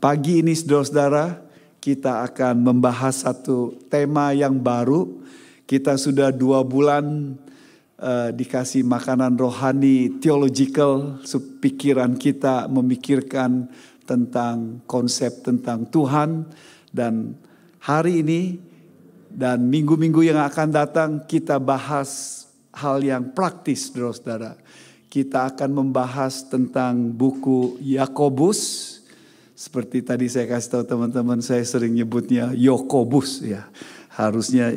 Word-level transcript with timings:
Pagi 0.00 0.40
ini 0.40 0.56
saudara-saudara 0.56 1.44
kita 1.76 2.24
akan 2.24 2.64
membahas 2.64 3.20
satu 3.20 3.76
tema 3.92 4.32
yang 4.32 4.56
baru. 4.56 5.20
Kita 5.68 6.00
sudah 6.00 6.32
dua 6.32 6.64
bulan 6.64 7.36
uh, 8.00 8.32
dikasih 8.32 8.80
makanan 8.80 9.36
rohani 9.36 10.16
theological, 10.24 11.20
pikiran 11.60 12.16
kita 12.16 12.64
memikirkan 12.72 13.68
tentang 14.08 14.80
konsep 14.88 15.44
tentang 15.44 15.84
Tuhan 15.92 16.48
dan 16.96 17.36
hari 17.84 18.24
ini 18.24 18.56
dan 19.28 19.68
minggu-minggu 19.68 20.24
yang 20.24 20.40
akan 20.40 20.68
datang 20.72 21.10
kita 21.28 21.60
bahas 21.60 22.48
hal 22.72 23.04
yang 23.04 23.36
praktis 23.36 23.92
saudara-saudara. 23.92 24.56
Kita 25.12 25.52
akan 25.52 25.70
membahas 25.76 26.48
tentang 26.48 27.12
buku 27.12 27.76
Yakobus 27.84 28.99
seperti 29.60 30.00
tadi 30.00 30.24
saya 30.24 30.48
kasih 30.48 30.72
tahu 30.72 30.84
teman-teman, 30.88 31.44
saya 31.44 31.60
sering 31.68 31.92
nyebutnya 31.92 32.56
Yokobus 32.56 33.44
ya. 33.44 33.68
Harusnya 34.08 34.72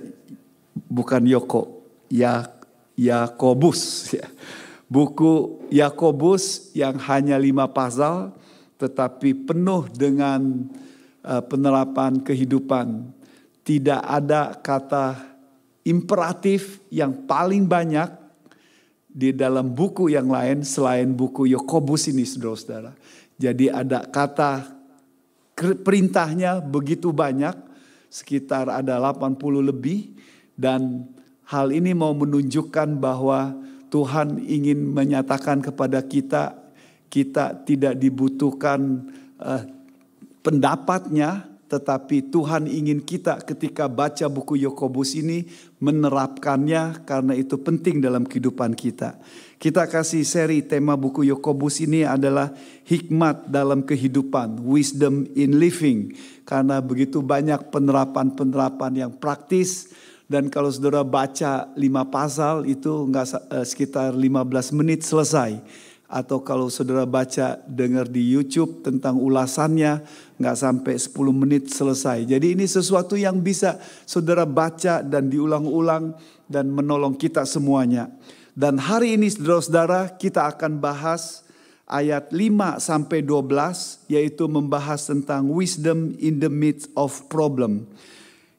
bukan 0.91 1.23
Yoko, 1.23 1.87
ya 2.11 2.51
Yakobus 2.99 4.11
ya. 4.11 4.27
Buku 4.91 5.63
Yakobus 5.71 6.75
yang 6.75 6.99
hanya 7.07 7.39
lima 7.39 7.71
pasal 7.71 8.35
tetapi 8.75 9.47
penuh 9.47 9.87
dengan 9.87 10.67
uh, 11.23 11.39
penerapan 11.39 12.19
kehidupan. 12.19 13.07
Tidak 13.63 14.03
ada 14.03 14.51
kata 14.59 15.15
imperatif 15.87 16.83
yang 16.91 17.23
paling 17.23 17.63
banyak 17.63 18.11
di 19.07 19.31
dalam 19.31 19.71
buku 19.71 20.11
yang 20.11 20.27
lain 20.27 20.67
selain 20.67 21.15
buku 21.15 21.47
Yakobus 21.55 22.11
ini 22.11 22.27
saudara-saudara. 22.27 22.91
Jadi 23.37 23.69
ada 23.69 24.05
kata 24.05 24.67
perintahnya 25.57 26.61
begitu 26.61 27.13
banyak, 27.13 27.53
sekitar 28.13 28.69
ada 28.69 29.01
80 29.01 29.37
lebih 29.73 30.13
dan 30.53 31.09
hal 31.49 31.73
ini 31.73 31.97
mau 31.97 32.13
menunjukkan 32.13 33.01
bahwa 33.01 33.57
Tuhan 33.89 34.41
ingin 34.41 34.89
menyatakan 34.93 35.61
kepada 35.61 36.01
kita 36.01 36.57
kita 37.13 37.61
tidak 37.61 37.93
dibutuhkan 37.97 39.05
uh, 39.37 39.61
pendapatnya 40.41 41.53
tetapi 41.73 42.29
Tuhan 42.29 42.69
ingin 42.69 43.01
kita 43.01 43.41
ketika 43.41 43.89
baca 43.89 44.29
buku 44.29 44.61
Yakobus 44.61 45.17
ini 45.17 45.49
menerapkannya 45.81 47.01
karena 47.01 47.33
itu 47.33 47.57
penting 47.57 47.97
dalam 47.97 48.29
kehidupan 48.29 48.77
kita. 48.77 49.17
Kita 49.63 49.87
kasih 49.87 50.27
seri 50.27 50.59
tema 50.59 50.99
buku 50.99 51.23
Yakobus 51.23 51.79
ini 51.79 52.03
adalah 52.03 52.51
hikmat 52.83 53.47
dalam 53.47 53.79
kehidupan, 53.87 54.59
wisdom 54.59 55.23
in 55.39 55.55
living. 55.55 56.11
Karena 56.43 56.83
begitu 56.83 57.23
banyak 57.23 57.71
penerapan-penerapan 57.71 59.07
yang 59.07 59.15
praktis 59.15 59.95
dan 60.27 60.51
kalau 60.51 60.67
saudara 60.67 61.07
baca 61.07 61.71
lima 61.79 62.03
pasal 62.03 62.67
itu 62.67 63.07
enggak 63.07 63.39
eh, 63.39 63.63
sekitar 63.63 64.11
15 64.11 64.75
menit 64.75 65.07
selesai 65.07 65.55
atau 66.11 66.43
kalau 66.43 66.67
saudara 66.67 67.07
baca 67.07 67.55
dengar 67.63 68.11
di 68.11 68.19
YouTube 68.19 68.83
tentang 68.83 69.15
ulasannya 69.15 70.03
nggak 70.43 70.57
sampai 70.59 70.99
10 70.99 71.15
menit 71.31 71.71
selesai. 71.71 72.27
Jadi 72.27 72.51
ini 72.51 72.67
sesuatu 72.67 73.15
yang 73.15 73.39
bisa 73.39 73.79
saudara 74.03 74.43
baca 74.43 74.99
dan 74.99 75.31
diulang-ulang 75.31 76.19
dan 76.51 76.67
menolong 76.67 77.15
kita 77.15 77.47
semuanya. 77.47 78.11
Dan 78.53 78.77
hari 78.77 79.17
ini 79.17 79.29
saudara-saudara 79.33 80.13
kita 80.17 80.45
akan 80.53 80.77
bahas 80.77 81.41
ayat 81.89 82.29
5 82.29 82.77
sampai 82.77 83.25
12 83.25 84.05
yaitu 84.09 84.45
membahas 84.45 85.09
tentang 85.09 85.49
wisdom 85.49 86.13
in 86.21 86.37
the 86.37 86.49
midst 86.49 86.89
of 86.93 87.25
problem. 87.33 87.89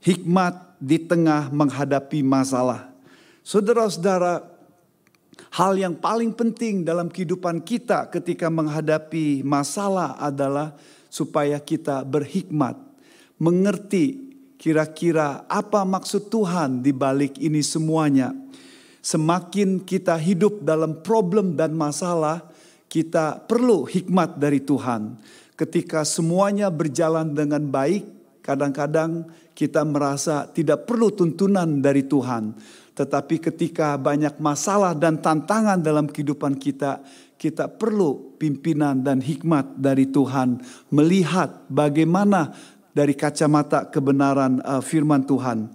Hikmat 0.02 0.78
di 0.82 0.98
tengah 0.98 1.48
menghadapi 1.54 2.26
masalah. 2.26 2.90
Saudara-saudara, 3.46 4.54
Hal 5.54 5.78
yang 5.78 5.94
paling 5.94 6.34
penting 6.34 6.82
dalam 6.82 7.06
kehidupan 7.06 7.62
kita 7.62 8.10
ketika 8.10 8.50
menghadapi 8.50 9.46
masalah 9.46 10.18
adalah 10.18 10.74
supaya 11.06 11.62
kita 11.62 12.02
berhikmat, 12.02 12.74
mengerti 13.38 14.34
kira-kira 14.58 15.46
apa 15.46 15.86
maksud 15.86 16.26
Tuhan 16.26 16.82
di 16.82 16.90
balik 16.90 17.38
ini 17.38 17.62
semuanya. 17.62 18.34
Semakin 19.04 19.84
kita 19.84 20.16
hidup 20.16 20.64
dalam 20.64 21.04
problem 21.04 21.60
dan 21.60 21.76
masalah, 21.76 22.40
kita 22.88 23.36
perlu 23.44 23.84
hikmat 23.84 24.40
dari 24.40 24.64
Tuhan. 24.64 25.20
Ketika 25.60 26.08
semuanya 26.08 26.72
berjalan 26.72 27.36
dengan 27.36 27.68
baik, 27.68 28.08
kadang-kadang 28.40 29.28
kita 29.52 29.84
merasa 29.84 30.48
tidak 30.48 30.88
perlu 30.88 31.12
tuntunan 31.12 31.84
dari 31.84 32.08
Tuhan. 32.08 32.56
Tetapi 32.96 33.44
ketika 33.44 34.00
banyak 34.00 34.40
masalah 34.40 34.96
dan 34.96 35.20
tantangan 35.20 35.84
dalam 35.84 36.08
kehidupan 36.08 36.56
kita, 36.56 37.04
kita 37.36 37.68
perlu 37.68 38.40
pimpinan 38.40 39.04
dan 39.04 39.20
hikmat 39.20 39.76
dari 39.76 40.08
Tuhan 40.08 40.64
melihat 40.88 41.68
bagaimana 41.68 42.56
dari 42.96 43.12
kacamata 43.12 43.90
kebenaran 43.92 44.64
uh, 44.64 44.80
firman 44.80 45.28
Tuhan. 45.28 45.68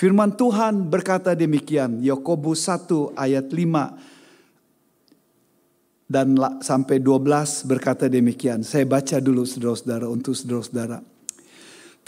Firman 0.00 0.32
Tuhan 0.32 0.88
berkata 0.88 1.36
demikian, 1.36 2.00
Yakobus 2.00 2.64
1 2.64 3.20
ayat 3.20 3.52
5 3.52 6.08
dan 6.08 6.32
sampai 6.64 7.04
12 7.04 7.68
berkata 7.68 8.08
demikian. 8.08 8.64
Saya 8.64 8.88
baca 8.88 9.20
dulu 9.20 9.44
saudara-saudara 9.44 10.08
untuk 10.08 10.32
saudara-saudara. 10.32 11.04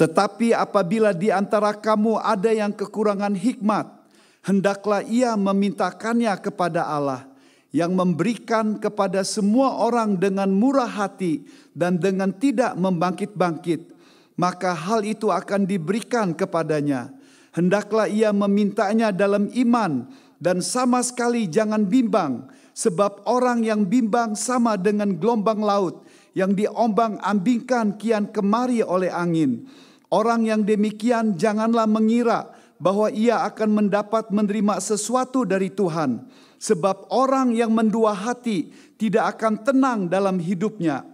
Tetapi 0.00 0.56
apabila 0.56 1.12
di 1.12 1.28
antara 1.28 1.76
kamu 1.76 2.16
ada 2.16 2.48
yang 2.48 2.72
kekurangan 2.72 3.36
hikmat, 3.36 3.84
hendaklah 4.40 5.04
ia 5.04 5.36
memintakannya 5.36 6.32
kepada 6.40 6.88
Allah 6.88 7.28
yang 7.76 7.92
memberikan 7.92 8.80
kepada 8.80 9.20
semua 9.20 9.84
orang 9.84 10.16
dengan 10.16 10.48
murah 10.48 10.88
hati 10.88 11.44
dan 11.76 12.00
dengan 12.00 12.32
tidak 12.32 12.72
membangkit-bangkit, 12.72 13.84
maka 14.40 14.72
hal 14.72 15.04
itu 15.04 15.28
akan 15.28 15.68
diberikan 15.68 16.32
kepadanya. 16.32 17.20
Hendaklah 17.52 18.08
ia 18.08 18.32
memintanya 18.32 19.12
dalam 19.12 19.52
iman 19.52 20.08
dan 20.40 20.64
sama 20.64 21.04
sekali 21.04 21.44
jangan 21.46 21.84
bimbang, 21.84 22.48
sebab 22.72 23.28
orang 23.28 23.60
yang 23.60 23.84
bimbang 23.84 24.32
sama 24.32 24.80
dengan 24.80 25.14
gelombang 25.20 25.60
laut 25.60 26.02
yang 26.32 26.56
diombang-ambingkan 26.56 28.00
kian 28.00 28.32
kemari 28.32 28.80
oleh 28.80 29.12
angin. 29.12 29.68
Orang 30.08 30.48
yang 30.48 30.64
demikian 30.64 31.36
janganlah 31.36 31.84
mengira 31.88 32.52
bahwa 32.80 33.12
ia 33.12 33.44
akan 33.46 33.84
mendapat 33.84 34.32
menerima 34.32 34.80
sesuatu 34.80 35.44
dari 35.44 35.68
Tuhan, 35.68 36.24
sebab 36.56 37.12
orang 37.12 37.52
yang 37.52 37.70
mendua 37.70 38.16
hati 38.16 38.72
tidak 38.96 39.38
akan 39.38 39.60
tenang 39.60 40.00
dalam 40.08 40.40
hidupnya. 40.40 41.04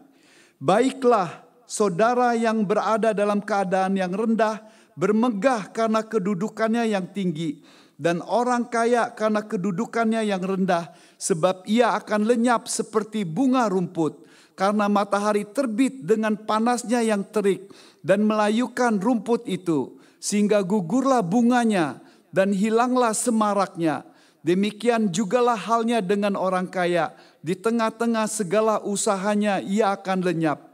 Baiklah, 0.59 1.45
saudara 1.69 2.33
yang 2.35 2.65
berada 2.65 3.13
dalam 3.13 3.45
keadaan 3.45 3.95
yang 3.95 4.11
rendah, 4.11 4.65
bermegah 4.99 5.71
karena 5.71 6.03
kedudukannya 6.03 6.91
yang 6.91 7.07
tinggi, 7.15 7.63
dan 7.95 8.19
orang 8.27 8.67
kaya 8.67 9.15
karena 9.15 9.47
kedudukannya 9.47 10.27
yang 10.27 10.43
rendah, 10.43 10.91
sebab 11.15 11.63
ia 11.71 11.95
akan 11.95 12.27
lenyap 12.27 12.67
seperti 12.67 13.23
bunga 13.23 13.71
rumput, 13.71 14.27
karena 14.59 14.91
matahari 14.91 15.47
terbit 15.47 16.03
dengan 16.03 16.35
panasnya 16.35 16.99
yang 17.07 17.23
terik 17.23 17.71
dan 18.03 18.27
melayukan 18.27 18.99
rumput 18.99 19.47
itu 19.47 19.95
sehingga 20.19 20.67
gugurlah 20.67 21.23
bunganya 21.23 22.03
dan 22.35 22.51
hilanglah 22.51 23.15
semaraknya. 23.15 24.03
Demikian 24.43 25.11
jugalah 25.11 25.59
halnya 25.59 25.99
dengan 25.99 26.39
orang 26.39 26.71
kaya, 26.71 27.15
di 27.43 27.59
tengah-tengah 27.59 28.27
segala 28.31 28.83
usahanya 28.83 29.59
ia 29.63 29.95
akan 29.95 30.23
lenyap. 30.23 30.68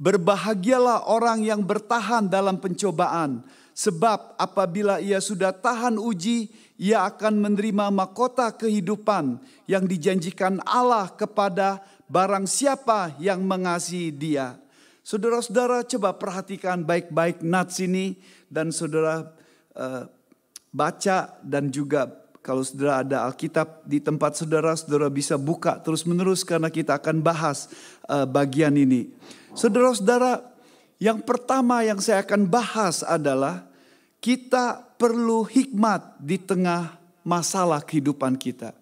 Berbahagialah 0.00 1.12
orang 1.12 1.44
yang 1.44 1.60
bertahan 1.60 2.24
dalam 2.24 2.56
pencobaan, 2.56 3.44
sebab 3.76 4.32
apabila 4.40 4.96
ia 4.96 5.20
sudah 5.20 5.52
tahan 5.52 6.00
uji, 6.00 6.48
ia 6.80 7.04
akan 7.04 7.36
menerima 7.36 7.92
mahkota 7.92 8.48
kehidupan 8.56 9.36
yang 9.68 9.84
dijanjikan 9.84 10.56
Allah 10.64 11.12
kepada 11.12 11.84
barang 12.08 12.48
siapa 12.48 13.12
yang 13.20 13.44
mengasihi 13.44 14.08
dia. 14.08 14.56
Saudara-saudara 15.04 15.84
coba 15.84 16.16
perhatikan 16.16 16.80
baik-baik 16.80 17.44
nats 17.44 17.76
ini 17.84 18.16
dan 18.48 18.72
saudara 18.72 19.36
uh, 19.76 20.08
baca 20.72 21.36
dan 21.44 21.68
juga 21.68 22.08
kalau 22.40 22.64
saudara 22.64 23.04
ada 23.04 23.28
Alkitab 23.28 23.84
di 23.84 24.00
tempat 24.00 24.32
saudara, 24.40 24.72
saudara 24.72 25.12
bisa 25.12 25.36
buka 25.36 25.76
terus-menerus 25.76 26.40
karena 26.40 26.72
kita 26.72 26.96
akan 26.96 27.20
bahas 27.20 27.68
uh, 28.08 28.24
bagian 28.24 28.72
ini. 28.80 29.12
Saudara-saudara, 29.54 30.46
yang 31.00 31.24
pertama 31.24 31.82
yang 31.82 31.98
saya 31.98 32.22
akan 32.22 32.46
bahas 32.46 33.02
adalah 33.02 33.66
kita 34.20 34.84
perlu 35.00 35.48
hikmat 35.48 36.20
di 36.20 36.36
tengah 36.36 37.00
masalah 37.24 37.80
kehidupan 37.80 38.36
kita. 38.36 38.76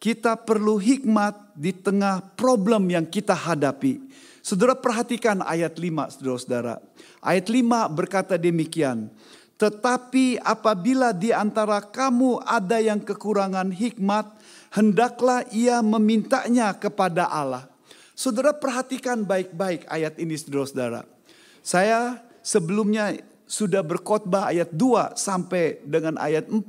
Kita 0.00 0.38
perlu 0.38 0.80
hikmat 0.80 1.52
di 1.52 1.76
tengah 1.76 2.24
problem 2.32 2.88
yang 2.88 3.04
kita 3.04 3.36
hadapi. 3.36 4.00
Saudara 4.40 4.72
perhatikan 4.72 5.44
ayat 5.44 5.76
5 5.76 6.16
saudara-saudara. 6.16 6.80
Ayat 7.20 7.46
5 7.52 7.92
berkata 7.92 8.40
demikian. 8.40 9.12
Tetapi 9.60 10.40
apabila 10.40 11.12
di 11.12 11.36
antara 11.36 11.84
kamu 11.84 12.40
ada 12.48 12.80
yang 12.80 12.96
kekurangan 12.96 13.68
hikmat, 13.68 14.24
hendaklah 14.72 15.44
ia 15.52 15.84
memintanya 15.84 16.72
kepada 16.72 17.28
Allah. 17.28 17.69
Saudara 18.20 18.52
perhatikan 18.52 19.24
baik-baik 19.24 19.88
ayat 19.88 20.20
ini 20.20 20.36
saudara-saudara. 20.36 21.08
Saya 21.64 22.20
sebelumnya 22.44 23.16
sudah 23.48 23.80
berkhotbah 23.80 24.52
ayat 24.52 24.68
2 24.76 25.16
sampai 25.16 25.80
dengan 25.88 26.20
ayat 26.20 26.52
4 26.52 26.60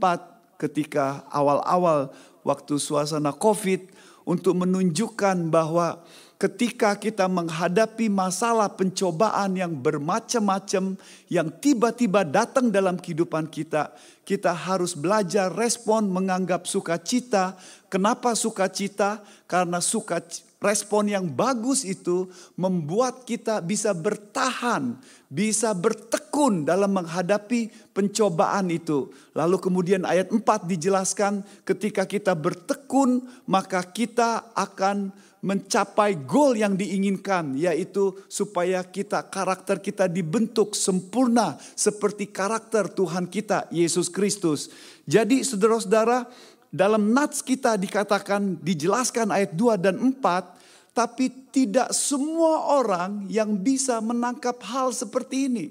ketika 0.55 1.27
awal-awal 1.27 2.15
waktu 2.47 2.79
suasana 2.79 3.35
Covid 3.35 3.83
untuk 4.23 4.63
menunjukkan 4.63 5.51
bahwa 5.51 5.99
ketika 6.39 6.95
kita 6.95 7.27
menghadapi 7.27 8.07
masalah 8.07 8.71
pencobaan 8.71 9.51
yang 9.59 9.75
bermacam-macam 9.75 10.95
yang 11.27 11.51
tiba-tiba 11.59 12.23
datang 12.23 12.71
dalam 12.71 12.95
kehidupan 12.95 13.51
kita, 13.51 13.91
kita 14.23 14.55
harus 14.55 14.95
belajar 14.95 15.51
respon 15.51 16.07
menganggap 16.07 16.63
sukacita. 16.63 17.59
Kenapa 17.91 18.39
sukacita? 18.39 19.19
Karena 19.51 19.83
suka 19.83 20.23
respon 20.61 21.09
yang 21.09 21.25
bagus 21.25 21.81
itu 21.81 22.29
membuat 22.53 23.25
kita 23.25 23.65
bisa 23.65 23.97
bertahan, 23.97 24.93
bisa 25.25 25.73
bertekun 25.73 26.69
dalam 26.69 26.93
menghadapi 26.93 27.73
pencobaan 27.91 28.69
itu. 28.69 29.09
Lalu 29.33 29.57
kemudian 29.57 30.05
ayat 30.05 30.29
4 30.29 30.39
dijelaskan 30.69 31.41
ketika 31.65 32.05
kita 32.05 32.37
bertekun 32.37 33.25
maka 33.49 33.81
kita 33.81 34.53
akan 34.53 35.09
mencapai 35.41 36.21
goal 36.21 36.53
yang 36.53 36.77
diinginkan 36.77 37.57
yaitu 37.57 38.13
supaya 38.29 38.85
kita 38.85 39.25
karakter 39.25 39.81
kita 39.81 40.05
dibentuk 40.05 40.77
sempurna 40.77 41.57
seperti 41.73 42.29
karakter 42.29 42.85
Tuhan 42.85 43.25
kita 43.25 43.65
Yesus 43.73 44.13
Kristus. 44.13 44.69
Jadi 45.09 45.41
saudara-saudara 45.41 46.29
dalam 46.71 47.11
nats 47.11 47.43
kita 47.43 47.75
dikatakan 47.75 48.55
dijelaskan 48.63 49.27
ayat 49.35 49.51
2 49.59 49.75
dan 49.75 49.95
4 49.99 50.95
tapi 50.95 51.31
tidak 51.51 51.91
semua 51.91 52.79
orang 52.79 53.27
yang 53.27 53.59
bisa 53.59 53.99
menangkap 53.99 54.59
hal 54.63 54.91
seperti 54.91 55.51
ini. 55.51 55.65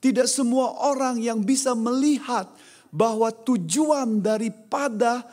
Tidak 0.00 0.24
semua 0.28 0.88
orang 0.88 1.20
yang 1.20 1.44
bisa 1.44 1.76
melihat 1.76 2.48
bahwa 2.92 3.32
tujuan 3.32 4.20
daripada 4.20 5.24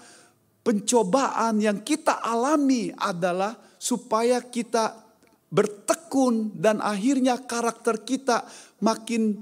pencobaan 0.64 1.60
yang 1.60 1.80
kita 1.84 2.20
alami 2.20 2.92
adalah 2.96 3.56
supaya 3.80 4.44
kita 4.44 4.96
bertekun 5.50 6.54
dan 6.54 6.84
akhirnya 6.84 7.40
karakter 7.42 8.04
kita 8.06 8.46
makin 8.84 9.40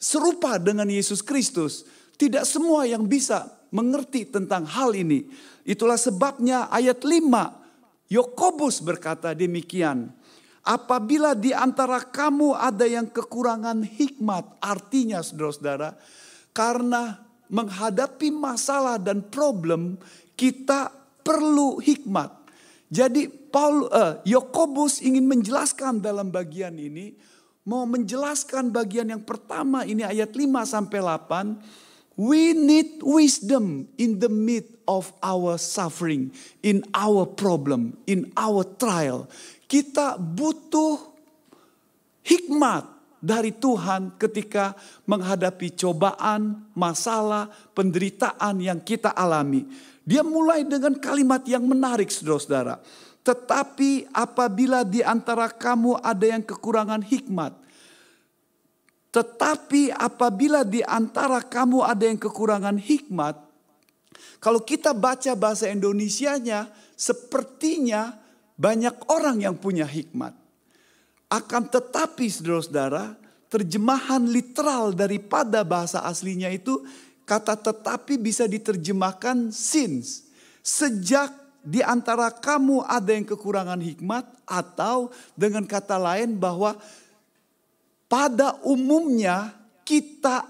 serupa 0.00 0.56
dengan 0.56 0.88
Yesus 0.88 1.20
Kristus. 1.22 1.84
Tidak 2.16 2.42
semua 2.44 2.84
yang 2.88 3.04
bisa 3.04 3.59
mengerti 3.70 4.26
tentang 4.26 4.66
hal 4.66 4.94
ini. 4.94 5.26
Itulah 5.66 5.98
sebabnya 5.98 6.70
ayat 6.70 7.02
5 7.02 8.10
Yakobus 8.10 8.82
berkata 8.82 9.30
demikian. 9.32 10.10
Apabila 10.60 11.32
di 11.32 11.56
antara 11.56 12.04
kamu 12.04 12.52
ada 12.52 12.84
yang 12.84 13.08
kekurangan 13.08 13.80
hikmat, 13.80 14.60
artinya 14.60 15.24
saudara-saudara, 15.24 15.96
karena 16.52 17.22
menghadapi 17.48 18.28
masalah 18.28 19.00
dan 19.00 19.24
problem, 19.24 19.96
kita 20.36 20.92
perlu 21.24 21.80
hikmat. 21.80 22.34
Jadi 22.90 23.30
Paul 23.30 23.86
uh, 23.88 24.18
Yakobus 24.26 25.00
ingin 25.00 25.24
menjelaskan 25.30 26.02
dalam 26.02 26.28
bagian 26.34 26.74
ini 26.74 27.14
mau 27.62 27.86
menjelaskan 27.86 28.74
bagian 28.74 29.14
yang 29.14 29.22
pertama 29.22 29.86
ini 29.86 30.02
ayat 30.02 30.34
5 30.34 30.42
sampai 30.66 30.98
8 30.98 31.89
we 32.20 32.52
need 32.52 33.00
wisdom 33.00 33.88
in 33.96 34.20
the 34.20 34.28
midst 34.28 34.68
of 34.84 35.08
our 35.24 35.56
suffering 35.56 36.28
in 36.60 36.84
our 36.92 37.24
problem 37.24 37.96
in 38.04 38.28
our 38.36 38.60
trial 38.76 39.24
kita 39.64 40.20
butuh 40.20 41.00
hikmat 42.20 43.00
dari 43.20 43.52
Tuhan 43.52 44.16
ketika 44.16 44.72
menghadapi 45.04 45.76
cobaan, 45.76 46.72
masalah, 46.72 47.52
penderitaan 47.76 48.64
yang 48.64 48.80
kita 48.80 49.12
alami. 49.12 49.68
Dia 50.02 50.24
mulai 50.24 50.64
dengan 50.64 50.96
kalimat 50.96 51.44
yang 51.44 51.68
menarik 51.68 52.08
saudara-saudara. 52.08 52.80
Tetapi 53.20 54.08
apabila 54.16 54.80
di 54.80 55.04
antara 55.04 55.52
kamu 55.52 56.00
ada 56.00 56.24
yang 56.24 56.40
kekurangan 56.40 57.04
hikmat. 57.04 57.52
Tetapi 59.10 59.90
apabila 59.90 60.62
di 60.62 60.82
antara 60.86 61.42
kamu 61.42 61.82
ada 61.82 62.06
yang 62.06 62.18
kekurangan 62.18 62.78
hikmat. 62.78 63.36
Kalau 64.38 64.62
kita 64.62 64.94
baca 64.94 65.34
bahasa 65.34 65.66
Indonesianya 65.66 66.70
sepertinya 66.94 68.14
banyak 68.54 69.10
orang 69.10 69.42
yang 69.42 69.56
punya 69.58 69.84
hikmat. 69.84 70.32
Akan 71.30 71.66
tetapi 71.66 72.26
saudara-saudara 72.26 73.18
terjemahan 73.50 74.22
literal 74.30 74.94
daripada 74.94 75.66
bahasa 75.66 76.06
aslinya 76.06 76.50
itu 76.50 76.78
Kata 77.30 77.54
tetapi 77.54 78.18
bisa 78.18 78.50
diterjemahkan 78.50 79.54
since. 79.54 80.26
Sejak 80.66 81.30
di 81.62 81.78
antara 81.78 82.26
kamu 82.26 82.82
ada 82.82 83.14
yang 83.14 83.22
kekurangan 83.22 83.78
hikmat 83.78 84.26
atau 84.42 85.14
dengan 85.38 85.62
kata 85.62 85.94
lain 85.94 86.34
bahwa 86.34 86.74
pada 88.10 88.58
umumnya 88.66 89.54
kita 89.86 90.42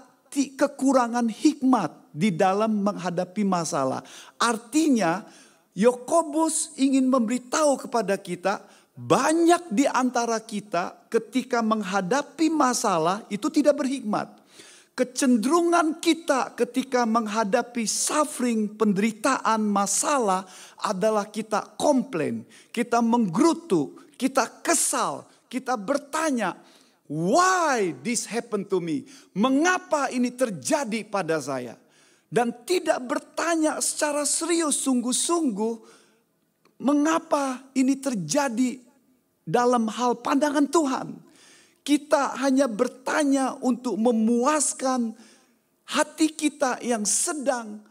kekurangan 0.57 1.29
hikmat 1.29 2.09
di 2.09 2.33
dalam 2.33 2.81
menghadapi 2.81 3.45
masalah. 3.45 4.01
Artinya 4.41 5.21
Yakobus 5.77 6.73
ingin 6.81 7.05
memberitahu 7.07 7.87
kepada 7.87 8.17
kita 8.17 8.65
banyak 8.97 9.71
di 9.71 9.85
antara 9.85 10.41
kita 10.41 11.07
ketika 11.07 11.63
menghadapi 11.63 12.51
masalah 12.51 13.23
itu 13.31 13.47
tidak 13.47 13.79
berhikmat 13.79 14.41
kecenderungan 14.91 15.97
kita 16.03 16.53
ketika 16.53 17.07
menghadapi 17.07 17.87
suffering, 17.87 18.75
penderitaan, 18.75 19.63
masalah 19.63 20.45
adalah 20.83 21.25
kita 21.31 21.73
komplain, 21.79 22.43
kita 22.69 22.99
menggerutu, 22.99 23.97
kita 24.19 24.61
kesal, 24.61 25.25
kita 25.47 25.73
bertanya, 25.79 26.53
why 27.11 27.91
this 27.99 28.23
happened 28.23 28.71
to 28.71 28.79
me? 28.79 29.03
Mengapa 29.35 30.07
ini 30.07 30.31
terjadi 30.31 31.03
pada 31.03 31.43
saya? 31.43 31.75
Dan 32.31 32.55
tidak 32.63 33.03
bertanya 33.03 33.83
secara 33.83 34.23
serius, 34.23 34.79
sungguh-sungguh, 34.87 35.75
mengapa 36.79 37.67
ini 37.75 37.99
terjadi 37.99 38.79
dalam 39.43 39.91
hal 39.91 40.23
pandangan 40.23 40.63
Tuhan. 40.71 41.07
Kita 41.83 42.39
hanya 42.39 42.71
bertanya 42.71 43.59
untuk 43.59 43.99
memuaskan 43.99 45.11
hati 45.91 46.31
kita 46.31 46.79
yang 46.79 47.03
sedang 47.03 47.83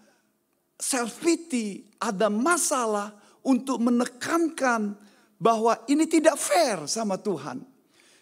self 0.81 1.21
pity, 1.21 1.85
ada 2.01 2.33
masalah 2.33 3.13
untuk 3.45 3.77
menekankan 3.77 4.97
bahwa 5.37 5.77
ini 5.85 6.09
tidak 6.09 6.41
fair 6.41 6.89
sama 6.89 7.21
Tuhan. 7.21 7.70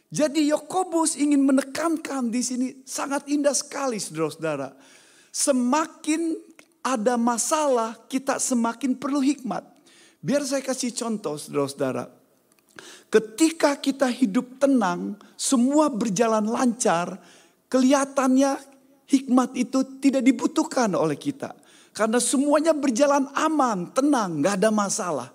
Jadi 0.08 0.48
Yakobus 0.48 1.20
ingin 1.20 1.44
menekankan 1.44 2.32
di 2.32 2.40
sini 2.40 2.68
sangat 2.88 3.28
indah 3.28 3.52
sekali 3.52 4.00
saudara-saudara. 4.00 4.72
Semakin 5.28 6.32
ada 6.80 7.20
masalah, 7.20 7.92
kita 8.08 8.40
semakin 8.40 8.96
perlu 8.96 9.20
hikmat. 9.20 9.60
Biar 10.24 10.40
saya 10.48 10.64
kasih 10.64 10.96
contoh 10.96 11.36
saudara-saudara. 11.36 12.08
Ketika 13.12 13.76
kita 13.76 14.08
hidup 14.08 14.56
tenang, 14.56 15.20
semua 15.36 15.92
berjalan 15.92 16.48
lancar, 16.48 17.20
kelihatannya 17.68 18.56
hikmat 19.08 19.56
itu 19.60 20.00
tidak 20.00 20.24
dibutuhkan 20.24 20.92
oleh 20.96 21.16
kita. 21.20 21.52
Karena 21.92 22.16
semuanya 22.22 22.72
berjalan 22.72 23.28
aman, 23.36 23.92
tenang, 23.92 24.40
gak 24.40 24.60
ada 24.62 24.70
masalah. 24.72 25.28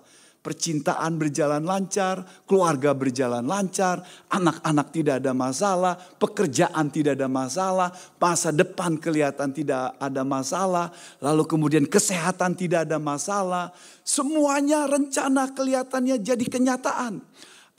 Percintaan 0.44 1.16
berjalan 1.16 1.64
lancar, 1.64 2.20
keluarga 2.44 2.92
berjalan 2.92 3.48
lancar, 3.48 4.04
anak-anak 4.28 4.92
tidak 4.92 5.24
ada 5.24 5.32
masalah, 5.32 5.96
pekerjaan 5.96 6.92
tidak 6.92 7.16
ada 7.16 7.32
masalah, 7.32 7.88
masa 8.20 8.52
depan 8.52 9.00
kelihatan 9.00 9.56
tidak 9.56 9.96
ada 9.96 10.20
masalah, 10.20 10.92
lalu 11.24 11.48
kemudian 11.48 11.88
kesehatan 11.88 12.52
tidak 12.60 12.84
ada 12.84 13.00
masalah. 13.00 13.72
Semuanya 14.04 14.84
rencana 14.84 15.48
kelihatannya 15.48 16.20
jadi 16.20 16.44
kenyataan. 16.44 17.24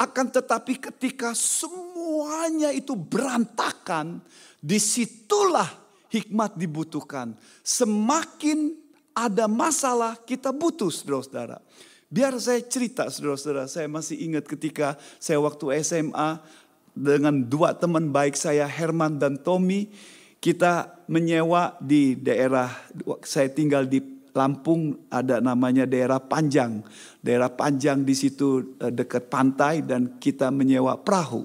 Akan 0.01 0.33
tetapi 0.33 0.81
ketika 0.89 1.37
semuanya 1.37 2.73
itu 2.73 2.97
berantakan, 2.97 4.25
di 4.57 4.81
situlah 4.81 5.69
hikmat 6.09 6.57
dibutuhkan. 6.57 7.37
Semakin 7.61 8.73
ada 9.13 9.45
masalah 9.45 10.17
kita 10.17 10.49
butuh 10.49 10.89
saudara-saudara. 10.89 11.61
Biar 12.15 12.31
saya 12.39 12.63
cerita 12.63 13.11
saudara-saudara, 13.11 13.67
saya 13.67 13.91
masih 13.91 14.15
ingat 14.15 14.47
ketika 14.47 14.95
saya 15.19 15.35
waktu 15.43 15.83
SMA 15.83 16.39
dengan 16.95 17.43
dua 17.43 17.75
teman 17.75 18.07
baik 18.07 18.39
saya 18.39 18.63
Herman 18.71 19.19
dan 19.19 19.35
Tommy, 19.35 19.91
kita 20.39 21.03
menyewa 21.11 21.75
di 21.83 22.15
daerah 22.15 22.71
saya 23.19 23.51
tinggal 23.51 23.91
di 23.91 23.99
Lampung 24.35 25.07
ada 25.11 25.43
namanya 25.43 25.83
daerah 25.83 26.19
Panjang. 26.19 26.83
Daerah 27.19 27.51
Panjang 27.51 28.03
di 28.03 28.11
situ 28.15 28.79
eh, 28.79 28.91
dekat 28.91 29.31
pantai 29.31 29.83
dan 29.83 30.15
kita 30.15 30.51
menyewa 30.55 30.95
perahu 30.99 31.43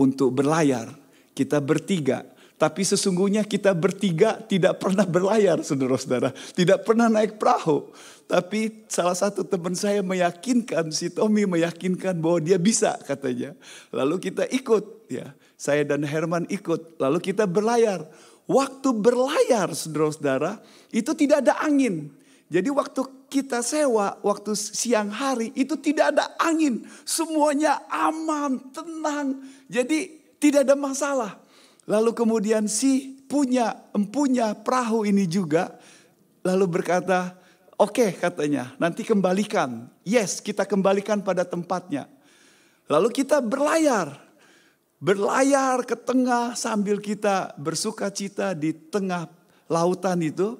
untuk 0.00 0.36
berlayar. 0.36 0.88
Kita 1.32 1.60
bertiga. 1.60 2.24
Tapi 2.54 2.86
sesungguhnya 2.86 3.42
kita 3.42 3.74
bertiga 3.74 4.38
tidak 4.38 4.78
pernah 4.78 5.02
berlayar 5.02 5.58
saudara-saudara. 5.66 6.30
Tidak 6.54 6.86
pernah 6.86 7.10
naik 7.10 7.34
perahu. 7.34 7.90
Tapi 8.24 8.86
salah 8.86 9.12
satu 9.12 9.42
teman 9.44 9.74
saya 9.76 10.00
meyakinkan, 10.00 10.88
si 10.94 11.12
Tommy 11.12 11.44
meyakinkan 11.44 12.16
bahwa 12.16 12.40
dia 12.40 12.56
bisa 12.56 12.94
katanya. 13.04 13.52
Lalu 13.90 14.30
kita 14.30 14.46
ikut 14.48 15.10
ya. 15.10 15.34
Saya 15.58 15.82
dan 15.82 16.06
Herman 16.06 16.46
ikut. 16.46 16.96
Lalu 17.02 17.18
kita 17.20 17.44
berlayar. 17.44 18.06
Waktu 18.46 18.88
berlayar 18.92 19.74
saudara-saudara 19.74 20.62
itu 20.94 21.10
tidak 21.16 21.42
ada 21.42 21.58
angin. 21.64 22.14
Jadi 22.52 22.70
waktu 22.70 23.02
kita 23.26 23.66
sewa, 23.66 24.14
waktu 24.22 24.54
siang 24.54 25.10
hari 25.10 25.50
itu 25.58 25.74
tidak 25.74 26.14
ada 26.14 26.38
angin. 26.38 26.86
Semuanya 27.02 27.82
aman, 27.90 28.70
tenang. 28.70 29.42
Jadi 29.66 30.22
tidak 30.38 30.68
ada 30.70 30.76
masalah. 30.78 31.43
Lalu 31.84 32.16
kemudian 32.16 32.64
si 32.64 33.20
punya 33.28 33.76
empunya 33.92 34.56
perahu 34.56 35.04
ini 35.04 35.28
juga 35.28 35.76
lalu 36.44 36.80
berkata, 36.80 37.40
Oke 37.74 38.06
okay, 38.06 38.10
katanya, 38.14 38.70
nanti 38.78 39.02
kembalikan. 39.02 39.90
Yes, 40.06 40.38
kita 40.38 40.62
kembalikan 40.62 41.26
pada 41.26 41.42
tempatnya. 41.42 42.06
Lalu 42.86 43.10
kita 43.10 43.42
berlayar. 43.42 44.14
Berlayar 45.02 45.82
ke 45.82 45.98
tengah 45.98 46.54
sambil 46.54 47.02
kita 47.02 47.50
bersuka 47.58 48.14
cita 48.14 48.54
di 48.54 48.70
tengah 48.70 49.26
lautan 49.66 50.22
itu. 50.22 50.54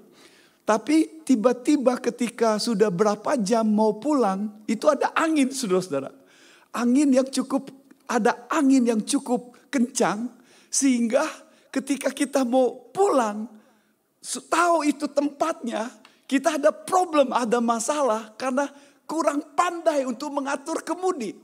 Tapi 0.67 1.23
tiba-tiba 1.23 2.03
ketika 2.03 2.59
sudah 2.59 2.91
berapa 2.91 3.39
jam 3.39 3.63
mau 3.63 3.95
pulang, 4.03 4.51
itu 4.67 4.91
ada 4.91 5.15
angin 5.15 5.55
saudara-saudara. 5.55 6.11
Angin 6.75 7.15
yang 7.15 7.29
cukup, 7.31 7.71
ada 8.11 8.43
angin 8.51 8.91
yang 8.91 9.01
cukup 9.07 9.55
kencang. 9.71 10.35
Sehingga 10.75 11.23
ketika 11.71 12.11
kita 12.11 12.43
mau 12.43 12.91
pulang, 12.91 13.47
tahu 14.51 14.83
itu 14.83 15.07
tempatnya, 15.07 15.87
kita 16.27 16.59
ada 16.59 16.75
problem, 16.75 17.31
ada 17.31 17.63
masalah 17.63 18.35
karena 18.35 18.67
kurang 19.07 19.55
pandai 19.55 20.03
untuk 20.03 20.35
mengatur 20.35 20.83
kemudi. 20.83 21.39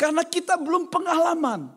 Karena 0.00 0.24
kita 0.24 0.56
belum 0.56 0.88
pengalaman. 0.88 1.76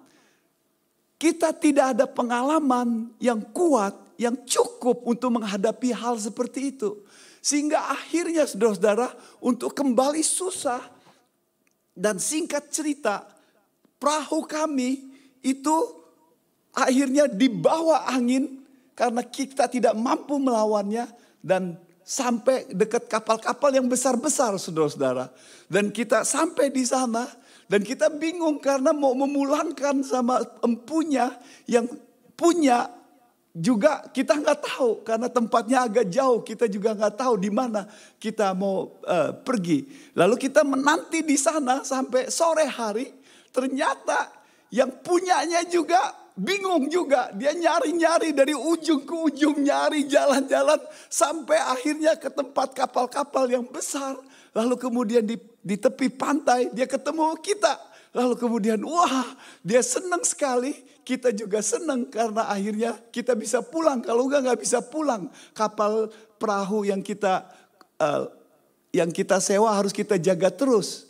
Kita 1.19 1.51
tidak 1.51 1.91
ada 1.91 2.07
pengalaman 2.07 3.11
yang 3.19 3.43
kuat, 3.51 3.91
yang 4.15 4.39
cukup 4.47 5.03
untuk 5.03 5.43
menghadapi 5.43 5.91
hal 5.91 6.15
seperti 6.15 6.71
itu. 6.71 7.03
Sehingga 7.43 7.91
akhirnya 7.91 8.47
saudara-saudara 8.47 9.11
untuk 9.43 9.75
kembali 9.75 10.23
susah. 10.23 10.79
Dan 11.91 12.15
singkat 12.15 12.71
cerita, 12.71 13.27
perahu 13.99 14.47
kami 14.47 15.11
itu 15.43 16.02
akhirnya 16.73 17.29
dibawa 17.29 18.09
angin 18.09 18.61
karena 18.93 19.21
kita 19.25 19.69
tidak 19.69 19.93
mampu 19.97 20.37
melawannya 20.37 21.09
dan 21.41 21.77
sampai 22.03 22.67
dekat 22.69 23.07
kapal-kapal 23.07 23.71
yang 23.71 23.87
besar-besar 23.87 24.59
saudara-saudara. 24.59 25.31
Dan 25.71 25.89
kita 25.89 26.27
sampai 26.27 26.69
di 26.69 26.83
sana 26.83 27.25
dan 27.71 27.81
kita 27.81 28.11
bingung 28.11 28.59
karena 28.59 28.91
mau 28.91 29.15
memulangkan 29.15 30.03
sama 30.03 30.43
empunya 30.61 31.31
yang 31.65 31.87
punya 32.35 32.91
juga 33.53 34.01
kita 34.09 34.41
nggak 34.41 34.59
tahu 34.65 35.05
karena 35.05 35.29
tempatnya 35.29 35.85
agak 35.85 36.09
jauh 36.09 36.41
kita 36.41 36.65
juga 36.65 36.97
nggak 36.97 37.21
tahu 37.21 37.37
di 37.37 37.53
mana 37.53 37.85
kita 38.17 38.49
mau 38.57 38.97
uh, 39.05 39.29
pergi 39.45 39.85
lalu 40.17 40.41
kita 40.41 40.65
menanti 40.65 41.21
di 41.21 41.37
sana 41.37 41.85
sampai 41.85 42.33
sore 42.33 42.65
hari 42.65 43.13
ternyata 43.53 44.33
yang 44.73 44.89
punyanya 45.05 45.69
juga 45.69 46.22
bingung 46.33 46.89
juga. 46.89 47.29
Dia 47.33 47.53
nyari-nyari 47.53 48.33
dari 48.33 48.53
ujung 48.53 49.05
ke 49.05 49.15
ujung, 49.15 49.61
nyari 49.61 50.05
jalan-jalan 50.09 50.81
sampai 51.09 51.57
akhirnya 51.61 52.17
ke 52.17 52.29
tempat 52.29 52.73
kapal-kapal 52.73 53.45
yang 53.49 53.65
besar. 53.69 54.17
Lalu 54.53 54.75
kemudian 54.77 55.25
di, 55.25 55.37
di 55.61 55.75
tepi 55.77 56.13
pantai 56.13 56.69
dia 56.73 56.85
ketemu 56.85 57.33
kita. 57.41 57.73
Lalu 58.13 58.37
kemudian 58.37 58.79
wah 58.85 59.33
dia 59.65 59.81
senang 59.81 60.21
sekali. 60.21 60.93
Kita 61.03 61.35
juga 61.35 61.59
senang 61.59 62.07
karena 62.07 62.47
akhirnya 62.47 62.95
kita 63.11 63.35
bisa 63.35 63.59
pulang. 63.59 63.99
Kalau 63.99 64.29
enggak 64.29 64.41
nggak 64.47 64.61
bisa 64.61 64.79
pulang. 64.79 65.27
Kapal 65.51 66.07
perahu 66.39 66.87
yang 66.87 67.03
kita 67.03 67.43
uh, 67.99 68.29
yang 68.93 69.09
kita 69.09 69.41
sewa 69.41 69.73
harus 69.73 69.91
kita 69.91 70.15
jaga 70.21 70.53
terus. 70.53 71.09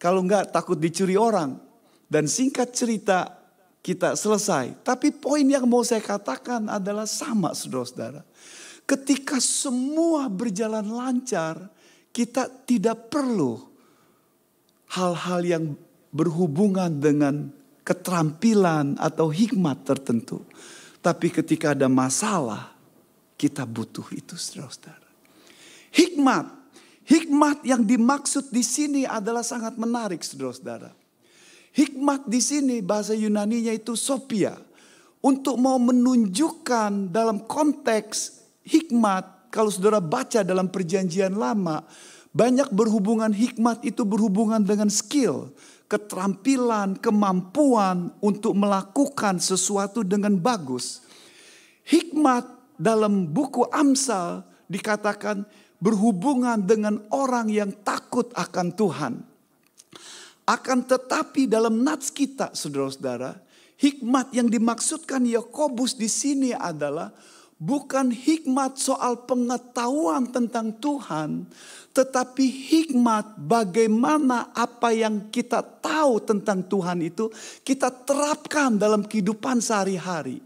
Kalau 0.00 0.24
enggak 0.24 0.50
takut 0.50 0.80
dicuri 0.80 1.14
orang. 1.14 1.60
Dan 2.06 2.26
singkat 2.30 2.70
cerita 2.74 3.45
kita 3.86 4.18
selesai. 4.18 4.82
Tapi 4.82 5.14
poin 5.14 5.46
yang 5.46 5.62
mau 5.70 5.86
saya 5.86 6.02
katakan 6.02 6.66
adalah 6.66 7.06
sama 7.06 7.54
saudara-saudara. 7.54 8.26
Ketika 8.82 9.38
semua 9.38 10.26
berjalan 10.26 10.82
lancar, 10.90 11.70
kita 12.10 12.50
tidak 12.66 13.06
perlu 13.06 13.62
hal-hal 14.90 15.40
yang 15.46 15.64
berhubungan 16.10 16.90
dengan 16.98 17.54
keterampilan 17.86 18.98
atau 18.98 19.30
hikmat 19.30 19.86
tertentu. 19.86 20.42
Tapi 20.98 21.30
ketika 21.30 21.70
ada 21.70 21.86
masalah, 21.86 22.74
kita 23.38 23.62
butuh 23.62 24.10
itu 24.10 24.34
saudara-saudara. 24.34 25.06
Hikmat, 25.94 26.46
hikmat 27.06 27.62
yang 27.62 27.86
dimaksud 27.86 28.50
di 28.50 28.66
sini 28.66 29.06
adalah 29.06 29.46
sangat 29.46 29.78
menarik 29.78 30.26
saudara-saudara. 30.26 31.05
Hikmat 31.76 32.24
di 32.24 32.40
sini 32.40 32.80
bahasa 32.80 33.12
Yunaninya 33.12 33.68
itu 33.68 33.92
Sophia. 34.00 34.56
Untuk 35.20 35.60
mau 35.60 35.76
menunjukkan 35.76 37.12
dalam 37.12 37.44
konteks 37.44 38.40
hikmat, 38.64 39.52
kalau 39.52 39.68
saudara 39.68 40.00
baca 40.00 40.40
dalam 40.40 40.72
perjanjian 40.72 41.36
lama, 41.36 41.84
banyak 42.32 42.72
berhubungan 42.72 43.28
hikmat 43.28 43.84
itu 43.84 44.08
berhubungan 44.08 44.64
dengan 44.64 44.88
skill, 44.88 45.52
keterampilan, 45.84 46.96
kemampuan 46.96 48.08
untuk 48.24 48.56
melakukan 48.56 49.36
sesuatu 49.36 50.00
dengan 50.00 50.40
bagus. 50.40 51.04
Hikmat 51.84 52.48
dalam 52.80 53.28
buku 53.28 53.68
Amsal 53.68 54.48
dikatakan 54.72 55.44
berhubungan 55.76 56.64
dengan 56.64 57.04
orang 57.12 57.52
yang 57.52 57.68
takut 57.84 58.32
akan 58.32 58.72
Tuhan. 58.72 59.35
Akan 60.46 60.86
tetapi 60.86 61.50
dalam 61.50 61.82
nats 61.82 62.14
kita 62.14 62.54
saudara-saudara, 62.54 63.34
hikmat 63.82 64.30
yang 64.30 64.46
dimaksudkan 64.46 65.26
Yakobus 65.26 65.98
di 65.98 66.06
sini 66.06 66.54
adalah 66.54 67.10
bukan 67.58 68.14
hikmat 68.14 68.78
soal 68.78 69.26
pengetahuan 69.26 70.30
tentang 70.30 70.70
Tuhan, 70.78 71.50
tetapi 71.90 72.46
hikmat 72.46 73.42
bagaimana 73.42 74.54
apa 74.54 74.94
yang 74.94 75.34
kita 75.34 75.66
tahu 75.82 76.22
tentang 76.22 76.62
Tuhan 76.62 77.02
itu 77.02 77.26
kita 77.66 77.90
terapkan 78.06 78.78
dalam 78.78 79.02
kehidupan 79.02 79.58
sehari-hari. 79.58 80.38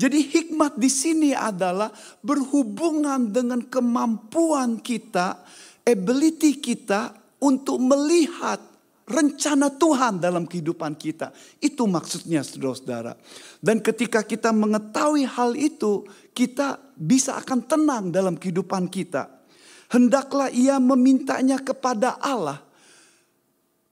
Jadi 0.00 0.32
hikmat 0.32 0.80
di 0.80 0.88
sini 0.88 1.30
adalah 1.36 1.92
berhubungan 2.24 3.28
dengan 3.28 3.60
kemampuan 3.68 4.80
kita, 4.80 5.44
ability 5.84 6.56
kita 6.56 7.12
untuk 7.44 7.76
melihat 7.76 8.71
rencana 9.06 9.68
Tuhan 9.70 10.22
dalam 10.22 10.46
kehidupan 10.46 10.94
kita. 10.94 11.34
Itu 11.58 11.90
maksudnya 11.90 12.46
saudara-saudara. 12.46 13.18
Dan 13.58 13.82
ketika 13.82 14.22
kita 14.22 14.54
mengetahui 14.54 15.26
hal 15.26 15.58
itu, 15.58 16.06
kita 16.32 16.78
bisa 16.94 17.36
akan 17.38 17.60
tenang 17.66 18.04
dalam 18.14 18.38
kehidupan 18.38 18.86
kita. 18.86 19.28
Hendaklah 19.92 20.48
ia 20.48 20.80
memintanya 20.80 21.60
kepada 21.60 22.16
Allah. 22.22 22.64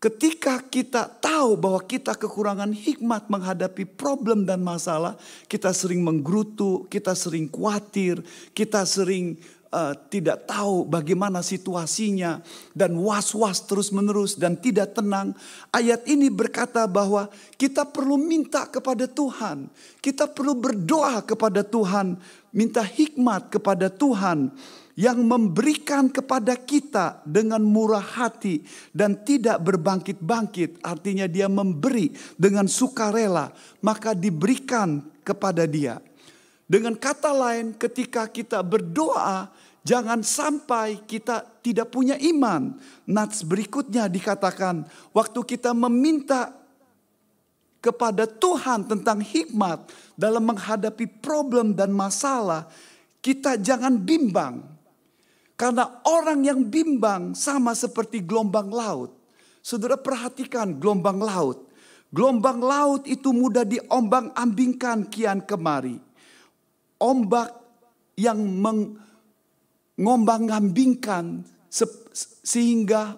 Ketika 0.00 0.64
kita 0.64 1.04
tahu 1.20 1.60
bahwa 1.60 1.84
kita 1.84 2.16
kekurangan 2.16 2.72
hikmat 2.72 3.28
menghadapi 3.28 3.84
problem 3.84 4.48
dan 4.48 4.64
masalah, 4.64 5.12
kita 5.44 5.76
sering 5.76 6.00
menggerutu, 6.00 6.88
kita 6.88 7.12
sering 7.12 7.52
khawatir, 7.52 8.24
kita 8.56 8.88
sering 8.88 9.36
uh, 9.70 9.94
tidak 10.10 10.46
tahu 10.50 10.86
bagaimana 10.86 11.40
situasinya 11.40 12.42
dan 12.74 12.94
was-was 12.98 13.64
terus-menerus 13.64 14.36
dan 14.36 14.58
tidak 14.58 14.94
tenang. 14.94 15.32
Ayat 15.70 16.04
ini 16.10 16.28
berkata 16.28 16.84
bahwa 16.90 17.30
kita 17.56 17.86
perlu 17.86 18.18
minta 18.18 18.66
kepada 18.66 19.06
Tuhan. 19.06 19.70
Kita 20.02 20.26
perlu 20.30 20.58
berdoa 20.58 21.22
kepada 21.22 21.62
Tuhan, 21.62 22.18
minta 22.50 22.82
hikmat 22.82 23.50
kepada 23.54 23.88
Tuhan 23.88 24.50
yang 24.98 25.22
memberikan 25.24 26.12
kepada 26.12 26.58
kita 26.58 27.24
dengan 27.24 27.64
murah 27.64 28.04
hati 28.04 28.60
dan 28.92 29.16
tidak 29.24 29.62
berbangkit-bangkit, 29.64 30.84
artinya 30.84 31.24
dia 31.24 31.48
memberi 31.48 32.12
dengan 32.36 32.68
sukarela, 32.68 33.48
maka 33.80 34.12
diberikan 34.12 35.00
kepada 35.24 35.64
dia. 35.64 36.02
Dengan 36.70 36.94
kata 36.94 37.34
lain, 37.34 37.74
ketika 37.74 38.30
kita 38.30 38.62
berdoa, 38.62 39.50
jangan 39.82 40.22
sampai 40.22 41.02
kita 41.02 41.42
tidak 41.66 41.90
punya 41.90 42.14
iman. 42.30 42.78
Nats 43.10 43.42
berikutnya 43.42 44.06
dikatakan, 44.06 44.86
waktu 45.10 45.40
kita 45.42 45.74
meminta 45.74 46.54
kepada 47.82 48.22
Tuhan 48.30 48.86
tentang 48.86 49.18
hikmat 49.18 49.82
dalam 50.14 50.46
menghadapi 50.46 51.10
problem 51.18 51.74
dan 51.74 51.90
masalah, 51.90 52.70
kita 53.18 53.58
jangan 53.58 53.98
bimbang. 53.98 54.62
Karena 55.58 55.90
orang 56.06 56.46
yang 56.46 56.62
bimbang 56.70 57.34
sama 57.34 57.74
seperti 57.74 58.22
gelombang 58.22 58.70
laut. 58.70 59.10
Saudara 59.58 59.98
perhatikan 59.98 60.78
gelombang 60.78 61.18
laut. 61.18 61.66
Gelombang 62.14 62.62
laut 62.62 63.02
itu 63.10 63.34
mudah 63.34 63.66
diombang-ambingkan 63.66 65.10
kian 65.10 65.42
kemari. 65.42 66.09
Ombak 67.00 67.48
yang 68.20 68.38
mengombang-ambingkan 69.96 71.40
sehingga 72.44 73.16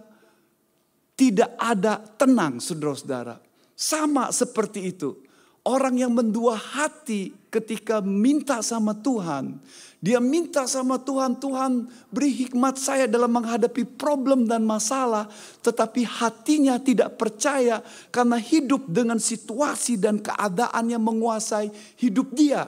tidak 1.18 1.54
ada 1.58 1.98
tenang 1.98 2.62
saudara-saudara. 2.62 3.42
Sama 3.74 4.30
seperti 4.30 4.94
itu. 4.94 5.18
Orang 5.62 5.94
yang 5.94 6.10
mendua 6.10 6.58
hati 6.58 7.30
ketika 7.46 8.02
minta 8.02 8.58
sama 8.66 8.98
Tuhan. 8.98 9.62
Dia 10.02 10.18
minta 10.18 10.66
sama 10.66 10.98
Tuhan, 10.98 11.38
Tuhan 11.38 11.86
beri 12.10 12.34
hikmat 12.34 12.74
saya 12.74 13.06
dalam 13.06 13.30
menghadapi 13.30 13.86
problem 13.94 14.50
dan 14.50 14.66
masalah. 14.66 15.30
Tetapi 15.62 16.02
hatinya 16.02 16.82
tidak 16.82 17.14
percaya 17.14 17.78
karena 18.10 18.42
hidup 18.42 18.90
dengan 18.90 19.22
situasi 19.22 20.02
dan 20.02 20.18
keadaan 20.18 20.90
yang 20.90 21.06
menguasai 21.06 21.70
hidup 21.94 22.34
dia. 22.34 22.66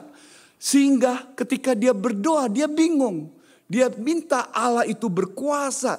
Sehingga 0.57 1.35
ketika 1.35 1.75
dia 1.77 1.91
berdoa 1.91 2.49
dia 2.49 2.65
bingung. 2.65 3.31
Dia 3.65 3.89
minta 3.97 4.53
Allah 4.53 4.85
itu 4.85 5.09
berkuasa, 5.09 5.97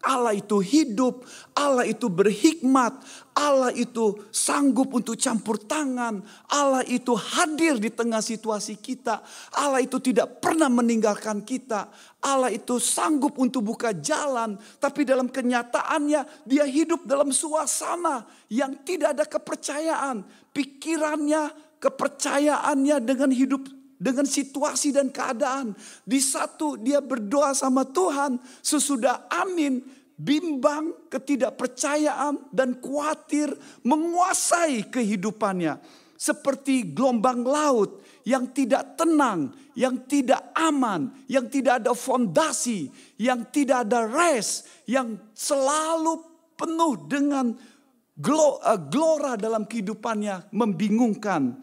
Allah 0.00 0.32
itu 0.32 0.62
hidup, 0.64 1.28
Allah 1.52 1.84
itu 1.84 2.08
berhikmat, 2.08 3.02
Allah 3.36 3.68
itu 3.76 4.16
sanggup 4.32 4.96
untuk 4.96 5.12
campur 5.18 5.60
tangan, 5.60 6.24
Allah 6.48 6.80
itu 6.88 7.12
hadir 7.12 7.76
di 7.76 7.92
tengah 7.92 8.24
situasi 8.24 8.80
kita, 8.80 9.20
Allah 9.52 9.84
itu 9.84 10.00
tidak 10.00 10.40
pernah 10.40 10.72
meninggalkan 10.72 11.44
kita, 11.44 11.92
Allah 12.24 12.48
itu 12.48 12.80
sanggup 12.80 13.36
untuk 13.36 13.74
buka 13.74 13.92
jalan, 13.92 14.56
tapi 14.80 15.04
dalam 15.04 15.28
kenyataannya 15.28 16.46
dia 16.48 16.64
hidup 16.64 17.04
dalam 17.04 17.28
suasana 17.28 18.24
yang 18.48 18.72
tidak 18.86 19.18
ada 19.18 19.24
kepercayaan, 19.28 20.24
pikirannya, 20.56 21.52
kepercayaannya 21.76 22.96
dengan 23.04 23.34
hidup 23.34 23.79
dengan 24.00 24.24
situasi 24.24 24.96
dan 24.96 25.12
keadaan. 25.12 25.76
Di 26.08 26.16
satu 26.24 26.80
dia 26.80 27.04
berdoa 27.04 27.52
sama 27.52 27.84
Tuhan, 27.84 28.40
sesudah 28.64 29.28
amin, 29.28 29.84
bimbang, 30.16 31.12
ketidakpercayaan 31.12 32.48
dan 32.48 32.80
khawatir 32.80 33.52
menguasai 33.84 34.88
kehidupannya. 34.88 35.76
Seperti 36.20 36.92
gelombang 36.92 37.44
laut 37.44 38.04
yang 38.28 38.52
tidak 38.52 38.96
tenang, 39.00 39.56
yang 39.72 40.04
tidak 40.04 40.52
aman, 40.52 41.08
yang 41.24 41.48
tidak 41.48 41.80
ada 41.80 41.96
fondasi, 41.96 42.92
yang 43.16 43.48
tidak 43.48 43.88
ada 43.88 44.04
rest, 44.04 44.68
yang 44.84 45.16
selalu 45.32 46.20
penuh 46.60 47.08
dengan 47.08 47.56
eh, 47.56 48.80
glora 48.92 49.40
dalam 49.40 49.64
kehidupannya 49.64 50.52
membingungkan. 50.52 51.56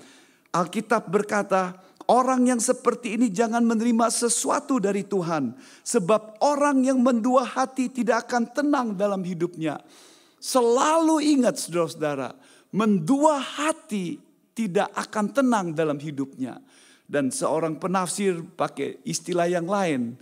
Alkitab 0.50 1.06
berkata, 1.06 1.78
Orang 2.08 2.48
yang 2.48 2.64
seperti 2.64 3.20
ini 3.20 3.28
jangan 3.28 3.68
menerima 3.68 4.08
sesuatu 4.08 4.80
dari 4.80 5.04
Tuhan. 5.04 5.52
Sebab 5.84 6.40
orang 6.40 6.80
yang 6.88 7.04
mendua 7.04 7.44
hati 7.44 7.92
tidak 7.92 8.32
akan 8.32 8.48
tenang 8.48 8.88
dalam 8.96 9.20
hidupnya. 9.28 9.76
Selalu 10.40 11.36
ingat 11.36 11.60
saudara-saudara. 11.60 12.32
Mendua 12.72 13.44
hati 13.44 14.24
tidak 14.56 14.88
akan 14.96 15.36
tenang 15.36 15.76
dalam 15.76 16.00
hidupnya. 16.00 16.64
Dan 17.04 17.28
seorang 17.28 17.76
penafsir 17.76 18.40
pakai 18.56 19.04
istilah 19.04 19.52
yang 19.52 19.68
lain. 19.68 20.16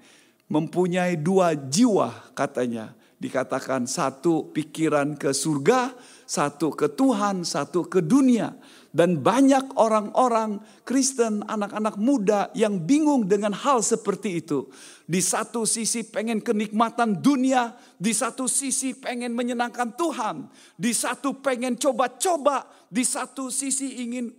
Mempunyai 0.49 1.21
dua 1.21 1.53
jiwa 1.53 2.33
katanya. 2.33 2.97
Dikatakan 3.15 3.87
satu 3.87 4.51
pikiran 4.51 5.15
ke 5.15 5.31
surga, 5.31 5.95
satu 6.27 6.75
ke 6.75 6.91
Tuhan, 6.91 7.47
satu 7.47 7.87
ke 7.87 8.03
dunia. 8.03 8.51
Dan 8.95 9.19
banyak 9.19 9.75
orang-orang 9.75 10.63
Kristen, 10.87 11.43
anak-anak 11.43 11.99
muda 11.99 12.47
yang 12.55 12.79
bingung 12.79 13.27
dengan 13.27 13.51
hal 13.51 13.83
seperti 13.83 14.39
itu. 14.39 14.71
Di 15.03 15.19
satu 15.19 15.67
sisi 15.67 16.07
pengen 16.07 16.39
kenikmatan 16.39 17.19
dunia, 17.19 17.75
di 17.99 18.15
satu 18.15 18.47
sisi 18.47 18.95
pengen 18.95 19.35
menyenangkan 19.35 19.99
Tuhan, 19.99 20.47
di 20.79 20.95
satu 20.95 21.43
pengen 21.43 21.75
coba-coba, 21.75 22.71
di 22.87 23.03
satu 23.03 23.51
sisi 23.51 23.99
ingin 23.99 24.31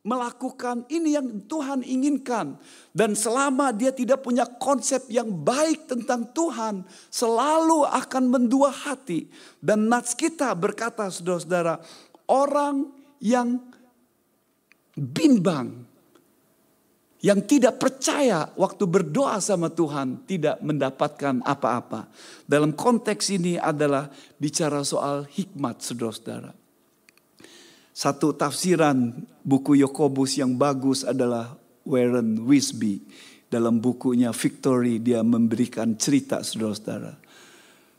melakukan 0.00 0.88
ini 0.88 1.12
yang 1.12 1.44
Tuhan 1.44 1.84
inginkan. 1.84 2.56
Dan 2.90 3.12
selama 3.12 3.72
dia 3.72 3.92
tidak 3.92 4.24
punya 4.24 4.48
konsep 4.48 5.04
yang 5.12 5.28
baik 5.28 5.88
tentang 5.88 6.32
Tuhan, 6.32 6.84
selalu 7.12 7.84
akan 7.84 8.24
mendua 8.28 8.72
hati. 8.72 9.28
Dan 9.60 9.92
nats 9.92 10.16
kita 10.16 10.56
berkata 10.56 11.08
saudara-saudara, 11.12 11.80
orang 12.28 12.88
yang 13.20 13.60
bimbang. 14.96 15.88
Yang 17.20 17.40
tidak 17.52 17.76
percaya 17.76 18.48
waktu 18.56 18.88
berdoa 18.88 19.36
sama 19.44 19.68
Tuhan 19.68 20.24
tidak 20.24 20.56
mendapatkan 20.64 21.44
apa-apa. 21.44 22.08
Dalam 22.48 22.72
konteks 22.72 23.28
ini 23.36 23.60
adalah 23.60 24.08
bicara 24.40 24.80
soal 24.80 25.28
hikmat 25.28 25.84
saudara-saudara. 25.84 26.59
Satu 28.00 28.32
tafsiran 28.32 29.12
buku 29.44 29.76
Yakobus 29.76 30.40
yang 30.40 30.56
bagus 30.56 31.04
adalah 31.04 31.52
Warren 31.84 32.48
Wisby. 32.48 33.04
Dalam 33.52 33.76
bukunya 33.76 34.32
Victory 34.32 35.04
dia 35.04 35.20
memberikan 35.20 36.00
cerita 36.00 36.40
saudara-saudara. 36.40 37.20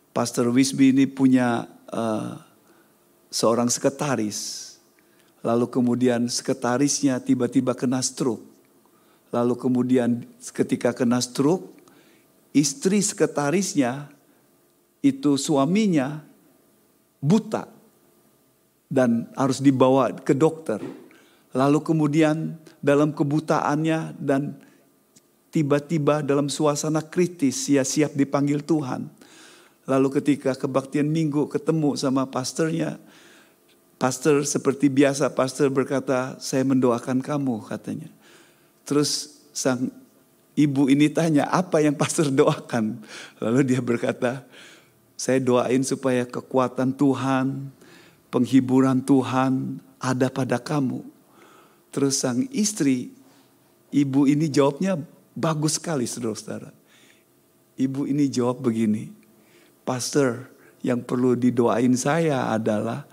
Pastor 0.10 0.50
Wisby 0.50 0.90
ini 0.90 1.06
punya 1.06 1.70
uh, 1.94 2.34
seorang 3.30 3.70
sekretaris 3.70 4.72
Lalu 5.42 5.74
kemudian 5.74 6.30
sekretarisnya 6.30 7.18
tiba-tiba 7.18 7.74
kena 7.74 7.98
stroke. 8.06 8.46
Lalu 9.34 9.58
kemudian 9.58 10.22
ketika 10.38 10.94
kena 10.94 11.18
stroke, 11.18 11.74
istri 12.54 13.02
sekretarisnya 13.02 14.14
itu 15.02 15.42
suaminya 15.42 16.22
buta 17.18 17.81
dan 18.92 19.32
harus 19.40 19.64
dibawa 19.64 20.12
ke 20.12 20.36
dokter. 20.36 20.84
Lalu 21.56 21.80
kemudian 21.80 22.60
dalam 22.84 23.16
kebutaannya 23.16 24.20
dan 24.20 24.60
tiba-tiba 25.56 26.20
dalam 26.20 26.52
suasana 26.52 27.00
kritis 27.00 27.72
ia 27.72 27.88
siap 27.88 28.12
dipanggil 28.12 28.60
Tuhan. 28.60 29.08
Lalu 29.88 30.20
ketika 30.20 30.54
kebaktian 30.60 31.08
minggu 31.08 31.48
ketemu 31.48 31.96
sama 31.96 32.28
pastornya, 32.28 33.00
Pastor 34.02 34.42
seperti 34.50 34.90
biasa, 34.90 35.30
pastor 35.30 35.70
berkata, 35.70 36.34
saya 36.42 36.66
mendoakan 36.66 37.22
kamu 37.22 37.62
katanya. 37.70 38.10
Terus 38.82 39.38
sang 39.54 39.94
ibu 40.58 40.90
ini 40.90 41.06
tanya, 41.06 41.46
apa 41.54 41.86
yang 41.86 41.94
pastor 41.94 42.34
doakan? 42.34 42.98
Lalu 43.38 43.62
dia 43.62 43.78
berkata, 43.78 44.42
saya 45.14 45.38
doain 45.38 45.86
supaya 45.86 46.26
kekuatan 46.26 46.98
Tuhan, 46.98 47.70
penghiburan 48.32 49.04
Tuhan 49.04 49.84
ada 50.00 50.32
pada 50.32 50.58
kamu. 50.58 51.04
Terus 51.92 52.24
sang 52.24 52.48
istri, 52.56 53.12
ibu 53.92 54.26
ini 54.26 54.48
jawabnya 54.48 54.96
bagus 55.36 55.78
sekali 55.78 56.08
saudara-saudara. 56.08 56.72
Ibu 57.76 58.08
ini 58.08 58.32
jawab 58.32 58.64
begini, 58.64 59.12
Pastor 59.84 60.48
yang 60.82 61.04
perlu 61.04 61.36
didoain 61.36 61.94
saya 62.00 62.50
adalah 62.50 63.06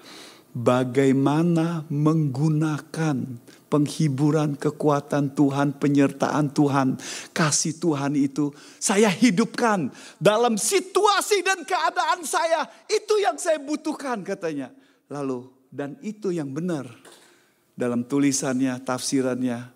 bagaimana 0.54 1.84
menggunakan 1.90 3.16
penghiburan 3.68 4.56
kekuatan 4.56 5.36
Tuhan, 5.36 5.76
penyertaan 5.76 6.52
Tuhan, 6.52 6.96
kasih 7.36 7.76
Tuhan 7.76 8.16
itu 8.16 8.52
saya 8.80 9.12
hidupkan 9.12 9.92
dalam 10.16 10.56
situasi 10.56 11.44
dan 11.44 11.62
keadaan 11.66 12.24
saya. 12.24 12.64
Itu 12.88 13.20
yang 13.20 13.36
saya 13.36 13.60
butuhkan 13.60 14.24
katanya. 14.24 14.72
Lalu 15.08 15.48
dan 15.68 15.96
itu 16.04 16.32
yang 16.32 16.52
benar. 16.52 16.88
Dalam 17.78 18.02
tulisannya, 18.02 18.74
tafsirannya 18.82 19.70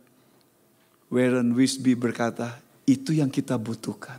Warren 1.12 1.54
Wisby 1.54 1.94
berkata, 1.94 2.58
itu 2.88 3.14
yang 3.14 3.30
kita 3.30 3.54
butuhkan. 3.60 4.18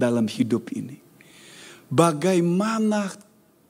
dalam 0.00 0.24
hidup 0.24 0.72
ini. 0.72 0.96
Bagaimana 1.92 3.12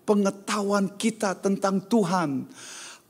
pengetahuan 0.06 0.94
kita 0.94 1.34
tentang 1.34 1.82
Tuhan, 1.90 2.46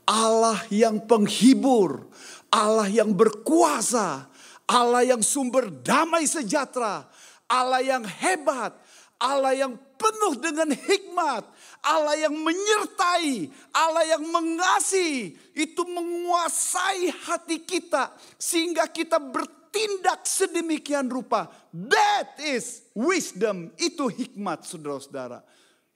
Allah 0.09 0.57
yang 0.73 1.05
penghibur, 1.05 2.09
Allah 2.49 2.89
yang 2.89 3.13
berkuasa, 3.13 4.25
Allah 4.65 5.05
yang 5.05 5.21
sumber 5.21 5.69
damai 5.69 6.25
sejahtera, 6.25 7.05
Allah 7.45 7.85
yang 7.85 8.01
hebat, 8.01 8.73
Allah 9.21 9.53
yang 9.53 9.77
penuh 9.77 10.33
dengan 10.41 10.73
hikmat, 10.73 11.45
Allah 11.81 12.13
yang 12.13 12.37
menyertai, 12.37 13.49
Allah 13.73 14.05
yang 14.05 14.21
mengasihi, 14.21 15.33
itu 15.57 15.81
menguasai 15.81 17.09
hati 17.25 17.57
kita 17.57 18.13
sehingga 18.37 18.85
kita 18.85 19.17
bertindak 19.17 20.21
sedemikian 20.21 21.09
rupa. 21.09 21.49
That 21.73 22.37
is 22.37 22.85
wisdom, 22.93 23.73
itu 23.81 24.05
hikmat 24.13 24.61
saudara-saudara. 24.61 25.41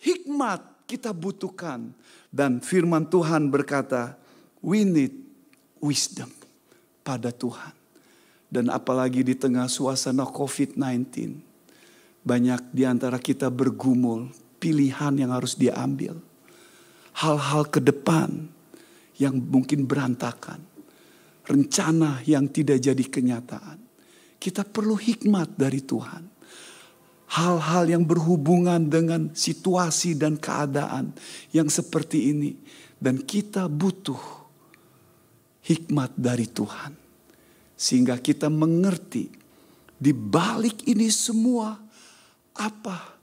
Hikmat 0.02 0.90
kita 0.90 1.14
butuhkan 1.14 1.94
dan 2.34 2.66
firman 2.66 3.06
Tuhan 3.06 3.54
berkata, 3.54 4.18
we 4.66 4.82
need 4.82 5.14
wisdom 5.78 6.34
pada 7.06 7.30
Tuhan. 7.30 7.78
Dan 8.50 8.74
apalagi 8.74 9.22
di 9.22 9.38
tengah 9.38 9.70
suasana 9.70 10.26
COVID-19 10.26 11.38
banyak 12.26 12.62
di 12.74 12.84
antara 12.90 13.22
kita 13.22 13.54
bergumul 13.54 14.34
pilihan 14.60 15.14
yang 15.16 15.32
harus 15.36 15.56
diambil. 15.60 16.18
Hal-hal 17.16 17.68
ke 17.72 17.80
depan 17.80 18.52
yang 19.20 19.40
mungkin 19.40 19.88
berantakan. 19.88 20.60
Rencana 21.46 22.26
yang 22.26 22.50
tidak 22.50 22.82
jadi 22.82 23.06
kenyataan. 23.06 23.78
Kita 24.42 24.66
perlu 24.66 24.98
hikmat 24.98 25.56
dari 25.56 25.80
Tuhan. 25.80 26.24
Hal-hal 27.26 27.90
yang 27.90 28.04
berhubungan 28.06 28.90
dengan 28.90 29.34
situasi 29.34 30.18
dan 30.18 30.38
keadaan 30.38 31.14
yang 31.54 31.70
seperti 31.70 32.34
ini. 32.34 32.52
Dan 32.98 33.22
kita 33.24 33.70
butuh 33.70 34.20
hikmat 35.66 36.18
dari 36.18 36.50
Tuhan. 36.50 36.94
Sehingga 37.76 38.18
kita 38.20 38.48
mengerti 38.50 39.30
di 39.96 40.12
balik 40.12 40.84
ini 40.92 41.08
semua 41.08 41.80
apa 42.56 43.15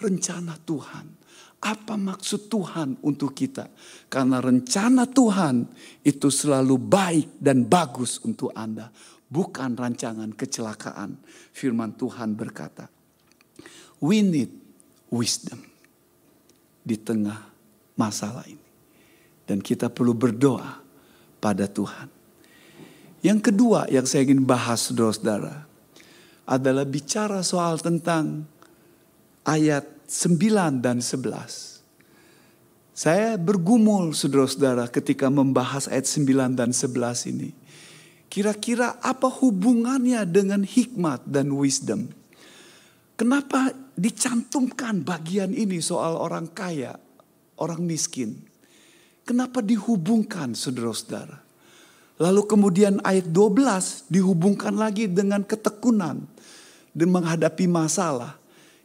rencana 0.00 0.56
Tuhan? 0.56 1.20
Apa 1.60 2.00
maksud 2.00 2.48
Tuhan 2.48 2.96
untuk 3.04 3.36
kita? 3.36 3.68
Karena 4.08 4.40
rencana 4.40 5.04
Tuhan 5.04 5.68
itu 6.00 6.32
selalu 6.32 6.80
baik 6.80 7.36
dan 7.36 7.68
bagus 7.68 8.16
untuk 8.24 8.48
Anda, 8.56 8.88
bukan 9.28 9.76
rancangan 9.76 10.32
kecelakaan. 10.32 11.20
Firman 11.52 12.00
Tuhan 12.00 12.32
berkata, 12.32 12.88
"We 14.00 14.24
need 14.24 14.48
wisdom 15.12 15.60
di 16.80 16.96
tengah 16.96 17.52
masalah 18.00 18.48
ini." 18.48 18.68
Dan 19.44 19.60
kita 19.60 19.92
perlu 19.92 20.16
berdoa 20.16 20.80
pada 21.44 21.68
Tuhan. 21.68 22.08
Yang 23.20 23.52
kedua 23.52 23.84
yang 23.92 24.08
saya 24.08 24.24
ingin 24.24 24.48
bahas 24.48 24.88
saudara-saudara 24.88 25.68
adalah 26.48 26.88
bicara 26.88 27.44
soal 27.44 27.76
tentang 27.76 28.48
ayat 29.44 29.86
9 30.08 30.82
dan 30.82 30.98
11. 30.98 31.80
Saya 32.90 33.38
bergumul 33.40 34.12
saudara-saudara 34.12 34.90
ketika 34.90 35.30
membahas 35.30 35.88
ayat 35.88 36.04
9 36.04 36.58
dan 36.58 36.74
11 36.74 37.30
ini. 37.30 37.50
Kira-kira 38.30 38.98
apa 39.02 39.26
hubungannya 39.26 40.22
dengan 40.26 40.62
hikmat 40.62 41.26
dan 41.26 41.50
wisdom? 41.54 42.10
Kenapa 43.20 43.76
dicantumkan 44.00 45.04
bagian 45.04 45.52
ini 45.52 45.82
soal 45.84 46.16
orang 46.16 46.48
kaya, 46.48 46.96
orang 47.60 47.84
miskin? 47.84 48.38
Kenapa 49.28 49.60
dihubungkan 49.60 50.56
saudara-saudara? 50.56 51.38
Lalu 52.20 52.42
kemudian 52.48 53.00
ayat 53.04 53.28
12 53.28 54.08
dihubungkan 54.08 54.76
lagi 54.76 55.08
dengan 55.08 55.44
ketekunan 55.44 56.24
dan 56.92 57.08
menghadapi 57.08 57.64
masalah. 57.68 58.39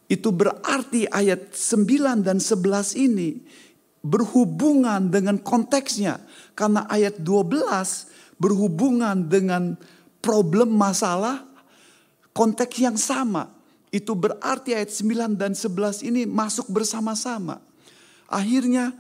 Itu 0.06 0.30
berarti 0.30 1.10
ayat 1.10 1.58
9 1.58 2.22
dan 2.22 2.38
11 2.38 2.94
ini 2.94 3.42
berhubungan 4.06 5.10
dengan 5.10 5.42
konteksnya. 5.42 6.22
Karena 6.54 6.86
ayat 6.86 7.18
12 7.26 8.38
berhubungan 8.38 9.26
dengan 9.26 9.74
problem 10.22 10.70
masalah 10.78 11.42
konteks 12.38 12.78
yang 12.78 12.98
sama. 13.02 13.50
Itu 13.90 14.14
berarti 14.14 14.78
ayat 14.78 14.94
9 14.94 15.40
dan 15.40 15.58
11 15.58 16.06
ini 16.06 16.30
masuk 16.30 16.70
bersama-sama. 16.70 17.58
Akhirnya 18.30 18.94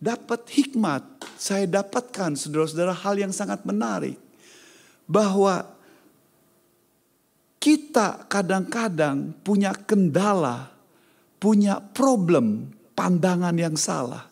dapat 0.00 0.48
hikmat. 0.48 1.04
Saya 1.36 1.68
dapatkan 1.68 2.38
saudara-saudara 2.38 2.94
hal 2.94 3.20
yang 3.20 3.34
sangat 3.34 3.66
menarik. 3.68 4.16
Bahwa 5.04 5.77
kita 7.58 8.30
kadang-kadang 8.30 9.34
punya 9.42 9.74
kendala, 9.74 10.70
punya 11.42 11.82
problem, 11.82 12.70
pandangan 12.94 13.54
yang 13.58 13.74
salah. 13.74 14.30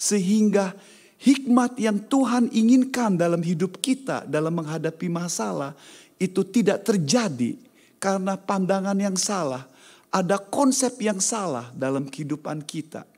Sehingga 0.00 0.74
hikmat 1.20 1.78
yang 1.78 2.02
Tuhan 2.08 2.50
inginkan 2.50 3.14
dalam 3.14 3.44
hidup 3.44 3.78
kita 3.78 4.26
dalam 4.26 4.58
menghadapi 4.58 5.06
masalah 5.06 5.76
itu 6.18 6.42
tidak 6.48 6.82
terjadi 6.82 7.54
karena 8.02 8.34
pandangan 8.34 8.96
yang 8.98 9.14
salah. 9.14 9.68
Ada 10.12 10.36
konsep 10.36 11.00
yang 11.00 11.24
salah 11.24 11.72
dalam 11.72 12.04
kehidupan 12.04 12.68
kita. 12.68 13.08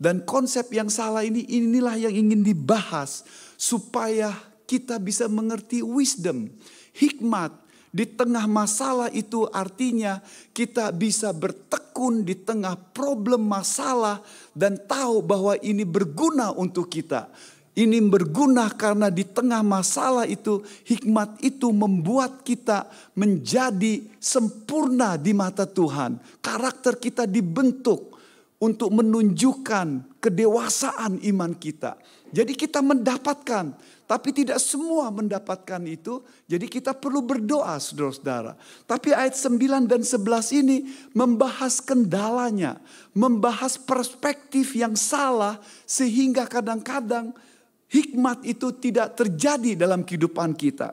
Dan 0.00 0.24
konsep 0.24 0.72
yang 0.72 0.88
salah 0.88 1.20
ini 1.20 1.44
inilah 1.44 2.00
yang 2.00 2.16
ingin 2.16 2.40
dibahas 2.40 3.20
supaya 3.60 4.32
kita 4.64 4.96
bisa 4.96 5.28
mengerti 5.28 5.84
wisdom, 5.84 6.48
hikmat 6.96 7.52
di 7.90 8.06
tengah 8.06 8.46
masalah 8.46 9.10
itu 9.10 9.50
artinya 9.50 10.22
kita 10.54 10.94
bisa 10.94 11.34
bertekun 11.34 12.22
di 12.22 12.38
tengah 12.38 12.78
problem 12.94 13.42
masalah 13.42 14.22
dan 14.54 14.78
tahu 14.78 15.26
bahwa 15.26 15.58
ini 15.58 15.82
berguna 15.82 16.54
untuk 16.54 16.86
kita. 16.86 17.26
Ini 17.70 18.02
berguna 18.06 18.66
karena 18.74 19.10
di 19.10 19.22
tengah 19.22 19.62
masalah 19.62 20.26
itu 20.26 20.62
hikmat 20.86 21.38
itu 21.42 21.70
membuat 21.70 22.42
kita 22.42 22.86
menjadi 23.14 24.06
sempurna 24.18 25.14
di 25.14 25.30
mata 25.34 25.66
Tuhan. 25.66 26.18
Karakter 26.42 26.98
kita 26.98 27.30
dibentuk 27.30 28.18
untuk 28.60 28.90
menunjukkan 28.92 30.18
kedewasaan 30.20 31.22
iman 31.24 31.56
kita. 31.56 31.96
Jadi 32.30 32.52
kita 32.54 32.84
mendapatkan 32.84 33.72
tapi 34.10 34.34
tidak 34.34 34.58
semua 34.58 35.06
mendapatkan 35.14 35.78
itu. 35.86 36.18
Jadi 36.50 36.66
kita 36.66 36.98
perlu 36.98 37.22
berdoa 37.22 37.78
saudara-saudara. 37.78 38.58
Tapi 38.82 39.14
ayat 39.14 39.38
9 39.38 39.86
dan 39.86 40.02
11 40.02 40.58
ini 40.66 40.82
membahas 41.14 41.78
kendalanya. 41.78 42.82
Membahas 43.14 43.78
perspektif 43.78 44.74
yang 44.74 44.98
salah. 44.98 45.62
Sehingga 45.86 46.50
kadang-kadang 46.50 47.30
hikmat 47.86 48.42
itu 48.50 48.74
tidak 48.82 49.14
terjadi 49.14 49.78
dalam 49.78 50.02
kehidupan 50.02 50.58
kita. 50.58 50.90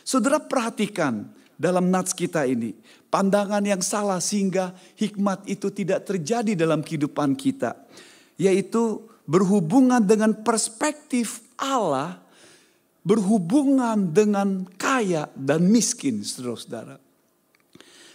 Saudara 0.00 0.40
perhatikan 0.40 1.28
dalam 1.60 1.92
nats 1.92 2.16
kita 2.16 2.48
ini. 2.48 2.72
Pandangan 3.12 3.60
yang 3.68 3.84
salah 3.84 4.16
sehingga 4.24 4.72
hikmat 4.96 5.44
itu 5.44 5.68
tidak 5.68 6.08
terjadi 6.08 6.56
dalam 6.56 6.80
kehidupan 6.80 7.36
kita. 7.36 7.76
Yaitu 8.40 9.12
berhubungan 9.28 10.00
dengan 10.00 10.32
perspektif 10.40 11.43
Allah 11.58 12.24
berhubungan 13.04 14.10
dengan 14.10 14.64
kaya 14.80 15.28
dan 15.36 15.68
miskin, 15.68 16.24
saudara-saudara. 16.24 16.96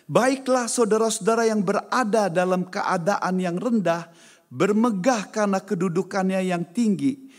Baiklah 0.10 0.66
saudara-saudara 0.66 1.46
yang 1.46 1.62
berada 1.62 2.34
dalam 2.34 2.66
keadaan 2.66 3.38
yang 3.38 3.62
rendah, 3.62 4.10
bermegah 4.50 5.30
karena 5.30 5.62
kedudukannya 5.62 6.42
yang 6.50 6.66
tinggi. 6.66 7.30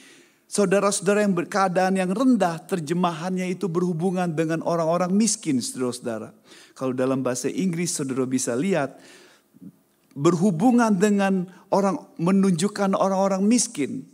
Saudara-saudara 0.47 1.27
yang 1.27 1.35
berkeadaan 1.35 1.99
yang 1.99 2.11
rendah, 2.15 2.63
terjemahannya 2.63 3.51
itu 3.51 3.67
berhubungan 3.67 4.31
dengan 4.31 4.63
orang-orang 4.63 5.11
miskin, 5.11 5.59
saudara-saudara. 5.59 6.31
Kalau 6.79 6.95
dalam 6.95 7.27
bahasa 7.27 7.51
Inggris, 7.51 7.99
saudara 7.99 8.27
bisa 8.27 8.55
lihat, 8.55 8.99
berhubungan 10.15 10.95
dengan 10.95 11.51
orang 11.75 11.99
menunjukkan 12.19 12.95
orang-orang 12.95 13.47
miskin. 13.47 14.07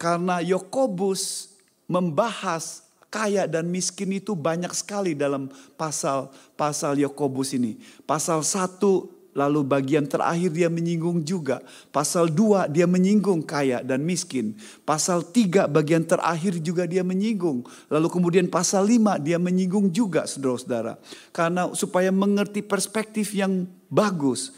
Karena 0.00 0.40
Yakobus 0.40 1.52
membahas 1.84 2.88
kaya 3.12 3.44
dan 3.44 3.68
miskin 3.68 4.16
itu 4.16 4.32
banyak 4.32 4.72
sekali 4.72 5.12
dalam 5.12 5.52
pasal 5.76 6.32
pasal 6.56 6.96
Yakobus 6.96 7.52
ini. 7.52 7.76
Pasal 8.08 8.40
1 8.40 8.80
8 8.80 9.20
Lalu 9.30 9.62
bagian 9.62 10.10
terakhir 10.10 10.50
dia 10.50 10.66
menyinggung 10.66 11.22
juga. 11.22 11.62
Pasal 11.94 12.34
2 12.34 12.66
dia 12.66 12.90
menyinggung 12.90 13.46
kaya 13.46 13.78
dan 13.78 14.02
miskin. 14.02 14.58
Pasal 14.82 15.22
3 15.22 15.70
bagian 15.70 16.02
terakhir 16.02 16.58
juga 16.58 16.82
dia 16.82 17.06
menyinggung. 17.06 17.62
Lalu 17.86 18.08
kemudian 18.10 18.46
pasal 18.50 18.90
5 18.90 19.22
dia 19.22 19.38
menyinggung 19.38 19.94
juga 19.94 20.26
saudara-saudara. 20.26 20.98
Karena 21.30 21.70
supaya 21.78 22.10
mengerti 22.10 22.58
perspektif 22.66 23.30
yang 23.30 23.70
bagus. 23.86 24.50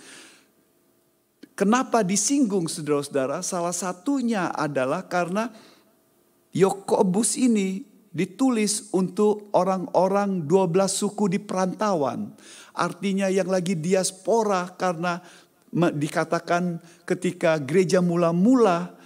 Kenapa 1.63 2.03
disinggung 2.03 2.67
saudara-saudara? 2.67 3.39
Salah 3.39 3.71
satunya 3.71 4.51
adalah 4.51 5.07
karena 5.07 5.47
Yokobus 6.51 7.39
ini 7.39 7.87
ditulis 8.11 8.91
untuk 8.91 9.47
orang-orang 9.55 10.43
12 10.43 10.75
suku 10.91 11.31
di 11.31 11.39
perantauan. 11.39 12.35
Artinya 12.75 13.31
yang 13.31 13.47
lagi 13.47 13.79
diaspora 13.79 14.75
karena 14.75 15.23
dikatakan 15.71 16.83
ketika 17.07 17.63
gereja 17.63 18.03
mula-mula 18.03 18.99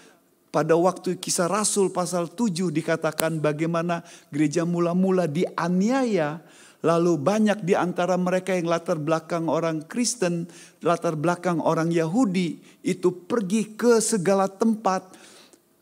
pada 0.48 0.80
waktu 0.80 1.20
kisah 1.20 1.52
Rasul 1.52 1.92
pasal 1.92 2.32
7 2.32 2.72
dikatakan 2.72 3.36
bagaimana 3.36 4.00
gereja 4.32 4.64
mula-mula 4.64 5.28
dianiaya. 5.28 6.40
Lalu 6.84 7.16
banyak 7.16 7.64
di 7.64 7.72
antara 7.72 8.20
mereka 8.20 8.52
yang 8.52 8.68
latar 8.68 9.00
belakang 9.00 9.48
orang 9.48 9.88
Kristen, 9.88 10.44
latar 10.84 11.16
belakang 11.16 11.62
orang 11.64 11.88
Yahudi 11.88 12.60
itu 12.84 13.24
pergi 13.24 13.72
ke 13.78 14.02
segala 14.04 14.44
tempat, 14.44 15.08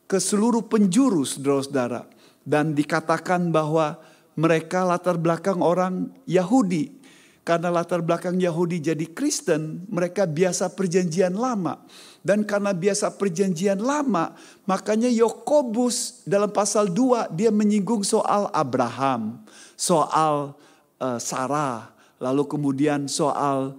ke 0.06 0.22
seluruh 0.22 0.62
penjuru 0.62 1.26
saudara-saudara 1.26 2.06
dan 2.46 2.76
dikatakan 2.76 3.50
bahwa 3.50 3.98
mereka 4.38 4.86
latar 4.86 5.18
belakang 5.18 5.58
orang 5.64 6.12
Yahudi. 6.28 7.02
Karena 7.44 7.68
latar 7.68 8.00
belakang 8.00 8.40
Yahudi 8.40 8.80
jadi 8.80 9.04
Kristen, 9.12 9.84
mereka 9.92 10.24
biasa 10.24 10.72
perjanjian 10.72 11.36
lama. 11.36 11.76
Dan 12.24 12.40
karena 12.40 12.72
biasa 12.72 13.12
perjanjian 13.20 13.84
lama, 13.84 14.32
makanya 14.64 15.12
Yakobus 15.12 16.24
dalam 16.24 16.48
pasal 16.48 16.88
2 16.88 17.36
dia 17.36 17.52
menyinggung 17.52 18.00
soal 18.00 18.48
Abraham, 18.48 19.44
soal 19.76 20.56
uh, 21.04 21.20
Sarah, 21.20 21.92
lalu 22.16 22.48
kemudian 22.48 23.04
soal 23.04 23.76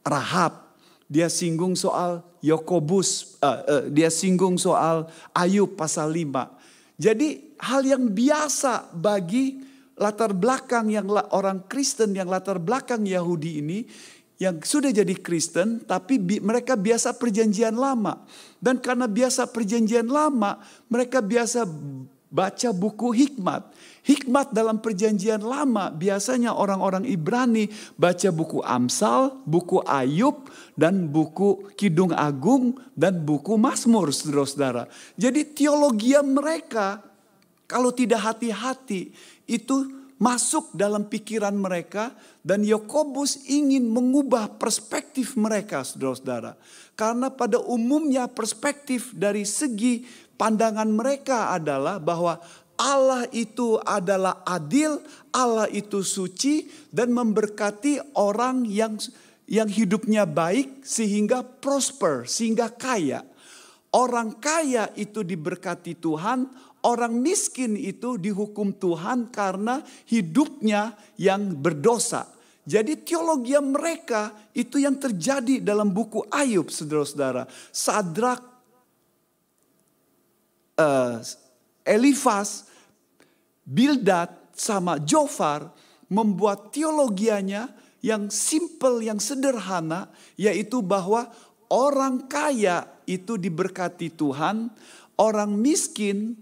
Rahab. 0.00 0.72
Dia 1.12 1.28
singgung 1.28 1.76
soal 1.76 2.24
Yakobus, 2.40 3.36
uh, 3.44 3.60
uh, 3.68 3.84
dia 3.92 4.08
singgung 4.08 4.56
soal 4.56 5.04
Ayub 5.36 5.76
pasal 5.76 6.08
5. 6.08 6.96
Jadi 6.96 7.52
hal 7.60 7.84
yang 7.84 8.08
biasa 8.08 8.88
bagi 8.96 9.60
latar 10.00 10.32
belakang 10.32 10.88
yang 10.88 11.04
orang 11.36 11.68
Kristen 11.68 12.16
yang 12.16 12.32
latar 12.32 12.56
belakang 12.56 13.04
Yahudi 13.04 13.60
ini 13.60 13.78
yang 14.40 14.58
sudah 14.58 14.90
jadi 14.90 15.14
Kristen 15.22 15.86
tapi 15.86 16.18
bi 16.18 16.42
mereka 16.42 16.74
biasa 16.74 17.14
perjanjian 17.14 17.78
lama 17.78 18.26
dan 18.58 18.82
karena 18.82 19.06
biasa 19.06 19.46
perjanjian 19.46 20.10
lama 20.10 20.58
mereka 20.90 21.22
biasa 21.22 21.62
baca 22.32 22.72
buku 22.72 23.12
hikmat 23.12 23.68
hikmat 24.02 24.50
dalam 24.56 24.80
perjanjian 24.80 25.44
lama 25.44 25.92
biasanya 25.92 26.56
orang-orang 26.56 27.04
Ibrani 27.04 27.68
baca 27.94 28.32
buku 28.32 28.64
Amsal 28.64 29.44
buku 29.44 29.84
Ayub 29.84 30.48
dan 30.72 31.12
buku 31.12 31.70
Kidung 31.76 32.16
Agung 32.16 32.80
dan 32.96 33.20
buku 33.20 33.60
Mazmur 33.60 34.08
saudara-saudara 34.10 34.88
jadi 35.14 35.44
teologi 35.52 36.16
mereka 36.24 37.04
kalau 37.68 37.92
tidak 37.92 38.24
hati-hati 38.24 39.12
itu 39.44 40.02
masuk 40.22 40.70
dalam 40.78 41.10
pikiran 41.10 41.50
mereka 41.50 42.14
dan 42.46 42.62
Yakobus 42.62 43.42
ingin 43.50 43.90
mengubah 43.90 44.54
perspektif 44.54 45.34
mereka 45.34 45.82
saudara-saudara. 45.82 46.54
Karena 46.94 47.26
pada 47.26 47.58
umumnya 47.58 48.30
perspektif 48.30 49.10
dari 49.10 49.42
segi 49.42 50.06
pandangan 50.42 50.90
mereka 50.90 51.54
adalah 51.54 52.02
bahwa 52.02 52.42
Allah 52.74 53.30
itu 53.30 53.78
adalah 53.78 54.42
adil, 54.42 54.98
Allah 55.30 55.70
itu 55.70 56.02
suci 56.02 56.66
dan 56.90 57.14
memberkati 57.14 58.18
orang 58.18 58.66
yang 58.66 58.98
yang 59.46 59.70
hidupnya 59.70 60.26
baik 60.26 60.82
sehingga 60.82 61.46
prosper, 61.46 62.26
sehingga 62.26 62.74
kaya. 62.74 63.22
Orang 63.94 64.42
kaya 64.42 64.90
itu 64.98 65.22
diberkati 65.22 66.02
Tuhan, 66.02 66.50
orang 66.82 67.14
miskin 67.14 67.78
itu 67.78 68.18
dihukum 68.18 68.74
Tuhan 68.74 69.30
karena 69.30 69.78
hidupnya 70.10 70.98
yang 71.20 71.54
berdosa. 71.54 72.26
Jadi 72.62 72.98
teologi 73.04 73.54
mereka 73.62 74.32
itu 74.54 74.82
yang 74.82 74.98
terjadi 74.98 75.62
dalam 75.62 75.90
buku 75.90 76.26
Ayub, 76.30 76.70
saudara-saudara. 76.72 77.46
Sadrak, 77.74 78.51
uh, 80.78 81.20
Elifas, 81.82 82.68
Bildad, 83.62 84.42
sama 84.52 85.00
Jofar 85.00 85.72
membuat 86.12 86.70
teologianya 86.70 87.72
yang 88.04 88.28
simple, 88.28 89.00
yang 89.00 89.16
sederhana, 89.16 90.12
yaitu 90.36 90.84
bahwa 90.84 91.32
orang 91.72 92.28
kaya 92.28 92.84
itu 93.08 93.40
diberkati 93.40 94.12
Tuhan, 94.12 94.68
orang 95.16 95.56
miskin 95.56 96.36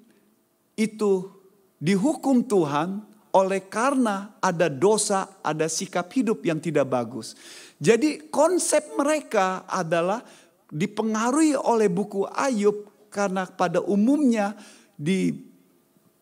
itu 0.75 1.31
dihukum 1.79 2.43
Tuhan 2.43 3.07
oleh 3.31 3.63
karena 3.71 4.35
ada 4.43 4.67
dosa, 4.67 5.39
ada 5.39 5.71
sikap 5.71 6.11
hidup 6.11 6.43
yang 6.43 6.59
tidak 6.59 6.91
bagus. 6.91 7.39
Jadi 7.79 8.27
konsep 8.27 8.99
mereka 8.99 9.65
adalah 9.71 10.21
dipengaruhi 10.67 11.55
oleh 11.55 11.87
buku 11.87 12.27
Ayub 12.27 12.90
karena 13.11 13.45
pada 13.45 13.83
umumnya 13.83 14.55
di 14.95 15.35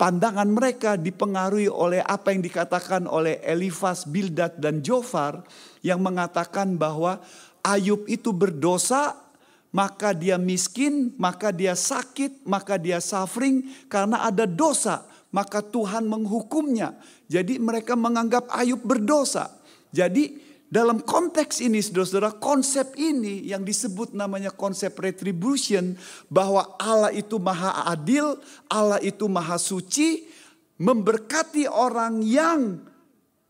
pandangan 0.01 0.49
mereka 0.49 0.97
dipengaruhi 0.97 1.69
oleh 1.69 2.01
apa 2.01 2.33
yang 2.33 2.41
dikatakan 2.41 3.05
oleh 3.05 3.39
Elifas, 3.45 4.09
Bildad 4.09 4.57
dan 4.57 4.81
Jofar 4.81 5.45
yang 5.85 6.01
mengatakan 6.01 6.81
bahwa 6.81 7.21
Ayub 7.63 8.09
itu 8.09 8.33
berdosa 8.33 9.29
maka 9.69 10.17
dia 10.17 10.41
miskin, 10.41 11.13
maka 11.21 11.53
dia 11.53 11.77
sakit, 11.77 12.49
maka 12.49 12.81
dia 12.81 13.05
suffering 13.05 13.69
karena 13.93 14.25
ada 14.25 14.49
dosa, 14.49 15.05
maka 15.29 15.61
Tuhan 15.61 16.09
menghukumnya. 16.09 16.97
Jadi 17.29 17.61
mereka 17.61 17.93
menganggap 17.93 18.49
Ayub 18.49 18.81
berdosa. 18.81 19.53
Jadi 19.93 20.41
dalam 20.69 21.01
konteks 21.01 21.65
ini 21.65 21.81
saudara-saudara 21.81 22.37
konsep 22.37 22.93
ini 23.01 23.45
yang 23.49 23.65
disebut 23.65 24.13
namanya 24.13 24.53
konsep 24.53 24.93
retribution 25.01 25.97
bahwa 26.29 26.77
Allah 26.77 27.13
itu 27.13 27.41
maha 27.41 27.89
adil, 27.89 28.37
Allah 28.69 29.01
itu 29.01 29.25
maha 29.29 29.57
suci, 29.57 30.29
memberkati 30.77 31.65
orang 31.69 32.21
yang 32.21 32.85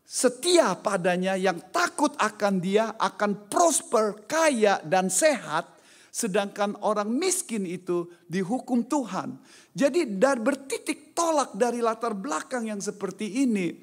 setia 0.07 0.79
padanya, 0.79 1.35
yang 1.35 1.59
takut 1.75 2.15
akan 2.15 2.63
dia 2.63 2.95
akan 2.95 3.51
prosper, 3.51 4.23
kaya 4.23 4.79
dan 4.87 5.11
sehat 5.11 5.79
Sedangkan 6.09 6.73
orang 6.81 7.07
miskin 7.07 7.69
itu 7.69 8.09
dihukum 8.25 8.81
Tuhan. 8.89 9.37
Jadi 9.77 10.17
dari 10.17 10.41
bertitik 10.41 11.13
tolak 11.13 11.53
dari 11.53 11.79
latar 11.85 12.17
belakang 12.17 12.65
yang 12.65 12.81
seperti 12.81 13.45
ini. 13.45 13.77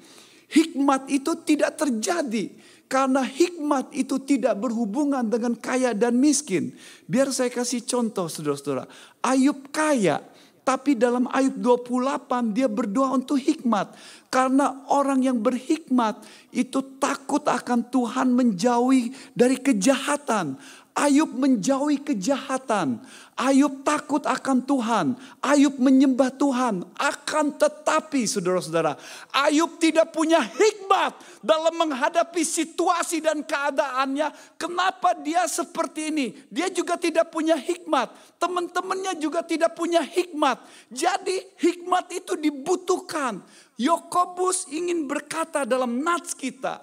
Hikmat 0.47 1.11
itu 1.11 1.33
tidak 1.43 1.79
terjadi. 1.79 2.51
Karena 2.87 3.19
hikmat 3.19 3.91
itu 3.91 4.15
tidak 4.23 4.63
berhubungan 4.63 5.27
dengan 5.27 5.51
kaya 5.59 5.91
dan 5.91 6.15
miskin. 6.15 6.71
Biar 7.03 7.27
saya 7.35 7.51
kasih 7.51 7.83
contoh 7.83 8.31
saudara-saudara. 8.31 8.87
Ayub 9.19 9.67
kaya. 9.75 10.23
Tapi 10.63 10.99
dalam 10.99 11.31
Ayub 11.31 11.83
28 11.83 12.55
dia 12.55 12.67
berdoa 12.67 13.15
untuk 13.15 13.39
hikmat. 13.39 13.91
Karena 14.27 14.83
orang 14.91 15.23
yang 15.23 15.39
berhikmat 15.39 16.23
itu 16.51 16.79
takut 16.99 17.43
akan 17.43 17.87
Tuhan 17.87 18.31
menjauhi 18.35 19.11
dari 19.31 19.59
kejahatan. 19.59 20.59
Ayub 20.97 21.29
menjauhi 21.29 22.01
kejahatan. 22.01 22.97
Ayub 23.37 23.85
takut 23.85 24.25
akan 24.25 24.65
Tuhan. 24.65 25.13
Ayub 25.45 25.77
menyembah 25.77 26.33
Tuhan. 26.33 26.81
Akan 26.97 27.53
tetapi 27.53 28.25
saudara-saudara. 28.25 28.97
Ayub 29.29 29.77
tidak 29.77 30.09
punya 30.09 30.41
hikmat 30.41 31.13
dalam 31.45 31.77
menghadapi 31.77 32.41
situasi 32.41 33.21
dan 33.21 33.45
keadaannya. 33.45 34.57
Kenapa 34.57 35.13
dia 35.21 35.45
seperti 35.45 36.09
ini? 36.09 36.33
Dia 36.49 36.73
juga 36.73 36.97
tidak 36.97 37.29
punya 37.29 37.53
hikmat. 37.53 38.09
Teman-temannya 38.41 39.21
juga 39.21 39.45
tidak 39.45 39.77
punya 39.77 40.01
hikmat. 40.01 40.57
Jadi 40.89 41.61
hikmat 41.61 42.09
itu 42.09 42.33
dibutuhkan. 42.33 43.45
Yokobus 43.77 44.65
ingin 44.73 45.05
berkata 45.05 45.61
dalam 45.61 46.01
nats 46.01 46.33
kita. 46.33 46.81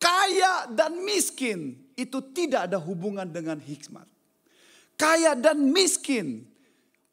Kaya 0.00 0.66
dan 0.74 1.06
miskin 1.06 1.89
itu 2.04 2.18
tidak 2.32 2.70
ada 2.70 2.78
hubungan 2.80 3.28
dengan 3.28 3.60
hikmat. 3.60 4.08
Kaya 5.00 5.32
dan 5.36 5.72
miskin. 5.72 6.48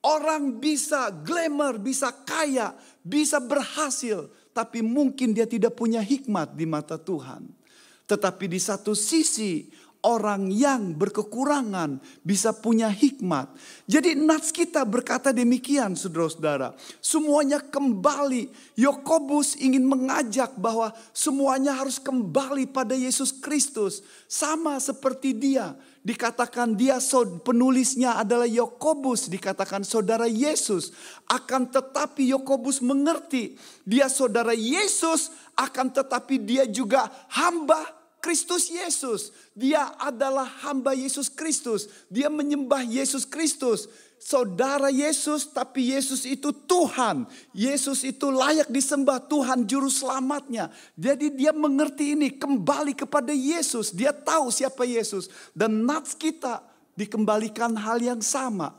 Orang 0.04 0.64
bisa 0.64 1.12
glamour, 1.12 1.82
bisa 1.84 2.14
kaya, 2.14 2.72
bisa 3.04 3.44
berhasil. 3.44 4.32
Tapi 4.56 4.80
mungkin 4.80 5.36
dia 5.36 5.44
tidak 5.44 5.76
punya 5.76 6.00
hikmat 6.00 6.56
di 6.56 6.64
mata 6.64 6.96
Tuhan. 6.96 7.44
Tetapi 8.08 8.46
di 8.48 8.60
satu 8.62 8.96
sisi 8.96 9.68
orang 10.08 10.48
yang 10.48 10.96
berkekurangan 10.96 12.00
bisa 12.24 12.56
punya 12.56 12.88
hikmat. 12.88 13.52
Jadi 13.84 14.16
nats 14.16 14.56
kita 14.56 14.88
berkata 14.88 15.36
demikian 15.36 16.00
saudara-saudara. 16.00 16.72
Semuanya 17.04 17.60
kembali. 17.60 18.72
Yakobus 18.80 19.60
ingin 19.60 19.84
mengajak 19.84 20.56
bahwa 20.56 20.96
semuanya 21.12 21.76
harus 21.76 22.00
kembali 22.00 22.72
pada 22.72 22.96
Yesus 22.96 23.36
Kristus. 23.36 24.00
Sama 24.32 24.80
seperti 24.80 25.36
dia. 25.36 25.76
Dikatakan 26.08 26.72
dia 26.80 27.04
penulisnya 27.44 28.16
adalah 28.16 28.48
Yakobus, 28.48 29.28
dikatakan 29.28 29.84
saudara 29.84 30.24
Yesus. 30.24 30.96
Akan 31.28 31.68
tetapi 31.68 32.32
Yakobus 32.32 32.80
mengerti 32.80 33.60
dia 33.84 34.08
saudara 34.08 34.56
Yesus 34.56 35.36
akan 35.58 35.92
tetapi 35.92 36.40
dia 36.40 36.64
juga 36.64 37.12
hamba 37.28 37.97
Kristus 38.28 38.68
Yesus. 38.68 39.32
Dia 39.56 39.96
adalah 39.96 40.44
hamba 40.68 40.92
Yesus 40.92 41.32
Kristus. 41.32 41.88
Dia 42.12 42.28
menyembah 42.28 42.84
Yesus 42.84 43.24
Kristus. 43.24 43.88
Saudara 44.20 44.92
Yesus, 44.92 45.48
tapi 45.48 45.96
Yesus 45.96 46.28
itu 46.28 46.52
Tuhan. 46.52 47.24
Yesus 47.56 48.04
itu 48.04 48.28
layak 48.28 48.68
disembah 48.68 49.24
Tuhan 49.32 49.64
juru 49.64 49.88
selamatnya. 49.88 50.68
Jadi 51.00 51.40
dia 51.40 51.56
mengerti 51.56 52.20
ini 52.20 52.36
kembali 52.36 53.00
kepada 53.00 53.32
Yesus. 53.32 53.96
Dia 53.96 54.12
tahu 54.12 54.52
siapa 54.52 54.84
Yesus. 54.84 55.32
Dan 55.56 55.88
nats 55.88 56.12
kita 56.12 56.68
dikembalikan 57.00 57.80
hal 57.80 58.04
yang 58.04 58.20
sama. 58.20 58.76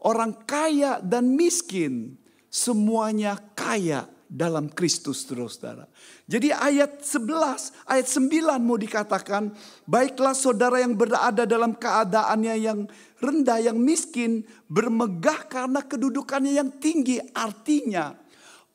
Orang 0.00 0.40
kaya 0.48 1.04
dan 1.04 1.36
miskin 1.36 2.16
semuanya 2.48 3.36
kaya 3.52 4.08
dalam 4.26 4.66
Kristus 4.70 5.22
saudara. 5.24 5.86
Jadi 6.26 6.50
ayat 6.50 7.02
11, 7.02 7.86
ayat 7.86 8.06
9 8.06 8.58
mau 8.58 8.74
dikatakan, 8.74 9.54
baiklah 9.86 10.34
saudara 10.34 10.82
yang 10.82 10.98
berada 10.98 11.46
dalam 11.46 11.78
keadaannya 11.78 12.54
yang 12.58 12.90
rendah, 13.22 13.62
yang 13.62 13.78
miskin, 13.78 14.42
bermegah 14.66 15.46
karena 15.46 15.80
kedudukannya 15.82 16.58
yang 16.58 16.70
tinggi. 16.82 17.22
Artinya 17.32 18.12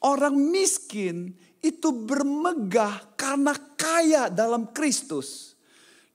orang 0.02 0.36
miskin 0.40 1.36
itu 1.62 1.94
bermegah 1.94 3.14
karena 3.20 3.54
kaya 3.76 4.32
dalam 4.32 4.72
Kristus. 4.74 5.54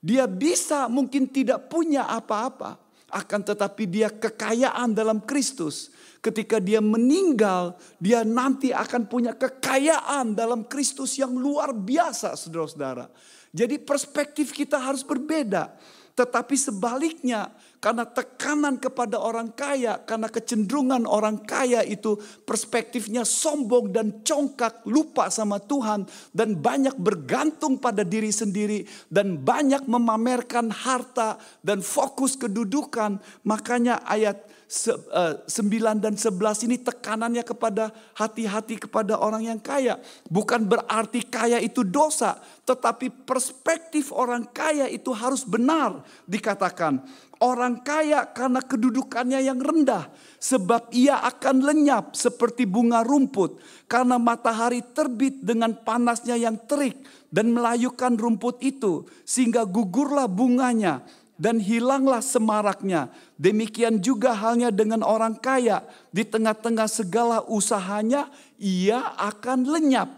Dia 0.01 0.29
bisa 0.29 0.85
mungkin 0.91 1.25
tidak 1.29 1.71
punya 1.71 2.05
apa-apa, 2.05 2.77
akan 3.07 3.41
tetapi 3.41 3.83
dia 3.87 4.11
kekayaan 4.11 4.91
dalam 4.91 5.23
Kristus 5.23 5.89
ketika 6.27 6.59
dia 6.59 6.83
meninggal, 6.83 7.79
dia 7.95 8.27
nanti 8.27 8.75
akan 8.75 9.07
punya 9.07 9.31
kekayaan 9.31 10.35
dalam 10.35 10.67
Kristus 10.67 11.15
yang 11.15 11.31
luar 11.31 11.71
biasa, 11.71 12.35
saudara-saudara. 12.35 13.07
Jadi 13.55 13.79
perspektif 13.79 14.51
kita 14.51 14.75
harus 14.75 15.07
berbeda. 15.07 15.71
Tetapi 16.17 16.55
sebaliknya, 16.59 17.47
karena 17.77 18.09
tekanan 18.09 18.81
kepada 18.81 19.21
orang 19.21 19.53
kaya, 19.53 20.01
karena 20.01 20.25
kecenderungan 20.33 21.05
orang 21.05 21.45
kaya 21.45 21.85
itu 21.85 22.17
perspektifnya 22.41 23.21
sombong 23.21 23.93
dan 23.93 24.25
congkak, 24.25 24.81
lupa 24.89 25.29
sama 25.29 25.61
Tuhan, 25.61 26.09
dan 26.33 26.57
banyak 26.57 26.97
bergantung 26.97 27.77
pada 27.77 28.01
diri 28.01 28.33
sendiri, 28.33 28.81
dan 29.13 29.37
banyak 29.37 29.85
memamerkan 29.85 30.73
harta 30.73 31.37
dan 31.61 31.85
fokus 31.85 32.33
kedudukan. 32.33 33.21
Makanya 33.45 34.01
ayat 34.09 34.41
9 34.67 35.47
eh, 35.47 35.95
dan 35.95 36.13
11 36.19 36.67
ini 36.67 36.75
tekanannya 36.83 37.39
kepada 37.47 37.95
hati-hati 38.19 38.75
kepada 38.83 39.15
orang 39.15 39.47
yang 39.47 39.59
kaya. 39.63 39.95
Bukan 40.27 40.67
berarti 40.67 41.23
kaya 41.23 41.63
itu 41.63 41.87
dosa, 41.87 42.35
tetapi 42.67 43.23
perspektif 43.23 44.11
orang 44.11 44.43
kaya 44.51 44.91
itu 44.91 45.15
harus 45.15 45.47
benar 45.47 46.03
dikatakan. 46.27 46.99
Orang 47.37 47.85
kaya 47.85 48.25
karena 48.33 48.65
kedudukannya 48.65 49.45
yang 49.45 49.61
rendah, 49.61 50.09
sebab 50.41 50.89
ia 50.89 51.21
akan 51.21 51.61
lenyap 51.61 52.17
seperti 52.17 52.65
bunga 52.65 53.05
rumput, 53.05 53.61
karena 53.85 54.17
matahari 54.17 54.81
terbit 54.81 55.45
dengan 55.45 55.77
panasnya 55.77 56.33
yang 56.33 56.57
terik 56.65 56.97
dan 57.29 57.53
melayukan 57.53 58.17
rumput 58.17 58.57
itu, 58.65 59.05
sehingga 59.21 59.69
gugurlah 59.69 60.25
bunganya 60.25 61.05
dan 61.37 61.61
hilanglah 61.61 62.25
semaraknya. 62.25 63.13
Demikian 63.37 64.01
juga 64.01 64.33
halnya 64.33 64.73
dengan 64.73 65.05
orang 65.05 65.37
kaya, 65.37 65.85
di 66.09 66.25
tengah-tengah 66.25 66.89
segala 66.89 67.45
usahanya 67.45 68.33
ia 68.57 69.13
akan 69.13 69.69
lenyap. 69.69 70.09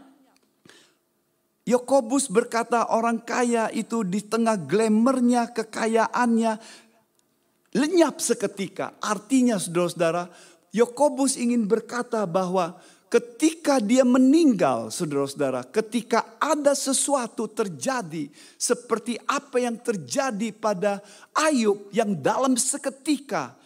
Yakobus 1.67 2.32
berkata 2.32 2.88
orang 2.89 3.21
kaya 3.21 3.69
itu 3.69 4.01
di 4.01 4.23
tengah 4.25 4.58
glamournya, 4.58 5.51
kekayaannya 5.53 6.58
lenyap 7.73 8.17
seketika. 8.21 8.97
Artinya 9.01 9.58
saudara-saudara, 9.62 10.29
Yakobus 10.69 11.38
ingin 11.38 11.65
berkata 11.65 12.21
bahwa 12.29 12.77
ketika 13.10 13.82
dia 13.82 14.05
meninggal, 14.05 14.93
saudara-saudara, 14.93 15.65
ketika 15.65 16.38
ada 16.38 16.77
sesuatu 16.77 17.49
terjadi 17.49 18.29
seperti 18.55 19.17
apa 19.25 19.58
yang 19.58 19.77
terjadi 19.82 20.53
pada 20.53 21.01
Ayub 21.34 21.89
yang 21.89 22.13
dalam 22.13 22.53
seketika 22.53 23.58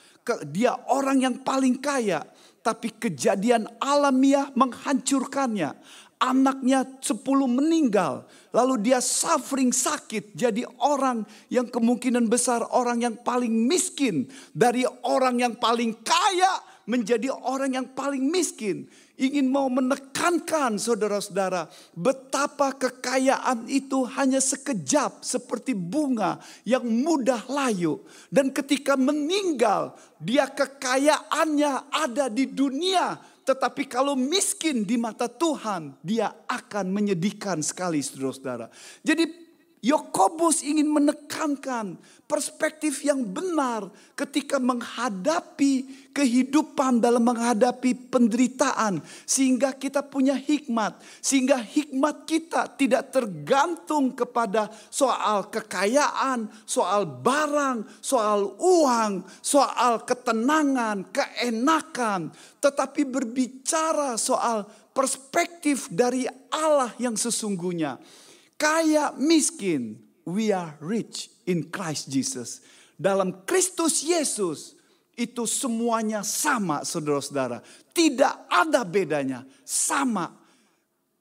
dia 0.47 0.79
orang 0.87 1.19
yang 1.19 1.35
paling 1.43 1.75
kaya, 1.83 2.23
tapi 2.63 2.95
kejadian 2.95 3.67
alamiah 3.83 4.47
menghancurkannya. 4.55 5.75
Anaknya 6.23 6.87
sepuluh 7.03 7.51
meninggal, 7.51 8.23
lalu 8.55 8.79
dia 8.79 9.03
suffering 9.03 9.75
sakit, 9.75 10.31
jadi 10.31 10.63
orang 10.79 11.27
yang 11.51 11.67
kemungkinan 11.67 12.31
besar 12.31 12.63
orang 12.71 13.03
yang 13.03 13.19
paling 13.19 13.51
miskin. 13.51 14.31
Dari 14.55 14.87
orang 15.03 15.43
yang 15.43 15.59
paling 15.59 15.91
kaya 15.99 16.63
menjadi 16.87 17.31
orang 17.31 17.75
yang 17.75 17.87
paling 17.91 18.23
miskin. 18.23 18.87
Ingin 19.13 19.45
mau 19.45 19.69
menekankan 19.69 20.81
saudara-saudara 20.81 21.69
betapa 21.93 22.73
kekayaan 22.73 23.69
itu 23.69 24.01
hanya 24.17 24.41
sekejap 24.41 25.21
seperti 25.21 25.77
bunga 25.77 26.41
yang 26.65 26.81
mudah 26.81 27.45
layu. 27.45 28.01
Dan 28.33 28.49
ketika 28.49 28.97
meninggal 28.97 29.93
dia 30.17 30.49
kekayaannya 30.49 31.93
ada 31.93 32.25
di 32.25 32.49
dunia 32.49 33.21
tetapi 33.43 33.91
kalau 33.91 34.15
miskin 34.15 34.87
di 34.87 34.95
mata 34.95 35.27
Tuhan 35.27 35.99
dia 35.99 36.31
akan 36.47 36.87
menyedihkan 36.89 37.59
sekali 37.59 37.99
saudara-saudara. 37.99 38.71
Jadi 39.03 39.42
Yakobus 39.83 40.63
ingin 40.63 40.87
menekankan 40.87 41.99
perspektif 42.23 43.03
yang 43.03 43.19
benar 43.19 43.91
ketika 44.15 44.55
menghadapi 44.55 46.07
kehidupan 46.15 47.03
dalam 47.03 47.19
menghadapi 47.19 47.91
penderitaan 48.07 49.03
sehingga 49.27 49.75
kita 49.75 49.99
punya 49.99 50.39
hikmat 50.39 50.95
sehingga 51.19 51.59
hikmat 51.59 52.23
kita 52.23 52.71
tidak 52.79 53.11
tergantung 53.11 54.15
kepada 54.15 54.71
soal 54.87 55.51
kekayaan, 55.51 56.47
soal 56.63 57.03
barang, 57.03 57.83
soal 57.99 58.55
uang, 58.55 59.27
soal 59.43 60.07
ketenangan, 60.07 61.11
keenakan, 61.11 62.31
tetapi 62.63 63.03
berbicara 63.03 64.15
soal 64.15 64.63
perspektif 64.95 65.91
dari 65.91 66.23
Allah 66.55 66.95
yang 67.03 67.19
sesungguhnya 67.19 68.22
kaya 68.57 69.13
miskin, 69.17 69.99
we 70.23 70.51
are 70.51 70.75
rich 70.79 71.29
in 71.47 71.67
Christ 71.67 72.09
Jesus. 72.09 72.63
Dalam 72.95 73.43
Kristus 73.43 74.05
Yesus 74.05 74.77
itu 75.13 75.45
semuanya 75.45 76.25
sama 76.25 76.81
saudara-saudara. 76.81 77.61
Tidak 77.93 78.49
ada 78.49 78.81
bedanya, 78.81 79.45
sama. 79.61 80.33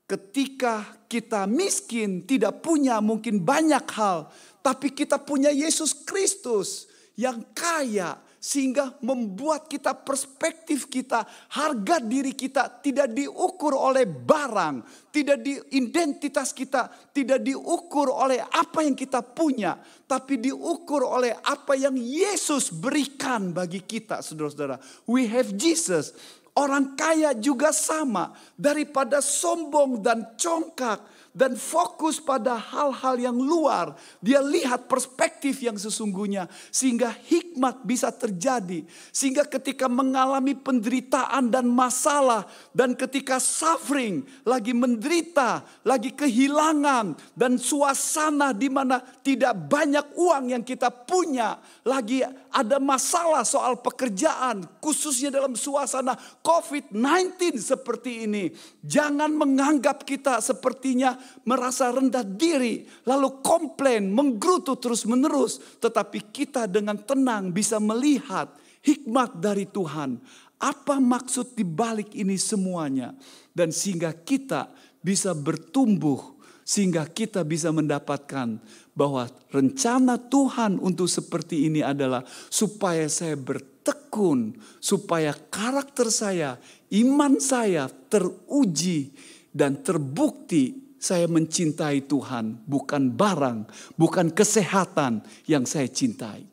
Ketika 0.09 1.05
kita 1.09 1.49
miskin, 1.49 2.25
tidak 2.29 2.61
punya 2.61 3.01
mungkin 3.01 3.41
banyak 3.41 3.85
hal. 3.97 4.29
Tapi 4.61 4.93
kita 4.93 5.21
punya 5.21 5.49
Yesus 5.49 5.93
Kristus 5.93 6.89
yang 7.17 7.45
kaya, 7.53 8.21
sehingga 8.43 8.99
membuat 9.07 9.71
kita 9.71 9.95
perspektif 9.95 10.91
kita, 10.91 11.23
harga 11.55 12.03
diri 12.03 12.35
kita 12.35 12.83
tidak 12.83 13.15
diukur 13.15 13.71
oleh 13.79 14.03
barang, 14.03 14.83
tidak 15.15 15.39
di 15.47 15.63
identitas 15.79 16.51
kita 16.51 16.91
tidak 17.15 17.39
diukur 17.39 18.11
oleh 18.11 18.43
apa 18.43 18.83
yang 18.83 18.99
kita 18.99 19.23
punya, 19.23 19.79
tapi 20.11 20.43
diukur 20.43 21.07
oleh 21.07 21.39
apa 21.39 21.79
yang 21.79 21.95
Yesus 21.95 22.75
berikan 22.75 23.55
bagi 23.55 23.79
kita, 23.87 24.19
Saudara-saudara. 24.27 24.83
We 25.07 25.31
have 25.31 25.55
Jesus. 25.55 26.11
Orang 26.53 26.99
kaya 26.99 27.39
juga 27.39 27.71
sama 27.71 28.35
daripada 28.59 29.23
sombong 29.23 30.03
dan 30.03 30.35
congkak 30.35 31.01
dan 31.33 31.57
fokus 31.57 32.21
pada 32.21 32.61
hal-hal 32.61 33.17
yang 33.17 33.37
luar. 33.37 33.97
Dia 34.21 34.45
lihat 34.45 34.85
perspektif 34.85 35.65
yang 35.65 35.81
sesungguhnya 35.81 36.47
sehingga 36.69 37.09
hikmat 37.09 37.81
bisa 37.89 38.13
terjadi. 38.13 38.85
Sehingga 39.09 39.49
ketika 39.49 39.89
mengalami 39.89 40.53
penderitaan 40.53 41.49
dan 41.49 41.73
masalah 41.73 42.45
dan 42.77 42.93
ketika 42.93 43.41
suffering, 43.41 44.29
lagi 44.45 44.77
menderita, 44.77 45.65
lagi 45.89 46.13
kehilangan 46.13 47.17
dan 47.33 47.57
suasana 47.57 48.53
di 48.53 48.69
mana 48.69 49.01
tidak 49.25 49.57
banyak 49.57 50.13
uang 50.13 50.53
yang 50.53 50.65
kita 50.65 50.93
punya, 50.93 51.57
lagi 51.89 52.21
ada 52.53 52.77
masalah 52.77 53.41
soal 53.49 53.81
pekerjaan, 53.81 54.69
khususnya 54.85 55.33
dalam 55.33 55.57
suasana 55.57 56.13
COVID-19 56.45 57.57
seperti 57.57 58.29
ini. 58.29 58.53
Jangan 58.85 59.33
menganggap 59.33 60.05
kita 60.05 60.45
sepertinya 60.45 61.22
merasa 61.47 61.91
rendah 61.91 62.25
diri, 62.25 62.87
lalu 63.07 63.43
komplain, 63.43 64.13
menggerutu 64.13 64.79
terus-menerus, 64.79 65.81
tetapi 65.83 66.33
kita 66.33 66.71
dengan 66.71 66.99
tenang 67.01 67.51
bisa 67.51 67.83
melihat 67.83 68.53
hikmat 68.83 69.39
dari 69.39 69.67
Tuhan. 69.67 70.19
Apa 70.63 71.03
maksud 71.03 71.59
di 71.59 71.67
balik 71.67 72.15
ini 72.15 72.39
semuanya? 72.39 73.15
Dan 73.51 73.75
sehingga 73.75 74.15
kita 74.15 74.71
bisa 75.03 75.35
bertumbuh, 75.35 76.39
sehingga 76.63 77.03
kita 77.11 77.43
bisa 77.43 77.75
mendapatkan 77.75 78.63
bahwa 78.95 79.27
rencana 79.51 80.21
Tuhan 80.21 80.79
untuk 80.79 81.11
seperti 81.11 81.67
ini 81.67 81.83
adalah 81.83 82.23
supaya 82.47 83.11
saya 83.11 83.35
bertekun, 83.35 84.55
supaya 84.79 85.35
karakter 85.35 86.07
saya, 86.13 86.63
iman 86.95 87.43
saya 87.43 87.91
teruji 87.91 89.11
dan 89.51 89.83
terbukti 89.83 90.92
saya 91.03 91.27
mencintai 91.27 92.07
Tuhan, 92.07 92.63
bukan 92.63 93.11
barang, 93.11 93.67
bukan 93.99 94.31
kesehatan 94.31 95.27
yang 95.51 95.67
saya 95.67 95.91
cintai. 95.91 96.47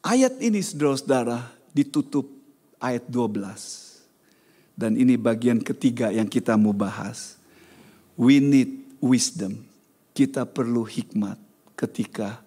Ayat 0.00 0.40
ini 0.40 0.64
saudara-saudara 0.64 1.52
ditutup 1.76 2.24
ayat 2.80 3.04
12. 3.12 4.00
Dan 4.72 4.96
ini 4.96 5.20
bagian 5.20 5.60
ketiga 5.60 6.08
yang 6.08 6.24
kita 6.24 6.56
mau 6.56 6.72
bahas. 6.72 7.36
We 8.16 8.40
need 8.40 8.96
wisdom 9.04 9.68
kita 10.16 10.48
perlu 10.48 10.88
hikmat 10.88 11.36
ketika 11.76 12.40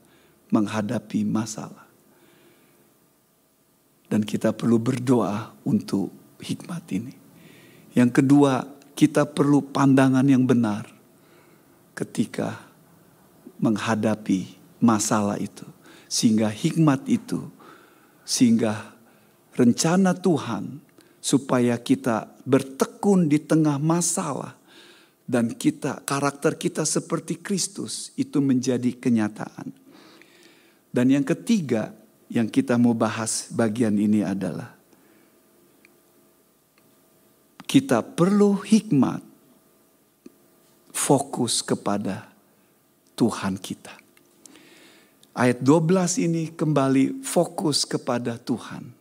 menghadapi 0.49 1.21
masalah. 1.23 1.85
Dan 4.09 4.25
kita 4.25 4.51
perlu 4.51 4.81
berdoa 4.81 5.55
untuk 5.63 6.09
hikmat 6.41 6.83
ini. 6.91 7.13
Yang 7.95 8.19
kedua, 8.19 8.80
kita 8.93 9.27
perlu 9.27 9.63
pandangan 9.71 10.25
yang 10.25 10.43
benar 10.45 10.87
ketika 11.95 12.59
menghadapi 13.61 14.57
masalah 14.81 15.37
itu. 15.37 15.65
Sehingga 16.11 16.51
hikmat 16.51 17.07
itu, 17.07 17.47
sehingga 18.27 18.91
rencana 19.55 20.11
Tuhan 20.11 20.83
supaya 21.23 21.79
kita 21.79 22.27
bertekun 22.43 23.31
di 23.31 23.39
tengah 23.39 23.79
masalah 23.79 24.57
dan 25.23 25.55
kita 25.55 26.03
karakter 26.03 26.59
kita 26.59 26.83
seperti 26.83 27.39
Kristus 27.39 28.11
itu 28.19 28.43
menjadi 28.43 28.91
kenyataan. 28.91 29.71
Dan 30.91 31.07
yang 31.07 31.23
ketiga 31.23 31.95
yang 32.27 32.51
kita 32.51 32.75
mau 32.75 32.91
bahas 32.91 33.47
bagian 33.55 33.95
ini 33.95 34.27
adalah 34.27 34.80
kita 37.71 38.03
perlu 38.03 38.59
hikmat 38.59 39.23
fokus 40.91 41.63
kepada 41.63 42.27
Tuhan 43.15 43.55
kita. 43.55 43.95
Ayat 45.31 45.63
12 45.63 46.19
ini 46.19 46.51
kembali 46.51 47.23
fokus 47.23 47.87
kepada 47.87 48.35
Tuhan. 48.35 48.91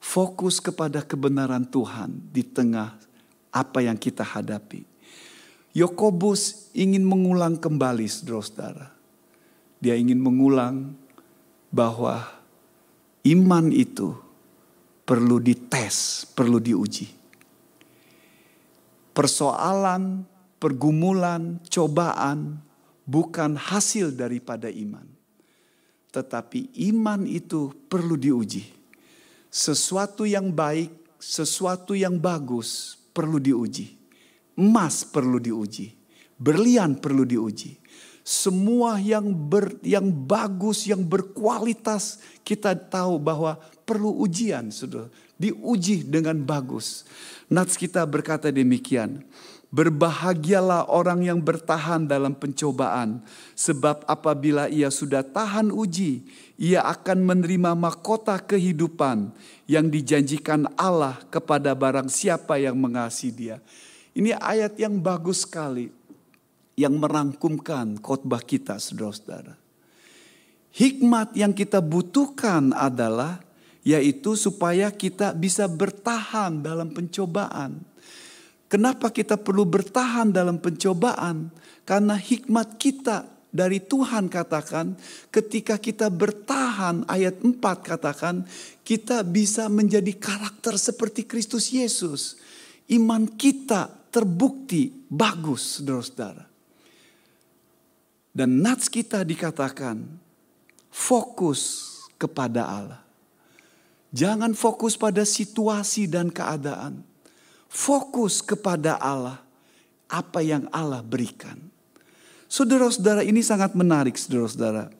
Fokus 0.00 0.56
kepada 0.56 1.04
kebenaran 1.04 1.68
Tuhan 1.68 2.16
di 2.32 2.40
tengah 2.40 2.96
apa 3.52 3.84
yang 3.84 4.00
kita 4.00 4.24
hadapi. 4.24 4.88
Yakobus 5.76 6.72
ingin 6.72 7.04
mengulang 7.04 7.60
kembali 7.60 8.08
saudara-saudara. 8.08 8.88
Dia 9.84 10.00
ingin 10.00 10.16
mengulang 10.16 10.96
bahwa 11.68 12.24
iman 13.28 13.68
itu 13.68 14.16
perlu 15.04 15.36
dites, 15.44 16.24
perlu 16.32 16.56
diuji. 16.56 17.21
Persoalan, 19.12 20.24
pergumulan, 20.56 21.60
cobaan 21.68 22.60
bukan 23.04 23.56
hasil 23.56 24.12
daripada 24.16 24.72
iman. 24.72 25.04
Tetapi 26.12 26.76
iman 26.92 27.24
itu 27.24 27.72
perlu 27.88 28.16
diuji. 28.16 28.68
Sesuatu 29.52 30.24
yang 30.24 30.52
baik, 30.52 30.92
sesuatu 31.20 31.92
yang 31.92 32.16
bagus 32.16 32.96
perlu 33.12 33.36
diuji 33.36 34.02
Emas 34.52 35.08
perlu 35.08 35.40
diuji, 35.40 35.96
berlian 36.36 36.92
perlu 37.00 37.24
diuji. 37.24 37.80
Semua 38.22 39.00
yang 39.00 39.32
ber, 39.32 39.80
yang 39.82 40.12
bagus, 40.12 40.84
yang 40.86 41.02
berkualitas 41.02 42.20
kita 42.44 42.76
tahu 42.76 43.16
bahwa 43.18 43.56
perlu 43.82 44.12
ujian, 44.22 44.68
sudah 44.68 45.08
diuji 45.42 46.06
dengan 46.06 46.38
bagus. 46.46 47.02
Nats 47.50 47.74
kita 47.74 48.06
berkata 48.06 48.54
demikian. 48.54 49.26
Berbahagialah 49.72 50.92
orang 50.92 51.24
yang 51.24 51.40
bertahan 51.40 52.04
dalam 52.04 52.36
pencobaan, 52.36 53.24
sebab 53.56 54.04
apabila 54.04 54.68
ia 54.68 54.92
sudah 54.92 55.24
tahan 55.24 55.72
uji, 55.72 56.28
ia 56.60 56.84
akan 56.84 57.24
menerima 57.24 57.72
mahkota 57.72 58.36
kehidupan 58.36 59.32
yang 59.64 59.88
dijanjikan 59.88 60.68
Allah 60.76 61.16
kepada 61.32 61.72
barang 61.72 62.12
siapa 62.12 62.60
yang 62.60 62.76
mengasihi 62.76 63.32
Dia. 63.32 63.56
Ini 64.12 64.36
ayat 64.36 64.76
yang 64.76 65.00
bagus 65.00 65.48
sekali 65.48 65.88
yang 66.76 67.00
merangkumkan 67.00 67.96
khotbah 67.96 68.44
kita 68.44 68.76
saudara-saudara. 68.76 69.56
Hikmat 70.72 71.32
yang 71.32 71.56
kita 71.56 71.80
butuhkan 71.80 72.76
adalah 72.76 73.40
yaitu 73.82 74.38
supaya 74.38 74.90
kita 74.94 75.34
bisa 75.34 75.66
bertahan 75.66 76.62
dalam 76.62 76.94
pencobaan. 76.94 77.82
Kenapa 78.70 79.12
kita 79.12 79.36
perlu 79.36 79.68
bertahan 79.68 80.32
dalam 80.32 80.56
pencobaan? 80.56 81.52
Karena 81.84 82.16
hikmat 82.16 82.80
kita 82.80 83.28
dari 83.52 83.84
Tuhan 83.84 84.32
katakan 84.32 84.96
ketika 85.28 85.76
kita 85.76 86.08
bertahan 86.08 87.04
ayat 87.04 87.44
4 87.44 87.60
katakan 87.60 88.48
kita 88.80 89.20
bisa 89.28 89.68
menjadi 89.68 90.16
karakter 90.16 90.80
seperti 90.80 91.28
Kristus 91.28 91.68
Yesus. 91.68 92.40
Iman 92.88 93.28
kita 93.28 93.92
terbukti 94.08 94.88
bagus, 95.04 95.80
saudara-saudara. 95.80 96.48
Dan 98.32 98.64
nats 98.64 98.88
kita 98.88 99.20
dikatakan 99.20 100.00
fokus 100.88 101.92
kepada 102.16 102.64
Allah. 102.64 103.01
Jangan 104.12 104.52
fokus 104.52 105.00
pada 105.00 105.24
situasi 105.24 106.04
dan 106.04 106.28
keadaan. 106.28 107.00
Fokus 107.72 108.44
kepada 108.44 109.00
Allah, 109.00 109.40
apa 110.04 110.44
yang 110.44 110.68
Allah 110.68 111.00
berikan. 111.00 111.56
Saudara-saudara 112.44 113.24
ini 113.24 113.40
sangat 113.40 113.72
menarik 113.72 114.12
saudara-saudara. 114.20 114.92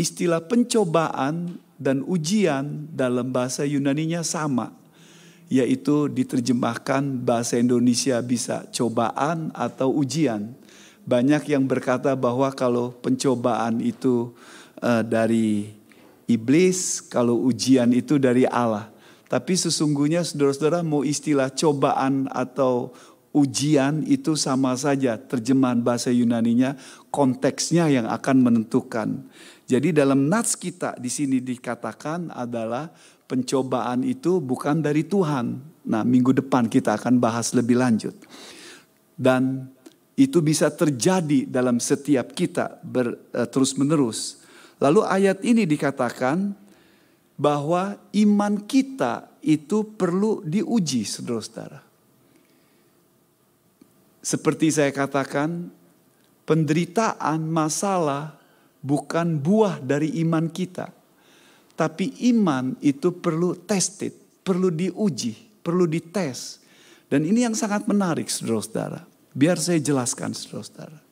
Istilah 0.00 0.40
pencobaan 0.40 1.60
dan 1.76 2.00
ujian 2.08 2.88
dalam 2.88 3.28
bahasa 3.28 3.68
Yunaninya 3.68 4.24
sama 4.24 4.80
yaitu 5.50 6.06
diterjemahkan 6.06 7.26
bahasa 7.26 7.58
Indonesia 7.58 8.22
bisa 8.22 8.64
cobaan 8.70 9.50
atau 9.50 9.90
ujian. 9.90 10.54
Banyak 11.04 11.50
yang 11.50 11.66
berkata 11.66 12.14
bahwa 12.14 12.54
kalau 12.54 12.94
pencobaan 12.94 13.82
itu 13.82 14.30
uh, 14.78 15.02
dari 15.02 15.74
iblis, 16.30 17.02
kalau 17.02 17.42
ujian 17.42 17.90
itu 17.90 18.22
dari 18.22 18.46
Allah. 18.46 18.86
Tapi 19.30 19.54
sesungguhnya 19.54 20.26
saudara-saudara 20.26 20.82
mau 20.82 21.06
istilah 21.06 21.50
cobaan 21.54 22.26
atau 22.30 22.90
ujian 23.30 24.02
itu 24.10 24.34
sama 24.34 24.74
saja 24.74 25.14
terjemahan 25.14 25.78
bahasa 25.78 26.10
Yunaninya 26.10 26.74
konteksnya 27.14 27.86
yang 27.86 28.06
akan 28.10 28.42
menentukan. 28.42 29.22
Jadi 29.70 29.94
dalam 29.94 30.26
nats 30.26 30.58
kita 30.58 30.98
di 30.98 31.06
sini 31.06 31.38
dikatakan 31.38 32.34
adalah 32.34 32.90
pencobaan 33.30 34.02
itu 34.02 34.42
bukan 34.42 34.82
dari 34.82 35.06
Tuhan. 35.06 35.62
Nah, 35.86 36.02
minggu 36.02 36.34
depan 36.42 36.66
kita 36.66 36.98
akan 36.98 37.22
bahas 37.22 37.54
lebih 37.54 37.78
lanjut. 37.78 38.18
Dan 39.14 39.70
itu 40.18 40.42
bisa 40.42 40.66
terjadi 40.74 41.46
dalam 41.46 41.78
setiap 41.78 42.34
kita 42.34 42.82
ber, 42.82 43.14
uh, 43.30 43.46
terus-menerus. 43.46 44.39
Lalu 44.80 45.00
ayat 45.04 45.44
ini 45.44 45.68
dikatakan 45.68 46.56
bahwa 47.36 48.00
iman 48.16 48.54
kita 48.64 49.28
itu 49.44 49.84
perlu 49.96 50.40
diuji, 50.44 51.04
saudara-saudara. 51.04 51.80
Seperti 54.20 54.68
saya 54.72 54.92
katakan, 54.92 55.72
penderitaan, 56.44 57.44
masalah 57.48 58.36
bukan 58.84 59.40
buah 59.40 59.80
dari 59.80 60.20
iman 60.24 60.48
kita. 60.48 60.92
Tapi 61.76 62.28
iman 62.32 62.76
itu 62.84 63.08
perlu 63.16 63.56
tested, 63.64 64.12
perlu 64.44 64.68
diuji, 64.68 65.64
perlu 65.64 65.88
dites. 65.88 66.60
Dan 67.08 67.24
ini 67.24 67.48
yang 67.48 67.56
sangat 67.56 67.88
menarik 67.88 68.28
saudara-saudara. 68.28 69.08
Biar 69.32 69.56
saya 69.56 69.80
jelaskan 69.80 70.36
saudara-saudara. 70.36 71.09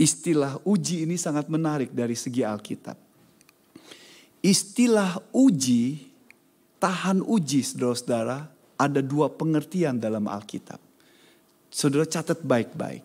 Istilah 0.00 0.64
uji 0.64 1.04
ini 1.04 1.20
sangat 1.20 1.52
menarik 1.52 1.92
dari 1.92 2.16
segi 2.16 2.40
Alkitab. 2.40 2.96
Istilah 4.40 5.20
uji, 5.36 6.00
tahan 6.80 7.20
uji 7.20 7.60
saudara-saudara, 7.60 8.48
ada 8.80 9.00
dua 9.04 9.28
pengertian 9.28 10.00
dalam 10.00 10.24
Alkitab. 10.24 10.80
Saudara 11.68 12.08
catat 12.08 12.40
baik-baik. 12.40 13.04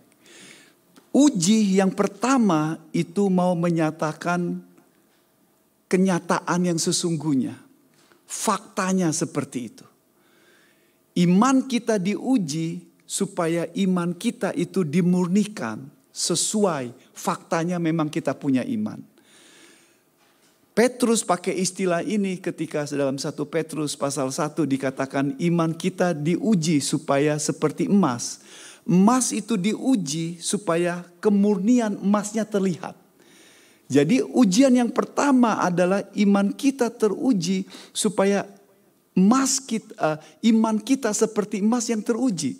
Uji 1.11 1.75
yang 1.75 1.91
pertama 1.91 2.79
itu 2.95 3.27
mau 3.27 3.51
menyatakan 3.59 4.63
kenyataan 5.91 6.63
yang 6.63 6.79
sesungguhnya. 6.79 7.59
Faktanya 8.23 9.11
seperti 9.11 9.59
itu. 9.67 9.85
Iman 11.19 11.67
kita 11.67 11.99
diuji 11.99 12.87
supaya 13.03 13.67
iman 13.83 14.15
kita 14.15 14.55
itu 14.55 14.87
dimurnikan 14.87 15.94
sesuai 16.15 16.95
faktanya 17.11 17.75
memang 17.75 18.07
kita 18.07 18.31
punya 18.31 18.63
iman. 18.63 19.03
Petrus 20.75 21.23
pakai 21.23 21.55
istilah 21.55 22.03
ini 22.03 22.39
ketika 22.39 22.83
dalam 22.91 23.15
satu 23.15 23.47
Petrus 23.47 23.95
pasal 23.95 24.31
1 24.31 24.59
dikatakan 24.63 25.35
iman 25.39 25.71
kita 25.71 26.11
diuji 26.11 26.83
supaya 26.83 27.39
seperti 27.39 27.87
emas. 27.87 28.43
Emas 28.83 29.31
itu 29.31 29.55
diuji 29.55 30.39
supaya 30.39 31.03
kemurnian 31.23 31.95
emasnya 31.99 32.43
terlihat. 32.43 32.95
Jadi 33.87 34.19
ujian 34.19 34.75
yang 34.75 34.91
pertama 34.91 35.63
adalah 35.63 36.03
iman 36.11 36.51
kita 36.51 36.91
teruji 36.91 37.63
supaya 37.95 38.43
emas 39.15 39.63
kita, 39.63 39.95
uh, 39.95 40.17
iman 40.51 40.75
kita 40.75 41.15
seperti 41.15 41.63
emas 41.63 41.87
yang 41.87 42.03
teruji. 42.03 42.59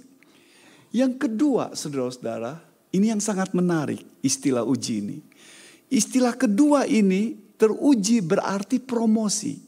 Yang 0.95 1.28
kedua, 1.28 1.76
saudara-saudara, 1.76 2.64
ini 2.96 3.12
yang 3.12 3.20
sangat 3.20 3.52
menarik 3.52 4.00
istilah 4.24 4.64
uji 4.64 5.04
ini. 5.04 5.18
Istilah 5.91 6.34
kedua 6.34 6.88
ini 6.88 7.36
teruji 7.60 8.24
berarti 8.24 8.80
promosi. 8.80 9.60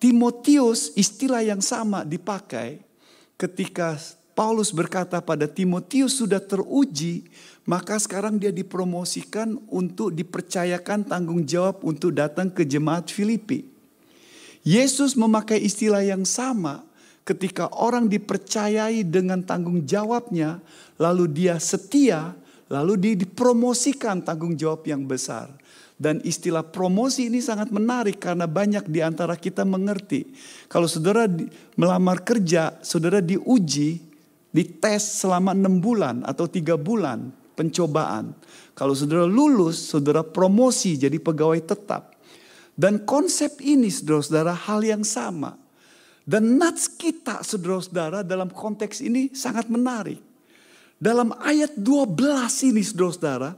Timotius 0.00 0.96
istilah 0.96 1.44
yang 1.44 1.60
sama 1.60 2.08
dipakai 2.08 2.80
ketika 3.36 4.00
Paulus 4.32 4.72
berkata 4.72 5.20
pada 5.20 5.44
Timotius 5.44 6.16
sudah 6.16 6.40
teruji, 6.40 7.28
maka 7.68 8.00
sekarang 8.00 8.40
dia 8.40 8.48
dipromosikan 8.48 9.60
untuk 9.68 10.16
dipercayakan 10.16 11.04
tanggung 11.04 11.44
jawab 11.44 11.84
untuk 11.84 12.16
datang 12.16 12.48
ke 12.48 12.64
jemaat 12.64 13.12
Filipi. 13.12 13.68
Yesus 14.64 15.12
memakai 15.12 15.60
istilah 15.60 16.00
yang 16.00 16.24
sama 16.24 16.84
ketika 17.30 17.70
orang 17.78 18.10
dipercayai 18.10 19.06
dengan 19.06 19.46
tanggung 19.46 19.86
jawabnya, 19.86 20.58
lalu 20.98 21.30
dia 21.30 21.62
setia, 21.62 22.34
Lalu 22.70 23.18
dipromosikan 23.18 24.22
tanggung 24.22 24.54
jawab 24.54 24.86
yang 24.86 25.02
besar. 25.02 25.50
Dan 26.00 26.22
istilah 26.24 26.64
promosi 26.64 27.28
ini 27.28 27.42
sangat 27.42 27.68
menarik 27.74 28.22
karena 28.22 28.48
banyak 28.48 28.88
di 28.88 29.04
antara 29.04 29.36
kita 29.36 29.66
mengerti. 29.66 30.32
Kalau 30.70 30.88
saudara 30.88 31.28
melamar 31.76 32.22
kerja, 32.24 32.78
saudara 32.80 33.20
diuji, 33.20 34.00
dites 34.54 35.20
selama 35.20 35.52
enam 35.52 35.82
bulan 35.82 36.24
atau 36.24 36.48
tiga 36.48 36.78
bulan 36.78 37.34
pencobaan. 37.58 38.32
Kalau 38.72 38.96
saudara 38.96 39.28
lulus, 39.28 39.92
saudara 39.92 40.24
promosi 40.24 40.96
jadi 40.96 41.18
pegawai 41.20 41.60
tetap. 41.60 42.16
Dan 42.72 43.04
konsep 43.04 43.60
ini 43.60 43.92
saudara-saudara 43.92 44.56
hal 44.56 44.80
yang 44.80 45.04
sama. 45.04 45.59
Dan 46.24 46.60
nats 46.60 46.86
kita 46.86 47.40
saudara-saudara 47.40 48.20
dalam 48.22 48.52
konteks 48.52 49.00
ini 49.00 49.32
sangat 49.32 49.66
menarik. 49.72 50.20
Dalam 51.00 51.32
ayat 51.40 51.72
12 51.80 52.68
ini 52.68 52.84
saudara-saudara, 52.84 53.56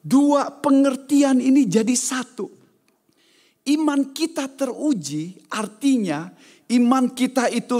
dua 0.00 0.48
pengertian 0.50 1.38
ini 1.38 1.68
jadi 1.68 1.92
satu. 1.92 2.48
Iman 3.62 4.10
kita 4.10 4.50
teruji 4.50 5.38
artinya 5.46 6.34
iman 6.74 7.06
kita 7.14 7.46
itu 7.46 7.78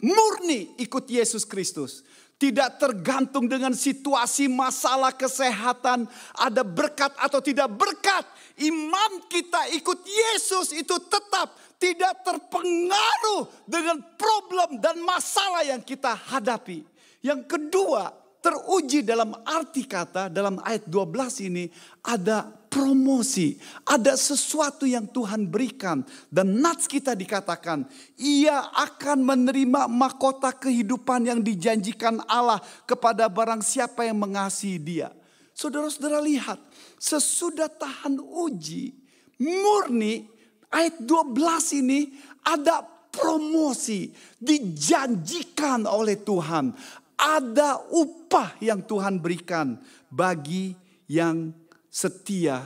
murni 0.00 0.72
ikut 0.80 1.04
Yesus 1.04 1.44
Kristus. 1.44 2.06
Tidak 2.40 2.80
tergantung 2.80 3.44
dengan 3.44 3.76
situasi 3.76 4.48
masalah 4.48 5.12
kesehatan, 5.12 6.08
ada 6.32 6.64
berkat 6.64 7.12
atau 7.20 7.44
tidak 7.44 7.68
berkat. 7.68 8.24
Iman 8.56 9.28
kita 9.28 9.68
ikut 9.76 10.00
Yesus 10.00 10.72
itu 10.72 10.96
tetap 11.04 11.52
tidak 11.80 12.20
terpengaruh 12.22 13.48
dengan 13.64 13.96
problem 14.20 14.76
dan 14.78 15.00
masalah 15.00 15.64
yang 15.64 15.80
kita 15.80 16.12
hadapi. 16.12 16.84
Yang 17.24 17.48
kedua, 17.48 18.12
teruji 18.44 19.00
dalam 19.00 19.32
arti 19.48 19.88
kata 19.88 20.28
dalam 20.28 20.60
ayat 20.60 20.84
12 20.88 21.48
ini 21.48 21.64
ada 22.04 22.48
promosi, 22.70 23.58
ada 23.82 24.14
sesuatu 24.14 24.86
yang 24.86 25.08
Tuhan 25.08 25.48
berikan 25.48 26.04
dan 26.30 26.60
nats 26.60 26.86
kita 26.86 27.18
dikatakan 27.18 27.82
ia 28.16 28.70
akan 28.76 29.26
menerima 29.26 29.90
mahkota 29.90 30.54
kehidupan 30.54 31.26
yang 31.26 31.40
dijanjikan 31.42 32.22
Allah 32.30 32.62
kepada 32.86 33.26
barang 33.26 33.64
siapa 33.64 34.06
yang 34.06 34.20
mengasihi 34.20 34.78
dia. 34.78 35.08
Saudara-saudara 35.50 36.24
lihat, 36.24 36.56
sesudah 36.96 37.68
tahan 37.68 38.16
uji 38.16 38.96
murni 39.36 40.39
ayat 40.70 41.02
12 41.02 41.80
ini 41.82 42.14
ada 42.46 42.82
promosi 43.10 44.10
dijanjikan 44.38 45.84
oleh 45.84 46.18
Tuhan 46.22 46.72
ada 47.20 47.84
upah 47.92 48.56
yang 48.64 48.80
Tuhan 48.88 49.20
berikan 49.20 49.76
bagi 50.08 50.72
yang 51.04 51.52
setia 51.92 52.64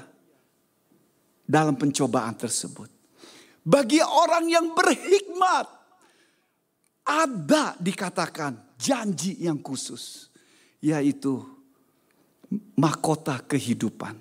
dalam 1.43 1.75
pencobaan 1.75 2.39
tersebut. 2.39 2.87
Bagi 3.65 3.99
orang 3.99 4.47
yang 4.47 4.77
berhikmat, 4.77 5.67
ada 7.05 7.75
dikatakan 7.81 8.77
janji 8.79 9.43
yang 9.43 9.59
khusus, 9.59 10.29
yaitu 10.79 11.41
mahkota 12.79 13.41
kehidupan. 13.43 14.15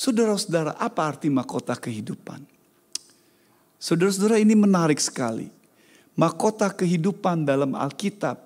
Saudara-saudara, 0.00 0.80
apa 0.80 1.12
arti 1.12 1.28
mahkota 1.28 1.76
kehidupan? 1.76 2.40
Saudara-saudara, 3.76 4.40
ini 4.40 4.56
menarik 4.56 4.96
sekali. 4.96 5.52
Mahkota 6.16 6.72
kehidupan 6.72 7.44
dalam 7.44 7.76
Alkitab 7.76 8.40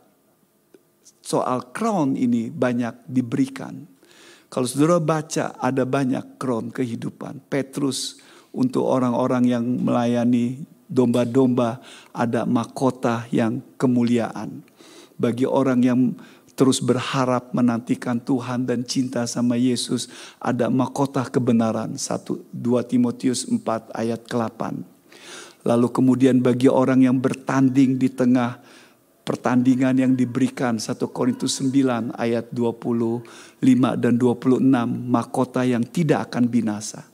soal 1.23 1.71
crown 1.71 2.19
ini 2.19 2.51
banyak 2.51 3.07
diberikan. 3.07 3.87
Kalau 4.51 4.67
saudara 4.67 4.99
baca 4.99 5.55
ada 5.55 5.87
banyak 5.87 6.43
crown 6.43 6.75
kehidupan. 6.75 7.47
Petrus 7.47 8.19
untuk 8.51 8.91
orang-orang 8.91 9.47
yang 9.47 9.63
melayani 9.63 10.59
domba-domba 10.91 11.79
ada 12.11 12.43
mahkota 12.51 13.31
yang 13.31 13.63
kemuliaan. 13.79 14.59
Bagi 15.15 15.47
orang 15.47 15.81
yang 15.87 16.19
terus 16.55 16.79
berharap 16.79 17.51
menantikan 17.51 18.23
Tuhan 18.23 18.67
dan 18.67 18.87
cinta 18.87 19.27
sama 19.27 19.59
Yesus 19.59 20.07
ada 20.39 20.71
mahkota 20.71 21.27
kebenaran 21.27 21.99
1 21.99 22.55
2 22.55 22.91
Timotius 22.91 23.47
4 23.51 23.91
ayat 23.95 24.23
ke-8. 24.27 24.63
Lalu 25.65 25.89
kemudian 25.91 26.39
bagi 26.45 26.71
orang 26.71 27.03
yang 27.03 27.19
bertanding 27.19 27.97
di 27.99 28.13
tengah 28.13 28.61
pertandingan 29.25 29.97
yang 29.97 30.13
diberikan 30.13 30.77
1 30.77 30.95
Korintus 31.09 31.59
9 31.59 32.13
ayat 32.15 32.53
25 32.53 33.25
dan 33.97 34.15
26 34.21 34.61
mahkota 35.09 35.65
yang 35.65 35.83
tidak 35.89 36.31
akan 36.31 36.45
binasa. 36.47 37.09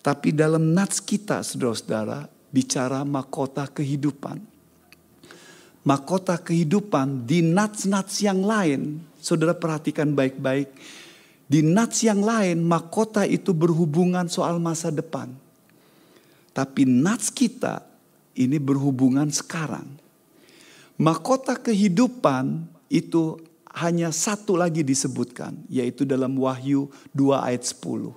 Tapi 0.00 0.32
dalam 0.32 0.72
nats 0.72 1.00
kita 1.00 1.44
saudara-saudara 1.44 2.28
bicara 2.48 3.04
mahkota 3.04 3.68
kehidupan. 3.68 4.53
Mahkota 5.84 6.40
kehidupan 6.40 7.28
di 7.28 7.44
nats-nats 7.44 8.24
yang 8.24 8.40
lain, 8.40 9.04
saudara 9.20 9.52
perhatikan 9.52 10.16
baik-baik. 10.16 10.72
Di 11.44 11.60
nats 11.60 12.00
yang 12.00 12.24
lain 12.24 12.64
mahkota 12.64 13.28
itu 13.28 13.52
berhubungan 13.52 14.24
soal 14.32 14.56
masa 14.56 14.88
depan. 14.88 15.28
Tapi 16.56 16.88
nats 16.88 17.28
kita 17.28 17.84
ini 18.32 18.56
berhubungan 18.56 19.28
sekarang 19.28 20.04
Mahkota 20.94 21.58
kehidupan 21.58 22.70
itu 22.86 23.42
hanya 23.74 24.14
satu 24.14 24.54
lagi 24.54 24.86
disebutkan, 24.86 25.66
yaitu 25.66 26.06
dalam 26.06 26.38
Wahyu 26.38 26.86
2 27.10 27.34
ayat 27.34 27.66
10. 27.66 28.14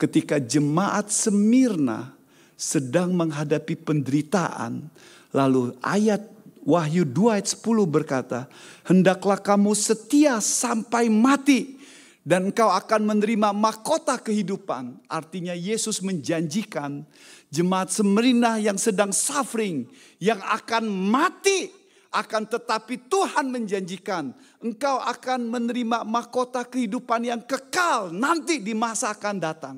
Ketika 0.00 0.40
jemaat 0.40 1.12
Semirna 1.12 2.16
sedang 2.56 3.12
menghadapi 3.12 3.76
penderitaan. 3.76 4.88
Lalu 5.36 5.76
ayat 5.84 6.24
Wahyu 6.68 7.08
2 7.08 7.40
ayat 7.40 7.48
10 7.48 7.64
berkata, 7.88 8.44
Hendaklah 8.84 9.40
kamu 9.40 9.72
setia 9.72 10.36
sampai 10.36 11.08
mati 11.08 11.80
dan 12.28 12.52
engkau 12.52 12.68
akan 12.68 13.08
menerima 13.08 13.56
mahkota 13.56 14.20
kehidupan. 14.20 15.00
Artinya 15.08 15.56
Yesus 15.56 16.04
menjanjikan 16.04 17.08
jemaat 17.48 17.88
Semerinah 17.88 18.60
yang 18.60 18.76
sedang 18.76 19.16
suffering, 19.16 19.88
yang 20.20 20.36
akan 20.44 20.84
mati, 20.92 21.72
akan 22.12 22.44
tetapi 22.44 23.08
Tuhan 23.08 23.48
menjanjikan 23.48 24.36
engkau 24.60 25.00
akan 25.00 25.48
menerima 25.48 26.04
mahkota 26.04 26.68
kehidupan 26.68 27.32
yang 27.32 27.40
kekal 27.48 28.12
nanti 28.12 28.60
di 28.60 28.76
masa 28.76 29.16
akan 29.16 29.36
datang. 29.40 29.76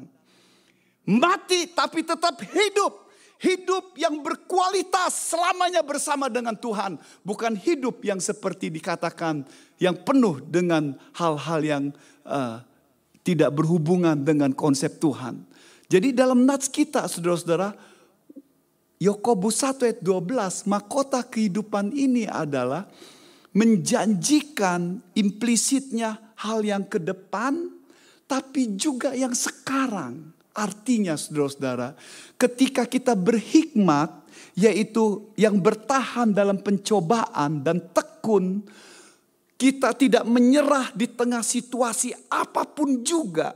Mati 1.06 1.70
tapi 1.70 2.02
tetap 2.02 2.38
hidup. 2.50 3.09
Hidup 3.40 3.96
yang 3.96 4.20
berkualitas 4.20 5.32
selamanya 5.32 5.80
bersama 5.80 6.28
dengan 6.28 6.52
Tuhan. 6.52 7.00
Bukan 7.24 7.56
hidup 7.56 8.04
yang 8.04 8.20
seperti 8.20 8.68
dikatakan 8.68 9.48
yang 9.80 9.96
penuh 10.04 10.44
dengan 10.44 10.92
hal-hal 11.16 11.60
yang 11.64 11.84
uh, 12.28 12.60
tidak 13.24 13.56
berhubungan 13.56 14.20
dengan 14.20 14.52
konsep 14.52 15.00
Tuhan. 15.00 15.48
Jadi 15.88 16.12
dalam 16.12 16.44
nats 16.44 16.68
kita 16.68 17.08
saudara-saudara, 17.08 17.72
Yakobus 19.00 19.64
1 19.64 19.88
ayat 19.88 20.00
12, 20.04 20.68
mahkota 20.68 21.24
kehidupan 21.24 21.96
ini 21.96 22.28
adalah 22.28 22.84
menjanjikan 23.56 25.00
implisitnya 25.16 26.20
hal 26.38 26.60
yang 26.60 26.84
ke 26.84 27.00
depan, 27.00 27.72
tapi 28.28 28.76
juga 28.76 29.16
yang 29.16 29.32
sekarang. 29.32 30.36
Artinya 30.50 31.14
saudara-saudara, 31.14 31.94
ketika 32.34 32.82
kita 32.84 33.14
berhikmat, 33.14 34.10
yaitu 34.58 35.30
yang 35.38 35.62
bertahan 35.62 36.34
dalam 36.34 36.58
pencobaan 36.58 37.62
dan 37.62 37.78
tekun, 37.94 38.66
kita 39.60 39.92
tidak 39.94 40.24
menyerah 40.24 40.90
di 40.96 41.06
tengah 41.06 41.44
situasi 41.44 42.16
apa 42.32 42.64
pun 42.64 43.04
juga. 43.04 43.52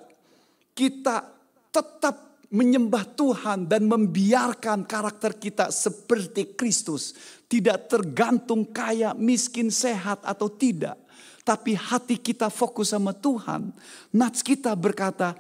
Kita 0.77 1.25
tetap 1.73 2.39
menyembah 2.55 3.03
Tuhan 3.19 3.67
dan 3.67 3.91
membiarkan 3.91 4.87
karakter 4.87 5.35
kita 5.35 5.75
seperti 5.75 6.55
Kristus. 6.55 7.17
Tidak 7.51 7.91
tergantung 7.91 8.71
kaya, 8.71 9.11
miskin, 9.19 9.75
sehat 9.75 10.23
atau 10.23 10.47
tidak. 10.47 10.95
Tapi 11.43 11.77
hati 11.77 12.17
kita 12.17 12.49
fokus 12.49 12.95
sama 12.95 13.13
Tuhan. 13.13 13.75
Nats 14.15 14.41
kita 14.41 14.73
berkata, 14.79 15.35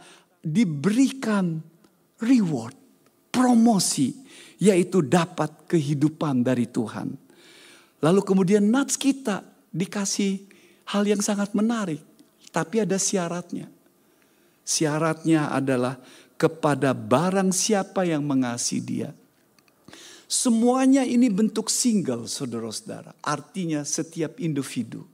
diberikan 0.44 1.58
reward, 2.20 2.76
promosi, 3.32 4.12
yaitu 4.60 5.00
dapat 5.00 5.64
kehidupan 5.66 6.44
dari 6.44 6.68
Tuhan. 6.68 7.16
Lalu 8.04 8.20
kemudian 8.20 8.68
nats 8.68 9.00
kita 9.00 9.40
dikasih 9.72 10.44
hal 10.92 11.08
yang 11.08 11.24
sangat 11.24 11.56
menarik, 11.56 12.04
tapi 12.52 12.84
ada 12.84 13.00
syaratnya. 13.00 13.72
Syaratnya 14.64 15.48
adalah 15.48 15.96
kepada 16.36 16.92
barang 16.92 17.52
siapa 17.52 18.04
yang 18.04 18.24
mengasihi 18.24 18.84
dia. 18.84 19.10
Semuanya 20.24 21.04
ini 21.04 21.28
bentuk 21.28 21.68
single 21.70 22.26
saudara-saudara. 22.26 23.14
Artinya 23.22 23.84
setiap 23.84 24.40
individu. 24.40 25.04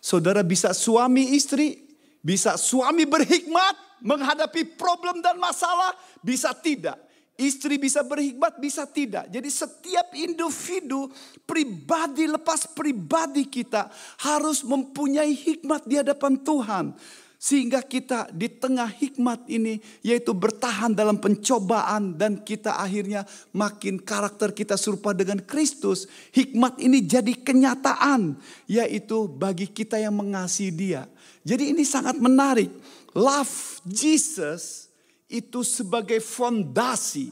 Saudara 0.00 0.40
bisa 0.46 0.72
suami 0.72 1.36
istri, 1.36 1.83
bisa 2.24 2.56
suami 2.56 3.04
berhikmat 3.04 4.00
menghadapi 4.00 4.80
problem 4.80 5.20
dan 5.20 5.36
masalah, 5.36 5.92
bisa 6.24 6.56
tidak. 6.56 6.96
Istri 7.34 7.82
bisa 7.82 8.06
berhikmat, 8.06 8.62
bisa 8.62 8.86
tidak. 8.86 9.26
Jadi 9.26 9.50
setiap 9.50 10.14
individu 10.14 11.10
pribadi 11.42 12.30
lepas 12.30 12.70
pribadi 12.70 13.50
kita 13.50 13.90
harus 14.22 14.62
mempunyai 14.62 15.34
hikmat 15.34 15.82
di 15.82 15.98
hadapan 15.98 16.38
Tuhan. 16.38 16.94
Sehingga 17.34 17.84
kita 17.84 18.30
di 18.32 18.48
tengah 18.48 18.88
hikmat 18.88 19.50
ini 19.50 19.76
yaitu 20.00 20.32
bertahan 20.32 20.94
dalam 20.96 21.20
pencobaan 21.20 22.16
dan 22.16 22.40
kita 22.40 22.80
akhirnya 22.80 23.26
makin 23.52 24.00
karakter 24.00 24.54
kita 24.54 24.78
serupa 24.78 25.10
dengan 25.12 25.42
Kristus. 25.42 26.06
Hikmat 26.32 26.80
ini 26.80 27.02
jadi 27.04 27.34
kenyataan 27.34 28.38
yaitu 28.70 29.26
bagi 29.26 29.68
kita 29.68 29.98
yang 29.98 30.16
mengasihi 30.16 30.72
dia. 30.72 31.04
Jadi 31.44 31.76
ini 31.76 31.84
sangat 31.84 32.16
menarik. 32.16 32.72
Love 33.12 33.84
Jesus 33.84 34.88
itu 35.28 35.60
sebagai 35.60 36.18
fondasi. 36.24 37.30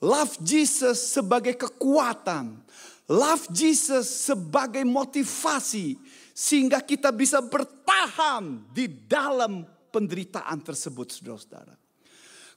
Love 0.00 0.40
Jesus 0.40 1.12
sebagai 1.12 1.54
kekuatan. 1.54 2.64
Love 3.04 3.52
Jesus 3.52 4.08
sebagai 4.08 4.80
motivasi 4.88 6.00
sehingga 6.32 6.80
kita 6.80 7.12
bisa 7.12 7.44
bertahan 7.44 8.64
di 8.72 8.88
dalam 9.06 9.62
penderitaan 9.92 10.58
tersebut, 10.64 11.14
saudara-saudara. 11.14 11.76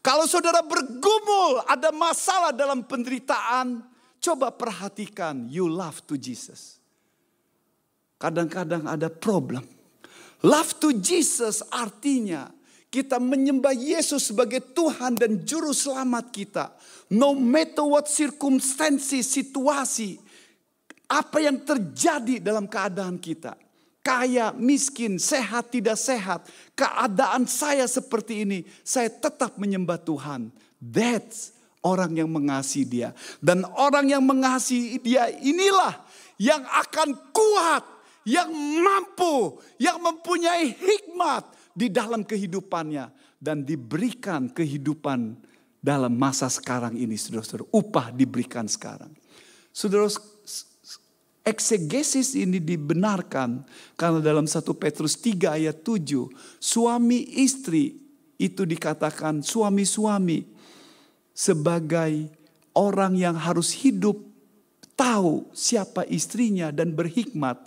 Kalau 0.01 0.25
saudara 0.25 0.63
bergumul, 0.63 1.67
ada 1.67 1.91
masalah 1.91 2.55
dalam 2.55 2.81
penderitaan, 2.87 3.85
coba 4.23 4.55
perhatikan 4.55 5.51
you 5.51 5.67
love 5.67 5.99
to 6.07 6.17
Jesus. 6.17 6.79
Kadang-kadang 8.17 8.89
ada 8.89 9.11
problem. 9.13 9.76
Love 10.45 10.77
to 10.77 10.89
Jesus 10.97 11.65
artinya 11.73 12.53
kita 12.93 13.17
menyembah 13.17 13.73
Yesus 13.73 14.29
sebagai 14.29 14.61
Tuhan 14.61 15.17
dan 15.17 15.41
Juru 15.41 15.73
Selamat 15.73 16.29
kita. 16.29 16.65
No 17.13 17.33
matter 17.33 17.87
what 17.87 18.05
circumstances, 18.05 19.27
situasi, 19.31 20.19
apa 21.07 21.39
yang 21.39 21.63
terjadi 21.63 22.43
dalam 22.43 22.67
keadaan 22.67 23.15
kita 23.17 23.55
kaya, 24.07 24.55
miskin, 24.55 25.19
sehat, 25.19 25.67
tidak 25.67 25.99
sehat, 25.99 26.47
keadaan 26.79 27.43
saya 27.43 27.83
seperti 27.91 28.47
ini, 28.47 28.59
saya 28.79 29.11
tetap 29.11 29.59
menyembah 29.59 29.99
Tuhan. 29.99 30.47
That's 30.79 31.51
orang 31.83 32.15
yang 32.15 32.31
mengasihi 32.31 32.87
dia. 32.87 33.09
Dan 33.43 33.67
orang 33.75 34.07
yang 34.07 34.23
mengasihi 34.23 34.95
dia 35.03 35.27
inilah 35.27 35.91
yang 36.39 36.63
akan 36.63 37.19
kuat, 37.35 37.83
yang 38.27 38.51
mampu, 38.83 39.55
yang 39.79 40.03
mempunyai 40.03 40.75
hikmat 40.75 41.47
di 41.71 41.87
dalam 41.87 42.27
kehidupannya. 42.27 43.25
Dan 43.37 43.63
diberikan 43.63 44.49
kehidupan 44.49 45.37
dalam 45.77 46.13
masa 46.17 46.49
sekarang 46.49 46.97
ini, 46.97 47.15
saudara-saudara. 47.15 47.69
Upah 47.69 48.09
diberikan 48.09 48.65
sekarang. 48.65 49.13
Saudara, 49.69 50.09
Eksegesis 51.47 52.35
ini 52.35 52.59
dibenarkan 52.59 53.63
karena 53.95 54.19
dalam 54.19 54.43
1 54.43 54.67
Petrus 54.75 55.15
3 55.23 55.55
ayat 55.55 55.79
7 55.79 56.27
suami 56.59 57.23
istri 57.39 57.95
itu 58.35 58.67
dikatakan 58.67 59.39
suami-suami 59.39 60.43
sebagai 61.31 62.27
orang 62.75 63.15
yang 63.15 63.39
harus 63.39 63.71
hidup 63.79 64.19
tahu 64.99 65.47
siapa 65.55 66.03
istrinya 66.11 66.67
dan 66.75 66.91
berhikmat. 66.91 67.63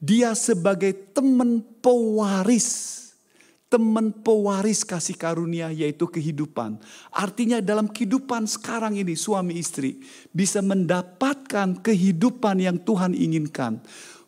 Dia 0.00 0.32
sebagai 0.32 0.96
teman 1.12 1.60
pewaris 1.84 3.00
teman 3.70 4.10
pewaris 4.10 4.82
kasih 4.82 5.14
karunia 5.14 5.70
yaitu 5.70 6.10
kehidupan. 6.10 6.82
Artinya 7.14 7.62
dalam 7.62 7.86
kehidupan 7.86 8.50
sekarang 8.50 8.98
ini 8.98 9.14
suami 9.14 9.62
istri 9.62 10.02
bisa 10.34 10.58
mendapatkan 10.58 11.78
kehidupan 11.78 12.58
yang 12.58 12.82
Tuhan 12.82 13.14
inginkan. 13.14 13.78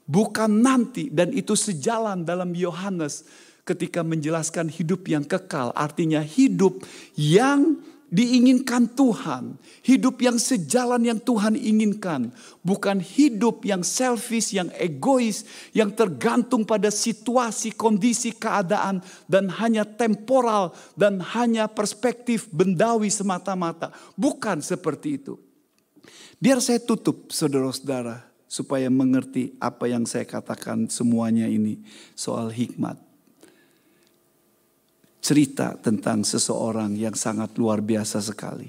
Bukan 0.07 0.63
nanti 0.63 1.11
dan 1.11 1.35
itu 1.35 1.59
sejalan 1.59 2.23
dalam 2.23 2.55
Yohanes 2.55 3.27
ketika 3.67 4.07
menjelaskan 4.07 4.71
hidup 4.71 5.11
yang 5.11 5.27
kekal. 5.27 5.75
Artinya 5.75 6.23
hidup 6.23 6.87
yang 7.19 7.83
diinginkan 8.13 8.93
Tuhan, 8.93 9.57
hidup 9.81 10.21
yang 10.21 10.37
sejalan 10.37 11.01
yang 11.01 11.17
Tuhan 11.17 11.57
inginkan, 11.57 12.29
bukan 12.61 13.01
hidup 13.01 13.65
yang 13.65 13.81
selfish, 13.81 14.53
yang 14.53 14.69
egois, 14.77 15.49
yang 15.73 15.89
tergantung 15.89 16.69
pada 16.69 16.93
situasi, 16.93 17.73
kondisi, 17.73 18.37
keadaan, 18.37 19.01
dan 19.25 19.49
hanya 19.49 19.89
temporal 19.89 20.77
dan 20.93 21.25
hanya 21.25 21.65
perspektif 21.73 22.53
bendawi 22.53 23.09
semata-mata. 23.09 23.89
Bukan 24.13 24.61
seperti 24.61 25.17
itu. 25.17 25.41
Biar 26.37 26.61
saya 26.61 26.85
tutup, 26.85 27.33
saudara-saudara, 27.33 28.29
supaya 28.45 28.93
mengerti 28.93 29.57
apa 29.57 29.89
yang 29.89 30.05
saya 30.05 30.29
katakan 30.29 30.85
semuanya 30.93 31.49
ini 31.49 31.81
soal 32.13 32.53
hikmat 32.53 33.12
cerita 35.23 35.79
tentang 35.79 36.27
seseorang 36.27 36.99
yang 36.99 37.15
sangat 37.15 37.55
luar 37.55 37.79
biasa 37.79 38.19
sekali. 38.19 38.67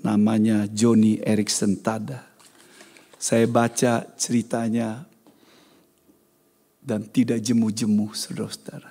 Namanya 0.00 0.64
Johnny 0.72 1.20
Erickson 1.20 1.76
Tada. 1.84 2.24
Saya 3.20 3.44
baca 3.44 4.08
ceritanya 4.16 5.04
dan 6.80 7.04
tidak 7.04 7.44
jemu-jemu 7.44 8.16
saudara-saudara. 8.16 8.88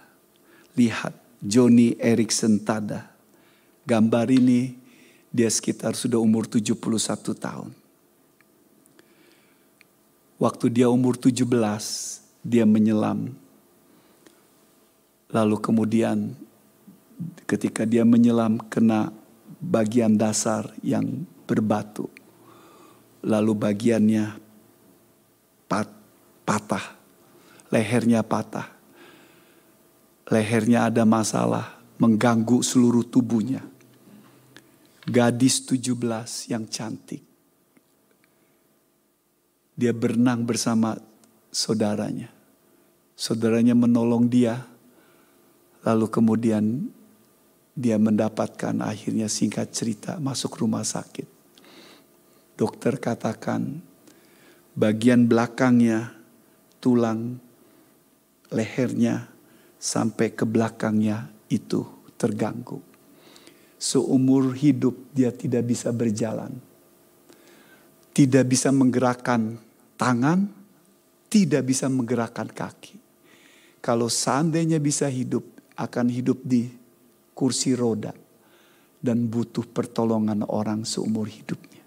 Lihat 0.78 1.18
Johnny 1.42 1.98
Erickson 1.98 2.62
Tada. 2.62 3.10
Gambar 3.88 4.30
ini 4.30 4.86
Dia 5.28 5.52
sekitar 5.52 5.94
sudah 5.94 6.18
umur 6.24 6.48
71 6.48 6.80
tahun. 7.36 7.70
Waktu 10.40 10.66
dia 10.72 10.88
umur 10.88 11.20
17, 11.20 11.44
dia 12.42 12.64
menyelam. 12.64 13.36
Lalu 15.32 15.56
kemudian 15.60 16.32
ketika 17.44 17.84
dia 17.84 18.08
menyelam 18.08 18.62
kena 18.72 19.12
bagian 19.60 20.16
dasar 20.16 20.72
yang 20.86 21.26
berbatu. 21.50 22.08
Lalu 23.26 23.52
bagiannya 23.58 24.26
pat, 25.68 25.90
patah. 26.48 26.96
Lehernya 27.68 28.24
patah. 28.24 28.72
Lehernya 30.32 30.88
ada 30.88 31.04
masalah 31.04 31.80
mengganggu 32.00 32.64
seluruh 32.64 33.04
tubuhnya. 33.04 33.64
Gadis 35.08 35.64
17 35.64 36.52
yang 36.52 36.68
cantik. 36.68 37.24
Dia 39.78 39.94
berenang 39.96 40.44
bersama 40.44 41.00
saudaranya. 41.52 42.28
Saudaranya 43.16 43.76
menolong 43.76 44.28
dia. 44.28 44.77
Lalu 45.88 46.12
kemudian 46.12 46.92
dia 47.72 47.96
mendapatkan 47.96 48.76
akhirnya 48.84 49.32
singkat 49.32 49.72
cerita 49.72 50.20
masuk 50.20 50.60
rumah 50.60 50.84
sakit. 50.84 51.24
Dokter 52.60 53.00
katakan 53.00 53.80
bagian 54.76 55.32
belakangnya 55.32 56.12
tulang 56.84 57.40
lehernya 58.52 59.32
sampai 59.80 60.36
ke 60.36 60.44
belakangnya 60.44 61.32
itu 61.48 61.88
terganggu. 62.20 62.84
Seumur 63.80 64.52
hidup 64.58 64.98
dia 65.16 65.32
tidak 65.32 65.72
bisa 65.72 65.94
berjalan. 65.96 66.52
Tidak 68.12 68.44
bisa 68.44 68.74
menggerakkan 68.74 69.56
tangan, 69.96 70.50
tidak 71.30 71.64
bisa 71.64 71.86
menggerakkan 71.88 72.50
kaki. 72.50 72.98
Kalau 73.78 74.10
seandainya 74.10 74.82
bisa 74.82 75.06
hidup, 75.06 75.57
akan 75.78 76.10
hidup 76.10 76.42
di 76.42 76.68
kursi 77.38 77.78
roda 77.78 78.12
dan 78.98 79.30
butuh 79.30 79.64
pertolongan 79.70 80.42
orang 80.50 80.84
seumur 80.84 81.30
hidupnya. 81.30 81.86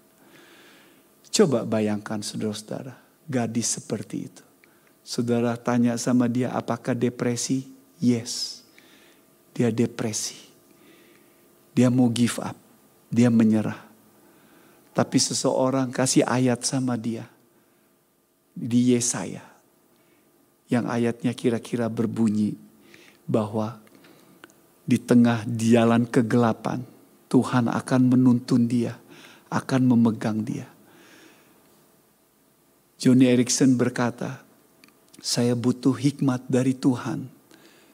Coba 1.31 1.67
bayangkan 1.67 2.23
saudara-saudara, 2.23 2.95
gadis 3.27 3.77
seperti 3.77 4.17
itu. 4.31 4.43
Saudara 5.03 5.59
tanya 5.59 5.99
sama 5.99 6.31
dia 6.31 6.55
apakah 6.55 6.95
depresi? 6.95 7.67
Yes 7.99 8.61
dia 9.51 9.69
depresi. 9.69 10.39
Dia 11.71 11.87
mau 11.87 12.11
give 12.11 12.39
up, 12.43 12.55
dia 13.07 13.31
menyerah. 13.31 13.79
Tapi 14.91 15.17
seseorang 15.21 15.87
kasih 15.87 16.27
ayat 16.27 16.67
sama 16.67 16.99
dia 16.99 17.23
di 18.51 18.91
Yesaya. 18.91 19.43
Yang 20.67 20.85
ayatnya 20.87 21.31
kira-kira 21.35 21.87
berbunyi 21.87 22.55
bahwa 23.31 23.79
di 24.83 24.99
tengah 24.99 25.47
jalan 25.47 26.03
kegelapan 26.03 26.83
Tuhan 27.31 27.71
akan 27.71 28.01
menuntun 28.11 28.67
dia, 28.67 28.99
akan 29.47 29.87
memegang 29.87 30.43
dia. 30.43 30.67
Johnny 32.99 33.31
Erickson 33.31 33.79
berkata, 33.79 34.43
saya 35.23 35.55
butuh 35.55 35.95
hikmat 35.95 36.43
dari 36.51 36.75
Tuhan 36.75 37.31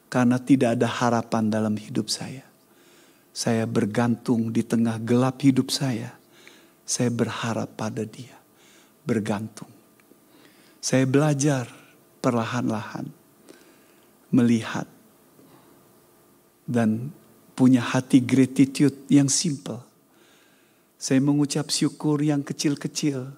karena 0.09 0.41
tidak 0.41 0.81
ada 0.81 0.89
harapan 0.89 1.53
dalam 1.53 1.77
hidup 1.77 2.09
saya. 2.09 2.41
Saya 3.29 3.69
bergantung 3.69 4.49
di 4.49 4.65
tengah 4.65 4.97
gelap 5.05 5.37
hidup 5.45 5.69
saya. 5.69 6.17
Saya 6.81 7.13
berharap 7.13 7.77
pada 7.77 8.07
Dia, 8.07 8.33
bergantung. 9.05 9.69
Saya 10.81 11.05
belajar 11.05 11.69
perlahan-lahan 12.23 13.05
melihat 14.33 14.87
dan 16.67 17.15
punya 17.55 17.79
hati 17.79 18.19
gratitude 18.21 19.07
yang 19.09 19.31
simple. 19.31 19.81
Saya 20.99 21.23
mengucap 21.23 21.71
syukur 21.71 22.19
yang 22.19 22.43
kecil-kecil 22.43 23.31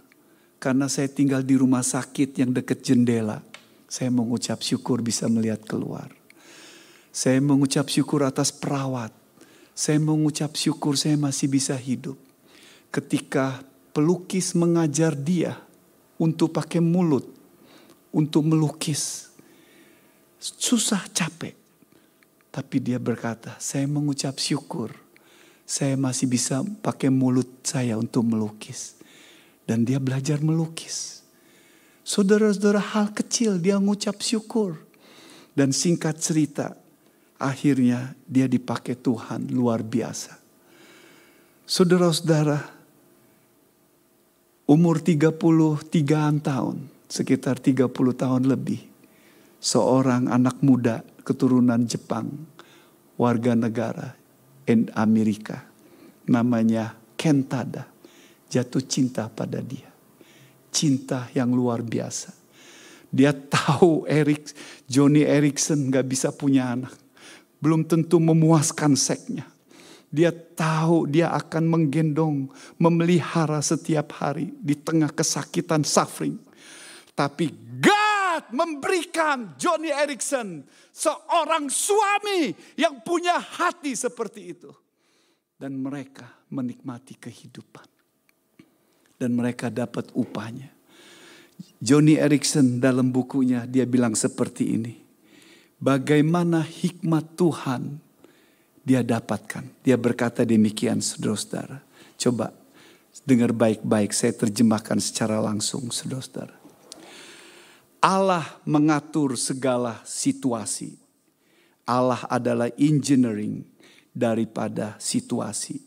karena 0.58 0.90
saya 0.90 1.08
tinggal 1.08 1.46
di 1.46 1.56
rumah 1.56 1.86
sakit 1.86 2.36
yang 2.36 2.52
dekat 2.52 2.82
jendela. 2.82 3.40
Saya 3.86 4.10
mengucap 4.10 4.60
syukur 4.60 5.00
bisa 5.06 5.30
melihat 5.30 5.62
keluar. 5.64 6.10
Saya 7.14 7.38
mengucap 7.40 7.88
syukur 7.90 8.26
atas 8.26 8.50
perawat. 8.54 9.14
Saya 9.76 10.02
mengucap 10.02 10.56
syukur 10.58 11.00
saya 11.00 11.16
masih 11.16 11.48
bisa 11.48 11.74
hidup. 11.74 12.20
Ketika 12.92 13.64
pelukis 13.92 14.56
mengajar 14.56 15.16
dia 15.16 15.60
untuk 16.16 16.56
pakai 16.56 16.80
mulut, 16.80 17.28
untuk 18.16 18.48
melukis. 18.48 19.32
Susah 20.40 21.04
capek. 21.12 21.59
Tapi 22.50 22.82
dia 22.82 22.98
berkata, 22.98 23.54
saya 23.62 23.86
mengucap 23.86 24.42
syukur. 24.42 24.94
Saya 25.70 25.94
masih 25.94 26.26
bisa 26.26 26.66
pakai 26.82 27.14
mulut 27.14 27.62
saya 27.62 27.94
untuk 27.94 28.26
melukis. 28.26 28.98
Dan 29.70 29.86
dia 29.86 30.02
belajar 30.02 30.42
melukis. 30.42 31.22
Saudara-saudara 32.02 32.82
hal 32.82 33.14
kecil 33.14 33.62
dia 33.62 33.78
mengucap 33.78 34.18
syukur. 34.18 34.82
Dan 35.54 35.70
singkat 35.70 36.18
cerita, 36.18 36.74
akhirnya 37.38 38.18
dia 38.26 38.50
dipakai 38.50 38.98
Tuhan 38.98 39.54
luar 39.54 39.86
biasa. 39.86 40.34
Saudara-saudara, 41.70 42.66
umur 44.66 44.98
33 44.98 45.86
tahun, 46.42 46.78
sekitar 47.06 47.62
30 47.62 47.90
tahun 47.94 48.44
lebih, 48.50 48.90
seorang 49.60 50.32
anak 50.32 50.64
muda 50.64 51.04
keturunan 51.24 51.84
Jepang, 51.86 52.32
warga 53.20 53.54
negara 53.54 54.16
Amerika, 54.96 55.68
namanya 56.26 56.96
Kentada, 57.20 57.84
jatuh 58.48 58.84
cinta 58.88 59.28
pada 59.28 59.60
dia. 59.60 59.92
Cinta 60.72 61.28
yang 61.36 61.52
luar 61.52 61.84
biasa. 61.84 62.32
Dia 63.10 63.34
tahu 63.34 64.08
Erik, 64.08 64.54
Johnny 64.88 65.26
Erickson 65.26 65.90
gak 65.92 66.08
bisa 66.08 66.30
punya 66.32 66.78
anak 66.78 66.94
belum 67.60 67.86
tentu 67.86 68.18
memuaskan 68.18 68.96
seknya. 68.96 69.46
Dia 70.10 70.34
tahu 70.34 71.06
dia 71.06 71.30
akan 71.30 71.70
menggendong, 71.70 72.50
memelihara 72.82 73.62
setiap 73.62 74.18
hari 74.18 74.50
di 74.58 74.74
tengah 74.74 75.14
kesakitan 75.14 75.86
suffering. 75.86 76.40
Tapi 77.14 77.54
Memberikan 78.52 79.56
Johnny 79.56 79.94
Erickson 79.94 80.66
seorang 80.90 81.70
suami 81.70 82.54
yang 82.76 83.02
punya 83.06 83.38
hati 83.38 83.94
seperti 83.94 84.42
itu. 84.54 84.72
Dan 85.60 85.80
mereka 85.80 86.48
menikmati 86.50 87.20
kehidupan. 87.20 87.88
Dan 89.20 89.36
mereka 89.36 89.68
dapat 89.68 90.10
upahnya. 90.16 90.72
Johnny 91.84 92.16
Erickson 92.16 92.80
dalam 92.80 93.12
bukunya 93.12 93.68
dia 93.68 93.84
bilang 93.84 94.16
seperti 94.16 94.80
ini 94.80 94.94
bagaimana 95.80 96.62
hikmat 96.62 97.40
Tuhan 97.40 98.04
dia 98.84 99.02
dapatkan. 99.04 99.84
Dia 99.84 99.96
berkata 99.96 100.44
demikian 100.44 101.00
saudara-saudara. 101.00 101.80
Coba 102.20 102.52
dengar 103.24 103.56
baik-baik 103.56 104.12
saya 104.12 104.36
terjemahkan 104.36 105.00
secara 105.00 105.40
langsung 105.40 105.88
saudara-saudara. 105.88 106.59
Allah 108.00 108.48
mengatur 108.64 109.36
segala 109.36 110.00
situasi. 110.08 110.96
Allah 111.84 112.24
adalah 112.32 112.72
engineering 112.80 113.68
daripada 114.16 114.96
situasi. 115.04 115.84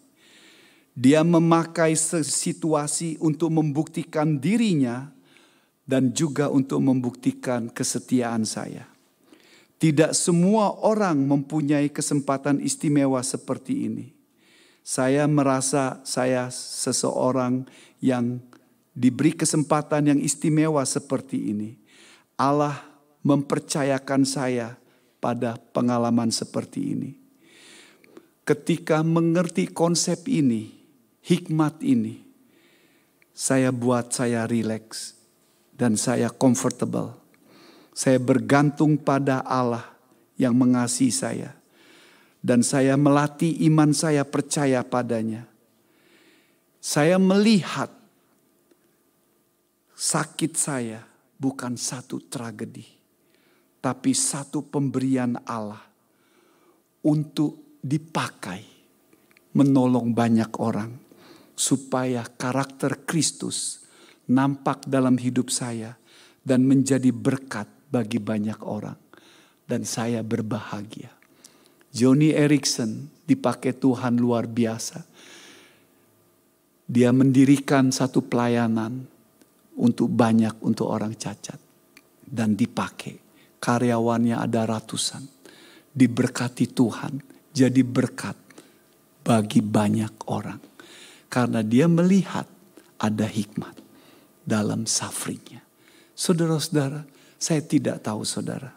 Dia 0.93 1.25
memakai 1.25 1.97
situasi 1.97 3.17
untuk 3.17 3.49
membuktikan 3.49 4.37
dirinya 4.37 5.09
dan 5.89 6.13
juga 6.13 6.53
untuk 6.53 6.85
membuktikan 6.85 7.73
kesetiaan 7.73 8.45
saya. 8.45 8.93
Tidak 9.81 10.15
semua 10.15 10.79
orang 10.85 11.19
mempunyai 11.27 11.91
kesempatan 11.91 12.63
istimewa 12.63 13.19
seperti 13.25 13.89
ini. 13.89 14.07
Saya 14.85 15.27
merasa 15.27 15.99
saya 16.07 16.53
seseorang 16.53 17.67
yang 17.99 18.39
diberi 18.95 19.35
kesempatan 19.35 20.13
yang 20.13 20.21
istimewa 20.23 20.85
seperti 20.87 21.51
ini. 21.51 21.82
Allah 22.37 22.85
mempercayakan 23.23 24.27
saya 24.27 24.79
pada 25.23 25.59
pengalaman 25.73 26.35
seperti 26.35 26.81
ini. 26.95 27.11
Ketika 28.43 29.07
mengerti 29.07 29.71
konsep 29.71 30.27
ini, 30.27 30.75
hikmat 31.23 31.79
ini, 31.87 32.19
saya 33.31 33.71
buat 33.71 34.11
saya 34.11 34.45
rileks 34.51 35.15
dan 35.79 35.95
saya 35.95 36.27
comfortable 36.29 37.23
saya 37.93 38.17
bergantung 38.17 38.97
pada 38.97 39.45
Allah 39.45 39.85
yang 40.41 40.57
mengasihi 40.57 41.13
saya. 41.13 41.53
Dan 42.43 42.67
saya 42.67 42.99
melatih 42.99 43.55
iman 43.71 43.95
saya 43.95 44.27
percaya 44.27 44.83
padanya. 44.83 45.47
Saya 46.83 47.15
melihat 47.15 47.87
sakit 49.95 50.59
saya 50.59 51.07
bukan 51.43 51.75
satu 51.75 52.31
tragedi, 52.31 52.87
tapi 53.83 54.15
satu 54.15 54.63
pemberian 54.63 55.35
Allah 55.43 55.83
untuk 57.03 57.83
dipakai 57.83 58.63
menolong 59.59 60.15
banyak 60.15 60.55
orang 60.63 60.95
supaya 61.59 62.23
karakter 62.23 63.03
Kristus 63.03 63.83
nampak 64.31 64.87
dalam 64.87 65.19
hidup 65.19 65.51
saya 65.51 65.99
dan 66.47 66.63
menjadi 66.63 67.11
berkat 67.11 67.67
bagi 67.91 68.23
banyak 68.23 68.63
orang 68.63 68.97
dan 69.67 69.83
saya 69.83 70.23
berbahagia. 70.23 71.11
Johnny 71.93 72.33
Erickson 72.33 73.11
dipakai 73.29 73.77
Tuhan 73.77 74.17
luar 74.17 74.49
biasa. 74.49 75.05
Dia 76.89 77.13
mendirikan 77.13 77.93
satu 77.93 78.25
pelayanan 78.25 79.12
untuk 79.79 80.13
banyak 80.13 80.61
untuk 80.65 80.93
orang 80.93 81.17
cacat 81.17 81.59
dan 82.21 82.57
dipakai. 82.57 83.21
Karyawannya 83.63 84.37
ada 84.37 84.67
ratusan. 84.67 85.23
Diberkati 85.93 86.73
Tuhan 86.73 87.21
jadi 87.53 87.85
berkat 87.85 88.35
bagi 89.23 89.61
banyak 89.61 90.27
orang. 90.33 90.61
Karena 91.29 91.61
dia 91.61 91.89
melihat 91.89 92.49
ada 93.01 93.27
hikmat 93.29 93.77
dalam 94.43 94.89
sufferingnya. 94.89 95.63
Saudara-saudara, 96.13 97.05
saya 97.37 97.61
tidak 97.65 98.05
tahu 98.05 98.25
saudara. 98.25 98.73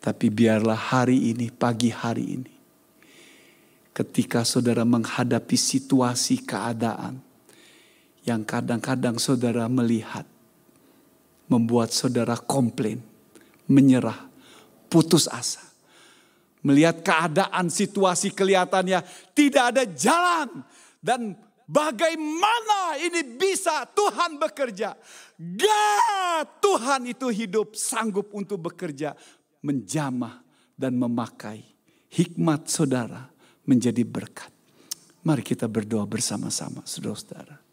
Tapi 0.00 0.28
biarlah 0.28 0.76
hari 0.76 1.32
ini, 1.32 1.48
pagi 1.48 1.88
hari 1.88 2.24
ini. 2.36 2.52
Ketika 3.94 4.44
saudara 4.44 4.84
menghadapi 4.84 5.56
situasi 5.56 6.44
keadaan 6.44 7.33
yang 8.24 8.42
kadang-kadang 8.42 9.20
saudara 9.20 9.68
melihat 9.68 10.24
membuat 11.48 11.92
saudara 11.92 12.40
komplain, 12.40 13.04
menyerah, 13.68 14.32
putus 14.88 15.28
asa. 15.28 15.60
Melihat 16.64 17.04
keadaan 17.04 17.68
situasi 17.68 18.32
kelihatannya 18.32 19.04
tidak 19.36 19.64
ada 19.76 19.84
jalan 19.84 20.64
dan 21.04 21.36
bagaimana 21.68 22.96
ini 22.96 23.20
bisa 23.36 23.84
Tuhan 23.92 24.40
bekerja. 24.40 24.96
God 25.36 26.46
Tuhan 26.64 27.12
itu 27.12 27.28
hidup 27.28 27.76
sanggup 27.76 28.32
untuk 28.32 28.64
bekerja 28.72 29.12
menjamah 29.60 30.40
dan 30.72 30.96
memakai 30.96 31.60
hikmat 32.08 32.64
saudara 32.72 33.28
menjadi 33.68 34.00
berkat. 34.00 34.48
Mari 35.20 35.44
kita 35.44 35.68
berdoa 35.68 36.08
bersama-sama 36.08 36.80
saudara-saudara. 36.88 37.63